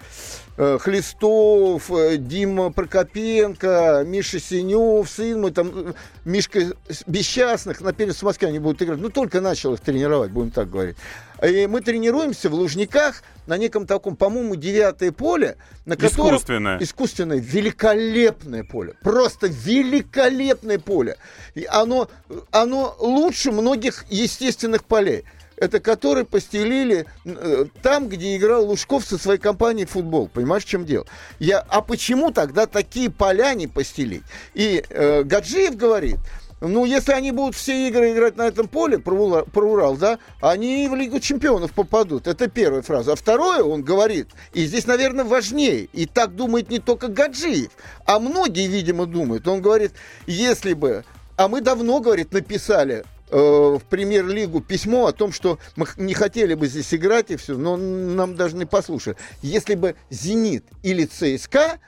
Хлестов, 0.78 1.90
э, 1.90 2.16
Дима 2.18 2.70
Прокопенко, 2.70 4.04
Миша 4.06 4.38
Синев, 4.38 5.08
сын 5.08 5.40
мой, 5.40 5.52
там, 5.52 5.70
э, 5.74 5.92
Мишка 6.24 6.60
с- 6.88 7.02
Бесчастных, 7.06 7.80
на 7.80 7.92
перец 7.92 8.16
в 8.16 8.22
Москве 8.22 8.48
они 8.48 8.58
будут 8.58 8.82
играть. 8.82 8.98
Ну, 8.98 9.08
только 9.08 9.40
начал 9.40 9.72
их 9.74 9.80
тренировать, 9.80 10.30
будем 10.30 10.50
так 10.50 10.70
говорить. 10.70 10.96
И 11.42 11.66
мы 11.66 11.80
тренируемся 11.80 12.50
в 12.50 12.54
Лужниках 12.54 13.22
на 13.46 13.56
неком 13.56 13.86
таком, 13.86 14.16
по-моему, 14.16 14.54
девятое 14.54 15.12
поле, 15.12 15.56
на 15.86 15.96
котором... 15.96 16.34
Искусственное. 16.36 16.78
Искусственное, 16.78 17.38
великолепное 17.38 18.62
поле. 18.64 18.94
Просто 19.02 19.46
великолепное 19.46 20.78
поле. 20.78 21.16
И 21.54 21.64
оно, 21.64 22.10
оно 22.50 22.94
лучше 22.98 23.50
многих 23.52 24.04
естественных 24.10 24.84
полей. 24.84 25.24
Это 25.60 25.78
которые 25.78 26.24
постелили 26.24 27.06
э, 27.26 27.66
там, 27.82 28.08
где 28.08 28.36
играл 28.36 28.66
Лужков 28.66 29.04
со 29.04 29.18
своей 29.18 29.38
компанией 29.38 29.86
футбол. 29.86 30.26
Понимаешь, 30.26 30.64
в 30.64 30.68
чем 30.68 30.86
дело? 30.86 31.06
Я, 31.38 31.60
а 31.68 31.82
почему 31.82 32.30
тогда 32.32 32.66
такие 32.66 33.10
поля 33.10 33.52
не 33.52 33.66
постелить? 33.66 34.22
И 34.54 34.82
э, 34.88 35.22
Гаджиев 35.22 35.76
говорит, 35.76 36.16
ну, 36.62 36.86
если 36.86 37.12
они 37.12 37.30
будут 37.30 37.56
все 37.56 37.88
игры 37.88 38.12
играть 38.12 38.38
на 38.38 38.46
этом 38.46 38.68
поле, 38.68 38.98
про, 38.98 39.14
Ула- 39.14 39.50
про 39.50 39.70
Урал, 39.70 39.96
да, 39.96 40.18
они 40.40 40.88
в 40.88 40.94
Лигу 40.94 41.20
чемпионов 41.20 41.72
попадут. 41.72 42.26
Это 42.26 42.48
первая 42.48 42.80
фраза. 42.80 43.12
А 43.12 43.16
второе, 43.16 43.62
он 43.62 43.82
говорит, 43.82 44.28
и 44.54 44.64
здесь, 44.64 44.86
наверное, 44.86 45.26
важнее, 45.26 45.88
и 45.92 46.06
так 46.06 46.36
думает 46.36 46.70
не 46.70 46.78
только 46.78 47.08
Гаджиев, 47.08 47.70
а 48.06 48.18
многие, 48.18 48.66
видимо, 48.66 49.04
думают. 49.04 49.46
Он 49.46 49.60
говорит, 49.60 49.92
если 50.26 50.72
бы, 50.72 51.04
а 51.36 51.48
мы 51.48 51.60
давно, 51.60 52.00
говорит, 52.00 52.32
написали 52.32 53.04
в 53.30 53.82
премьер-лигу 53.88 54.60
письмо 54.60 55.06
о 55.06 55.12
том, 55.12 55.32
что 55.32 55.58
мы 55.76 55.86
не 55.96 56.14
хотели 56.14 56.54
бы 56.54 56.66
здесь 56.66 56.92
играть 56.94 57.30
и 57.30 57.36
все, 57.36 57.56
но 57.56 57.76
нам 57.76 58.36
даже 58.36 58.56
не 58.56 58.64
послушали. 58.64 59.16
Если 59.42 59.74
бы 59.74 59.94
«Зенит» 60.10 60.64
или 60.82 61.04
«ЦСКА» 61.04 61.78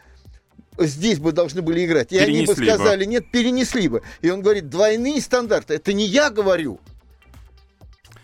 здесь 0.79 1.19
бы 1.19 1.33
должны 1.33 1.63
были 1.63 1.85
играть, 1.85 2.13
и 2.13 2.19
они 2.19 2.47
бы 2.47 2.55
Перенесли 2.55 2.67
бы. 2.67 2.75
сказали, 2.75 3.05
нет, 3.05 3.31
перенесли 3.31 3.89
бы. 3.89 4.03
И 4.21 4.31
он 4.31 4.41
говорит, 4.41 4.69
двойные 4.69 5.21
стандарты. 5.21 5.75
Это 5.75 5.93
не 5.93 6.07
я 6.07 6.31
говорю. 6.31 6.81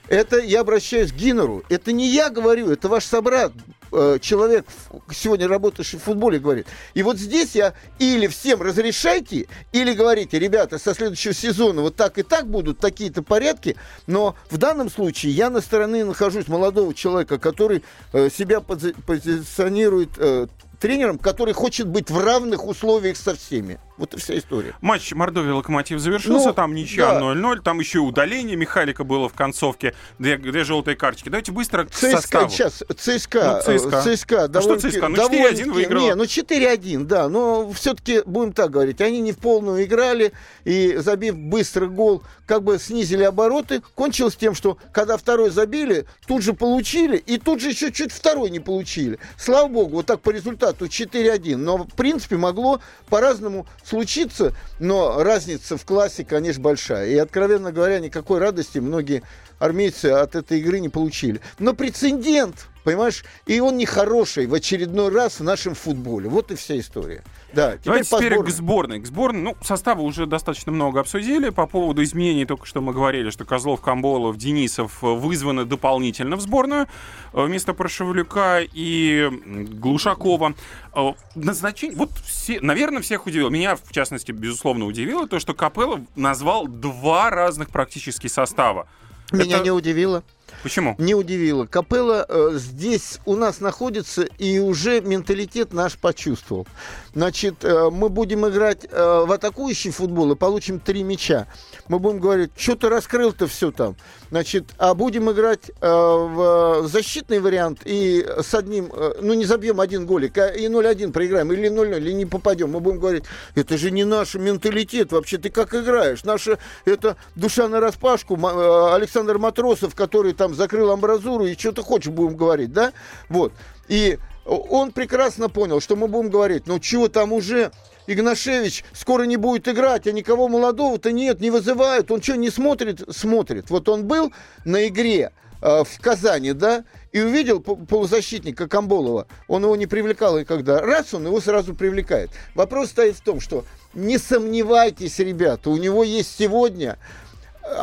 Это 0.09 0.38
я 0.38 0.61
обращаюсь 0.61 1.12
к 1.12 1.14
Гиннеру. 1.14 1.62
Это 1.68 1.92
не 1.92 2.09
я 2.09 2.31
говорю, 2.31 2.70
это 2.70 2.88
ваш 2.88 3.04
собрат 3.04 3.52
э, 3.52 3.78
человек, 4.20 4.66
сегодня 5.12 5.48
работающий 5.48 5.98
в 5.98 6.03
футболе, 6.03 6.38
говорит. 6.38 6.66
И 6.94 7.03
вот 7.03 7.18
здесь 7.18 7.55
я 7.55 7.74
или 7.98 8.27
всем 8.27 8.63
разрешайте, 8.63 9.46
или 9.73 9.92
говорите, 9.92 10.38
ребята, 10.38 10.79
со 10.79 10.94
следующего 10.94 11.35
сезона 11.35 11.83
вот 11.83 11.96
так 11.96 12.19
и 12.19 12.23
так 12.23 12.46
будут 12.48 12.79
такие-то 12.79 13.23
порядки, 13.23 13.77
но 14.06 14.37
в 14.50 14.58
данном 14.58 14.90
случае 14.90 15.33
я 15.33 15.50
на 15.50 15.60
стороне 15.60 16.04
нахожусь 16.04 16.48
молодого 16.48 16.94
человека, 16.94 17.38
который 17.38 17.83
э, 18.13 18.29
себя 18.31 18.60
позиционирует 18.60 20.10
э, 20.19 20.46
тренером, 20.79 21.19
который 21.19 21.54
хочет 21.54 21.88
быть 21.88 22.10
в 22.10 22.19
равных 22.19 22.67
условиях 22.67 23.17
со 23.17 23.35
всеми. 23.35 23.79
Вот 23.99 24.15
и 24.15 24.19
вся 24.19 24.38
история. 24.38 24.75
Матч 24.81 25.13
Мордовия-Локомотив 25.13 25.99
завершился, 25.99 26.49
ну, 26.49 26.55
там 26.55 26.75
ничья 26.75 27.15
да. 27.15 27.21
0-0, 27.21 27.63
там 27.63 27.81
еще 27.81 27.99
удаление 27.99 28.57
Михалика 28.57 29.03
было 29.03 29.29
в 29.29 29.35
концовке, 29.35 29.94
две, 30.19 30.38
две 30.38 30.63
желтые 30.63 30.96
карточки. 30.96 31.29
Давайте 31.29 31.51
быстро 31.51 31.85
к 31.85 31.90
ЦСКА, 31.90 32.11
составу. 32.11 32.51
Сейчас, 32.51 32.85
ЦСКА, 32.96 33.63
ну, 33.67 33.79
ЦСКА. 33.79 34.03
ЦСКА 34.03 34.49
ну, 34.55 34.61
что 34.63 34.77
ЦСКА? 34.77 35.09
Ну 35.09 35.17
4-1 35.17 35.73
выиграл. 35.73 36.03
Не, 36.03 36.15
ну 36.15 36.25
4-1, 36.25 37.05
да, 37.05 37.29
но 37.29 37.71
все-таки, 37.73 38.23
будем 38.25 38.53
так 38.53 38.71
говорить, 38.71 39.01
они 39.01 39.21
не 39.21 39.33
в 39.33 39.38
полную 39.38 39.85
играли, 39.85 40.33
и 40.65 40.96
забив 40.99 41.37
быстро 41.37 41.87
гол, 41.87 42.23
как 42.46 42.63
бы 42.63 42.79
снизили 42.79 43.25
обороты. 43.25 43.83
Кончилось 43.96 44.37
тем, 44.37 44.55
что 44.55 44.79
когда 44.92 45.17
второй 45.17 45.51
забили, 45.51 46.07
тут 46.27 46.42
же 46.42 46.53
получили, 46.53 47.17
и 47.17 47.38
тут 47.38 47.61
же 47.61 47.71
еще 47.71 47.90
чуть 47.90 48.13
второй 48.13 48.51
не 48.51 48.61
получили. 48.61 49.19
Слава 49.37 49.67
богу, 49.69 49.96
вот 49.96 50.07
так 50.07 50.21
по 50.21 50.31
результату 50.31 50.87
4-1. 50.87 51.57
Но, 51.57 51.79
в 51.79 51.94
принципе, 51.94 52.37
могло 52.37 52.81
по-разному 53.09 53.67
случиться, 53.89 54.53
но 54.79 55.23
разница 55.23 55.77
в 55.77 55.85
классе, 55.85 56.25
конечно, 56.25 56.63
большая. 56.63 57.09
И, 57.09 57.17
откровенно 57.17 57.73
говоря, 57.73 57.99
никакой 57.99 58.39
радости 58.39 58.79
многие 58.79 59.23
армейцы 59.59 60.07
от 60.07 60.37
этой 60.37 60.61
игры 60.61 60.81
не 60.81 60.89
получили. 60.89 61.41
Но 61.59 61.75
прецедент, 61.75 62.67
понимаешь, 62.89 63.23
и 63.45 63.61
он 63.61 63.77
нехороший 63.77 64.47
в 64.47 64.55
очередной 64.55 65.13
раз 65.13 65.41
в 65.41 65.45
нашем 65.45 65.75
футболе. 65.75 66.31
Вот 66.31 66.51
и 66.51 66.55
вся 66.55 66.79
история. 66.79 67.23
Да, 67.53 67.73
теперь 67.73 67.85
Давайте 67.85 68.17
теперь 68.17 68.33
сборной. 68.33 68.51
к 68.51 68.55
сборной. 68.55 69.01
К 69.01 69.07
сборной, 69.07 69.43
ну, 69.43 69.57
состава 69.63 70.01
уже 70.01 70.25
достаточно 70.25 70.73
много 70.73 71.01
обсудили. 71.01 71.51
По 71.51 71.67
поводу 71.67 72.03
изменений 72.03 72.47
только 72.47 72.65
что 72.65 72.81
мы 72.81 72.95
говорили, 72.95 73.29
что 73.29 73.45
Козлов, 73.45 73.83
Камболов, 73.83 74.39
Денисов 74.39 75.03
вызваны 75.03 75.67
дополнительно 75.67 76.37
в 76.37 76.41
сборную 76.41 76.87
э, 77.35 77.45
вместо 77.45 77.75
Прошевлюка 77.75 78.61
и 78.63 79.29
Глушакова. 79.71 80.55
Э, 80.95 81.13
назначение, 81.35 81.95
вот, 81.95 82.11
все, 82.25 82.59
наверное, 82.63 83.03
всех 83.03 83.27
удивило. 83.27 83.51
Меня, 83.51 83.77
в 83.77 83.93
частности, 83.93 84.33
безусловно, 84.33 84.87
удивило 84.87 85.29
то, 85.29 85.39
что 85.41 85.53
Капелло 85.53 86.01
назвал 86.17 86.67
два 86.67 87.29
разных 87.29 87.69
практически 87.69 88.29
состава. 88.29 88.89
Меня 89.31 89.57
Это... 89.57 89.65
не 89.65 89.71
удивило. 89.73 90.25
Почему? 90.63 90.94
Не 90.98 91.15
удивило. 91.15 91.67
Капелла 91.67 92.27
э, 92.29 92.50
здесь 92.54 93.19
у 93.27 93.37
нас 93.37 93.61
находится 93.61 94.23
и 94.38 94.59
уже 94.59 95.00
менталитет 95.00 95.73
наш 95.73 95.96
почувствовал. 95.96 96.67
Значит, 97.15 97.65
э, 97.65 97.90
мы 97.90 98.09
будем 98.09 98.46
играть 98.48 98.87
э, 98.90 99.25
в 99.27 99.33
атакующий 99.33 99.90
футбол 99.90 100.33
и 100.33 100.37
получим 100.37 100.81
три 100.81 101.02
мяча. 101.02 101.46
Мы 101.88 101.98
будем 101.98 102.21
говорить, 102.21 102.50
что 102.56 102.77
ты 102.77 102.88
раскрыл-то 102.88 103.46
все 103.46 103.71
там. 103.71 103.96
Значит, 104.31 104.67
а 104.79 104.94
будем 104.94 105.31
играть 105.31 105.71
э, 105.81 105.88
в 105.88 106.87
защитный 106.87 107.40
вариант 107.40 107.81
и 107.85 108.27
с 108.40 108.54
одним, 108.54 108.90
э, 108.92 109.15
ну 109.21 109.35
не 109.35 109.44
забьем 109.44 109.81
один 109.81 110.06
голик, 110.06 110.37
а 110.38 110.48
и 110.48 110.67
0-1 110.67 111.13
проиграем, 111.13 111.52
или 111.52 111.71
0-0, 111.71 111.96
или 111.98 112.13
не 112.13 112.27
попадем. 112.27 112.71
Мы 112.71 112.81
будем 112.81 112.98
говорить, 112.98 113.25
это 113.54 113.79
же 113.79 113.90
не 113.90 114.04
наш 114.04 114.35
менталитет, 114.35 115.13
вообще 115.13 115.38
ты 115.38 115.50
как 115.50 115.75
играешь? 115.75 116.25
Наша, 116.25 116.59
это 116.85 117.17
душа 117.37 117.69
на 117.69 117.81
распашку, 117.81 118.37
э, 118.37 118.94
Александр 118.94 119.38
Матросов, 119.38 119.94
который 119.94 120.35
там 120.35 120.48
закрыл 120.55 120.90
амбразуру, 120.90 121.46
и 121.46 121.57
что 121.57 121.73
ты 121.73 121.83
хочешь, 121.83 122.13
будем 122.13 122.37
говорить, 122.37 122.73
да? 122.73 122.92
Вот. 123.29 123.53
И 123.88 124.19
он 124.44 124.92
прекрасно 124.92 125.49
понял, 125.49 125.81
что 125.81 125.96
мы 125.96 126.09
будем 126.09 126.31
говорить, 126.31 126.67
ну 126.67 126.79
чего 126.79 127.09
там 127.09 127.33
уже 127.33 127.71
Игнашевич 128.07 128.85
скоро 128.94 129.25
не 129.25 129.37
будет 129.37 129.69
играть, 129.69 130.07
а 130.07 130.13
никого 130.13 130.49
молодого-то 130.49 131.13
нет, 131.13 131.40
не 131.40 131.51
вызывают. 131.51 132.11
Он 132.11 132.23
что, 132.23 132.37
не 132.37 132.49
смотрит? 132.49 133.03
Смотрит. 133.15 133.69
Вот 133.69 133.88
он 133.90 134.07
был 134.07 134.33
на 134.65 134.88
игре 134.88 135.33
э, 135.61 135.85
в 135.85 136.01
Казани, 136.01 136.55
да, 136.55 136.85
и 137.13 137.21
увидел 137.21 137.61
полузащитника 137.61 138.67
Камболова. 138.67 139.27
Он 139.46 139.63
его 139.65 139.77
не 139.77 139.87
привлекал 139.87 140.38
никогда. 140.38 140.81
Раз 140.81 141.13
он 141.13 141.27
его 141.27 141.38
сразу 141.42 141.75
привлекает. 141.75 142.31
Вопрос 142.55 142.88
стоит 142.90 143.17
в 143.17 143.21
том, 143.21 143.40
что 143.40 143.67
не 143.92 144.17
сомневайтесь, 144.17 145.19
ребята, 145.19 145.69
у 145.69 145.77
него 145.77 146.03
есть 146.03 146.35
сегодня 146.38 146.96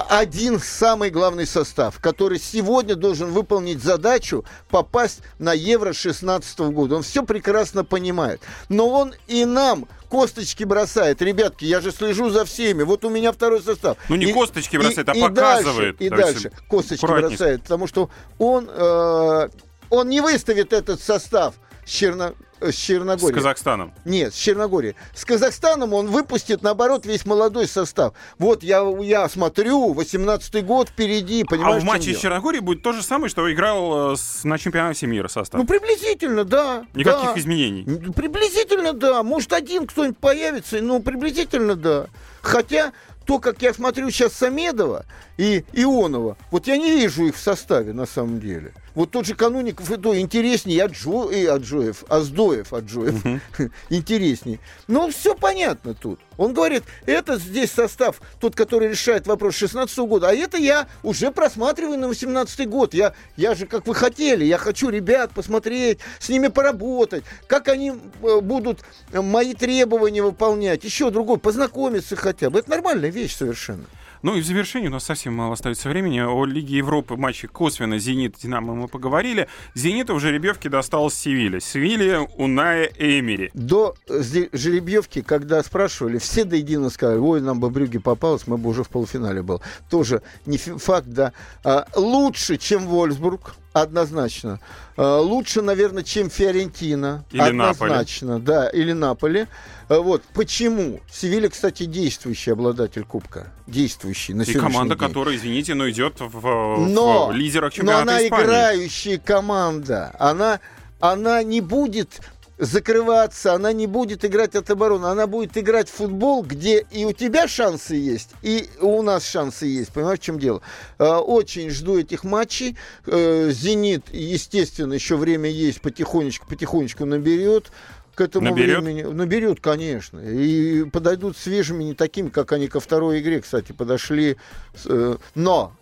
один 0.09 0.59
самый 0.59 1.09
главный 1.09 1.45
состав, 1.45 1.99
который 1.99 2.39
сегодня 2.39 2.95
должен 2.95 3.31
выполнить 3.31 3.83
задачу 3.83 4.45
попасть 4.69 5.21
на 5.39 5.53
Евро 5.53 5.93
16 5.93 6.59
года. 6.59 6.95
Он 6.95 7.03
все 7.03 7.23
прекрасно 7.23 7.83
понимает. 7.83 8.41
Но 8.69 8.89
он 8.89 9.13
и 9.27 9.45
нам 9.45 9.87
косточки 10.09 10.63
бросает. 10.63 11.21
Ребятки, 11.21 11.65
я 11.65 11.81
же 11.81 11.91
слежу 11.91 12.29
за 12.29 12.45
всеми. 12.45 12.83
Вот 12.83 13.05
у 13.05 13.09
меня 13.09 13.31
второй 13.31 13.61
состав. 13.61 13.97
Ну 14.09 14.15
не 14.15 14.27
и, 14.27 14.33
косточки 14.33 14.77
бросает, 14.77 15.07
и, 15.09 15.11
а 15.11 15.15
и 15.15 15.21
показывает. 15.21 15.97
Дальше, 15.97 16.05
и 16.05 16.09
дальше 16.09 16.51
косточки 16.67 17.05
бросает. 17.05 17.61
Потому 17.63 17.87
что 17.87 18.09
он, 18.37 18.69
э, 18.71 19.49
он 19.89 20.09
не 20.09 20.21
выставит 20.21 20.73
этот 20.73 21.01
состав 21.01 21.55
с, 21.85 21.89
Черно, 21.89 22.33
Э, 22.61 22.71
с 22.71 22.75
Черногорией. 22.75 23.33
С 23.33 23.35
Казахстаном? 23.35 23.93
Нет, 24.05 24.33
с 24.33 24.37
Черногорией. 24.37 24.95
С 25.13 25.25
Казахстаном 25.25 25.93
он 25.93 26.07
выпустит, 26.07 26.63
наоборот, 26.63 27.05
весь 27.05 27.25
молодой 27.25 27.67
состав. 27.67 28.13
Вот 28.39 28.63
я, 28.63 28.81
я 29.01 29.27
смотрю, 29.27 29.93
18-й 29.93 30.61
год 30.61 30.89
впереди, 30.89 31.43
понимаешь? 31.43 31.77
А 31.77 31.79
в 31.79 31.83
матче 31.83 32.13
с 32.13 32.19
Черногорией 32.19 32.61
будет 32.61 32.81
то 32.81 32.93
же 32.93 33.03
самое, 33.03 33.29
что 33.29 33.51
играл 33.51 34.13
э, 34.13 34.15
с, 34.15 34.43
на 34.43 34.57
чемпионате 34.57 35.05
мира 35.07 35.27
состав? 35.27 35.59
Ну, 35.59 35.67
приблизительно, 35.67 36.45
да. 36.45 36.85
Никаких 36.93 37.33
да. 37.33 37.39
изменений? 37.39 37.83
Приблизительно, 38.13 38.93
да. 38.93 39.21
Может, 39.23 39.51
один 39.53 39.85
кто-нибудь 39.85 40.17
появится, 40.17 40.81
но 40.81 40.99
приблизительно, 40.99 41.75
да. 41.75 42.07
Хотя 42.41 42.93
то, 43.25 43.39
как 43.39 43.61
я 43.61 43.73
смотрю 43.73 44.09
сейчас 44.11 44.33
Самедова 44.33 45.05
и 45.37 45.65
Ионова, 45.73 46.37
вот 46.51 46.67
я 46.67 46.77
не 46.77 46.91
вижу 46.91 47.25
их 47.25 47.35
в 47.35 47.39
составе 47.39 47.91
на 47.91 48.05
самом 48.05 48.39
деле. 48.39 48.71
Вот 48.95 49.11
тот 49.11 49.25
же 49.25 49.35
Кануников 49.35 49.91
и 49.91 49.97
то 49.97 50.17
интереснее, 50.17 50.77
и 50.77 50.79
Аджо, 50.79 51.29
и 51.29 51.45
Аджоев, 51.45 52.05
Аздоев, 52.07 52.73
Аджоев 52.73 53.25
угу. 53.25 53.39
интереснее. 53.89 54.59
Но 54.87 55.09
все 55.09 55.35
понятно 55.35 55.93
тут. 55.93 56.19
Он 56.37 56.53
говорит, 56.53 56.83
это 57.05 57.37
здесь 57.37 57.71
состав, 57.71 58.21
тот, 58.39 58.55
который 58.55 58.89
решает 58.89 59.27
вопрос 59.27 59.55
16 59.55 59.97
года, 59.99 60.29
а 60.29 60.33
это 60.33 60.57
я 60.57 60.87
уже 61.03 61.31
просматриваю 61.31 61.99
на 61.99 62.07
18 62.07 62.67
год. 62.69 62.93
Я, 62.93 63.13
я 63.35 63.53
же, 63.53 63.67
как 63.67 63.85
вы 63.85 63.95
хотели, 63.95 64.45
я 64.45 64.57
хочу 64.57 64.89
ребят 64.89 65.31
посмотреть, 65.31 65.99
с 66.19 66.29
ними 66.29 66.47
поработать, 66.47 67.23
как 67.47 67.67
они 67.67 67.91
э, 67.91 68.39
будут 68.41 68.79
мои 69.11 69.53
требования 69.53 70.23
выполнять, 70.23 70.83
еще 70.83 71.11
другой, 71.11 71.37
познакомиться 71.37 72.15
хотя 72.15 72.49
бы. 72.49 72.59
Это 72.59 72.69
нормальная 72.69 73.09
вещь 73.09 73.35
совершенно. 73.35 73.85
Ну 74.25 74.35
и 74.35 74.41
в 74.41 74.45
завершении 74.47 74.87
у 74.87 74.91
нас 74.91 75.03
совсем 75.03 75.35
мало 75.35 75.53
остается 75.53 75.87
времени. 75.87 76.19
О 76.19 76.45
Лиге 76.45 76.77
Европы 76.77 77.15
матче 77.15 77.47
косвенно 77.47 77.99
«Зенит» 77.99 78.37
«Динамо» 78.41 78.73
мы 78.73 78.87
поговорили. 78.87 79.47
«Зениту» 79.75 80.15
в 80.15 80.19
жеребьевке 80.19 80.67
досталось 80.67 81.13
Севиле. 81.13 81.61
Севиле 81.61 82.21
Уная 82.35 82.89
Эмери. 82.97 83.51
До 83.53 83.93
жеребьевки, 84.09 85.21
когда 85.21 85.61
спрашивали, 85.61 86.17
все 86.17 86.43
до 86.43 86.55
единого 86.55 86.89
сказали, 86.89 87.19
ой, 87.19 87.39
нам 87.39 87.59
бы 87.59 87.69
Брюги 87.69 87.99
попалось, 87.99 88.47
мы 88.47 88.57
бы 88.57 88.67
уже 88.67 88.83
в 88.83 88.89
полуфинале 88.89 89.43
был. 89.43 89.61
Тоже 89.91 90.23
не 90.47 90.57
факт, 90.57 91.05
да. 91.05 91.31
А, 91.63 91.85
лучше, 91.95 92.57
чем 92.57 92.87
Вольсбург, 92.87 93.53
однозначно. 93.81 94.59
А, 94.97 95.19
лучше, 95.19 95.61
наверное, 95.61 96.03
чем 96.03 96.29
Фиорентина. 96.29 97.25
Или 97.31 97.41
однозначно, 97.41 98.39
Наполе. 98.39 98.45
да, 98.45 98.69
или 98.69 98.93
Наполе. 98.93 99.47
А, 99.89 99.99
вот. 99.99 100.23
Почему? 100.33 101.01
Севилья, 101.11 101.49
кстати, 101.49 101.83
действующий 101.85 102.51
обладатель 102.51 103.03
Кубка. 103.03 103.47
Действующий 103.67 104.33
на 104.33 104.43
И 104.43 104.53
команда, 104.53 104.95
день. 104.95 105.07
которая, 105.07 105.35
извините, 105.35 105.73
но 105.75 105.89
идет 105.89 106.15
в, 106.19 106.87
но, 106.87 107.27
в 107.27 107.31
лидерах 107.33 107.73
чемпионата 107.73 108.05
Но 108.05 108.11
она 108.11 108.23
Испании. 108.25 108.45
играющая 108.45 109.17
команда. 109.19 110.15
Она, 110.19 110.59
она 111.01 111.43
не 111.43 111.59
будет 111.61 112.21
закрываться, 112.57 113.53
она 113.53 113.73
не 113.73 113.87
будет 113.87 114.23
играть 114.23 114.55
от 114.55 114.69
обороны, 114.69 115.07
она 115.07 115.27
будет 115.27 115.57
играть 115.57 115.89
в 115.89 115.93
футбол, 115.93 116.43
где 116.43 116.85
и 116.91 117.05
у 117.05 117.11
тебя 117.11 117.47
шансы 117.47 117.95
есть, 117.95 118.31
и 118.41 118.69
у 118.79 119.01
нас 119.01 119.27
шансы 119.27 119.65
есть. 119.65 119.91
Понимаешь, 119.91 120.19
в 120.19 120.23
чем 120.23 120.39
дело? 120.39 120.61
А, 120.97 121.19
очень 121.19 121.69
жду 121.69 121.99
этих 121.99 122.23
матчей. 122.23 122.77
Э, 123.05 123.49
Зенит, 123.51 124.05
естественно, 124.11 124.93
еще 124.93 125.17
время 125.17 125.49
есть, 125.49 125.81
потихонечку, 125.81 126.47
потихонечку 126.47 127.05
наберет 127.05 127.71
к 128.15 128.21
этому 128.21 128.49
наберет? 128.49 128.79
времени. 128.79 129.03
Наберет, 129.03 129.59
конечно. 129.59 130.19
И 130.19 130.85
подойдут 130.85 131.37
свежими, 131.37 131.83
не 131.83 131.93
такими, 131.93 132.29
как 132.29 132.53
они 132.53 132.67
ко 132.67 132.79
второй 132.79 133.19
игре, 133.19 133.41
кстати, 133.41 133.73
подошли. 133.73 134.37
Э, 134.85 135.17
но 135.35 135.73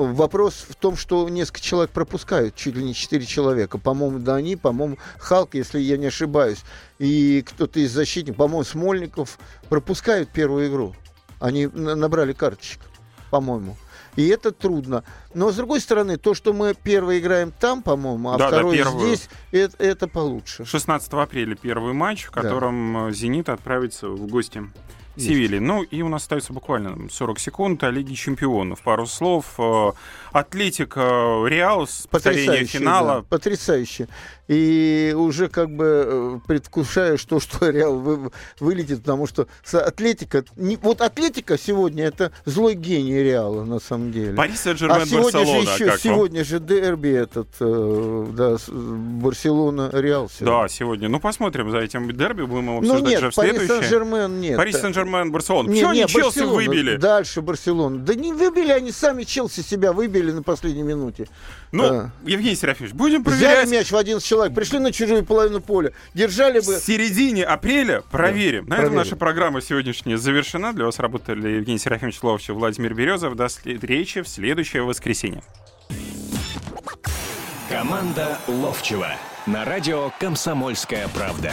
Вопрос 0.00 0.64
в 0.68 0.74
том, 0.76 0.96
что 0.96 1.28
несколько 1.28 1.60
человек 1.60 1.90
пропускают, 1.90 2.54
чуть 2.54 2.74
ли 2.74 2.82
не 2.82 2.94
четыре 2.94 3.26
человека. 3.26 3.76
По-моему, 3.76 4.18
да 4.18 4.36
они, 4.36 4.56
по-моему, 4.56 4.96
Халк, 5.18 5.54
если 5.54 5.78
я 5.78 5.98
не 5.98 6.06
ошибаюсь, 6.06 6.60
и 6.98 7.42
кто-то 7.46 7.80
из 7.80 7.92
защитников, 7.92 8.38
по-моему, 8.38 8.64
Смольников, 8.64 9.38
пропускают 9.68 10.30
первую 10.30 10.68
игру. 10.68 10.94
Они 11.38 11.66
набрали 11.66 12.32
карточек, 12.32 12.80
по-моему. 13.30 13.76
И 14.16 14.26
это 14.28 14.52
трудно. 14.52 15.04
Но, 15.34 15.52
с 15.52 15.56
другой 15.56 15.80
стороны, 15.80 16.16
то, 16.16 16.34
что 16.34 16.52
мы 16.52 16.74
первый 16.74 17.18
играем 17.18 17.52
там, 17.52 17.82
по-моему, 17.82 18.30
а 18.30 18.38
Да, 18.38 18.50
да, 18.50 18.56
второй 18.56 18.76
первую. 18.76 19.06
здесь, 19.06 19.28
это, 19.52 19.76
это 19.78 20.08
получше. 20.08 20.64
16 20.64 21.12
апреля 21.12 21.54
первый 21.54 21.92
матч, 21.92 22.24
в 22.24 22.30
котором 22.30 23.08
э, 23.08 23.12
«Зенит» 23.12 23.48
отправится 23.48 24.08
в 24.08 24.26
гости 24.26 24.62
Севильи. 25.16 25.58
Ну 25.58 25.82
и 25.82 26.02
у 26.02 26.08
нас 26.08 26.22
остается 26.22 26.52
буквально 26.52 27.08
40 27.10 27.38
секунд 27.38 27.82
о 27.84 27.90
Лиге 27.90 28.14
Чемпионов. 28.14 28.80
Пару 28.82 29.06
слов. 29.06 29.46
Э, 29.58 29.90
Атлетика 30.32 31.44
Реал, 31.46 31.88
повторение 32.10 32.64
финала. 32.64 33.16
да, 33.16 33.22
потрясающе. 33.28 34.08
И 34.48 35.14
уже 35.16 35.48
как 35.48 35.70
бы 35.70 36.04
э, 36.06 36.38
предвкушаю, 36.46 37.18
что, 37.18 37.38
что 37.40 37.68
Реал 37.70 37.98
вы- 37.98 38.30
вылетит, 38.58 39.00
потому 39.00 39.26
что 39.26 39.46
Атлетика... 39.72 40.44
Не, 40.56 40.76
вот 40.76 41.00
Атлетика 41.02 41.56
сегодня 41.58 42.04
это 42.06 42.32
злой 42.44 42.74
гений 42.74 43.22
Реала, 43.22 43.64
на 43.64 43.78
самом 43.80 44.12
деле. 44.12 44.34
Пари 44.34 44.52
А 44.52 44.56
Сен-Жермен, 44.56 45.06
сегодня 45.06 45.30
же 45.30 45.36
Барселона. 45.46 45.60
еще, 45.74 45.84
как 45.84 45.88
вам? 45.92 45.98
сегодня 45.98 46.44
же 46.44 46.58
дерби 46.60 47.10
этот, 47.10 47.48
э, 47.60 48.26
да, 48.32 48.56
Барселона-Реал. 48.68 50.28
сегодня. 50.30 50.62
Да, 50.62 50.68
сегодня. 50.68 51.08
Ну, 51.08 51.20
посмотрим 51.20 51.70
за 51.70 51.78
этим 51.78 52.10
дерби. 52.16 52.42
Будем 52.42 52.64
его 52.64 52.72
Ну 52.74 52.78
обсуждать 52.78 53.10
нет, 53.10 53.20
же 53.20 53.30
в 53.30 53.34
Пари 53.34 53.50
следующее. 53.50 53.82
Сен-Жермен 53.82 54.40
нет. 54.40 54.56
Сен-Жермен, 54.56 54.99
Барселона. 55.04 55.68
Не, 55.68 55.74
Почему 55.74 55.92
не, 55.92 56.02
они 56.02 56.10
Челси 56.12 56.38
Барселона, 56.40 56.54
выбили? 56.54 56.96
Дальше 56.96 57.40
Барселона. 57.42 57.98
Да 57.98 58.14
не 58.14 58.32
выбили, 58.32 58.70
они 58.72 58.92
сами 58.92 59.24
Челси 59.24 59.60
себя 59.60 59.92
выбили 59.92 60.32
на 60.32 60.42
последней 60.42 60.82
минуте. 60.82 61.28
Ну, 61.72 61.88
Да. 61.88 62.10
Евгений 62.24 62.56
Серафимович, 62.56 62.94
будем 62.94 63.22
Взяли 63.22 63.40
проверять. 63.54 63.70
мяч 63.70 63.90
в 63.92 63.96
11 63.96 64.26
человек, 64.26 64.54
пришли 64.54 64.78
на 64.78 64.92
чужую 64.92 65.24
половину 65.24 65.60
поля, 65.60 65.92
держали 66.14 66.60
В 66.60 66.66
бы... 66.66 66.74
середине 66.74 67.44
апреля 67.44 68.02
проверим. 68.10 68.66
На 68.66 68.74
этом 68.74 68.76
проверим. 68.76 68.94
наша 68.96 69.16
программа 69.16 69.60
сегодняшняя 69.60 70.18
завершена. 70.18 70.72
Для 70.72 70.84
вас 70.84 70.98
работали 70.98 71.48
Евгений 71.48 71.78
Серафимович 71.78 72.22
Ловчев, 72.22 72.56
Владимир 72.56 72.94
Березов. 72.94 73.36
До 73.36 73.48
встречи 73.48 74.22
в 74.22 74.28
следующее 74.28 74.82
воскресенье. 74.82 75.42
Команда 77.68 78.38
Ловчева 78.48 79.12
на 79.46 79.64
радио 79.64 80.10
«Комсомольская 80.18 81.08
правда». 81.08 81.52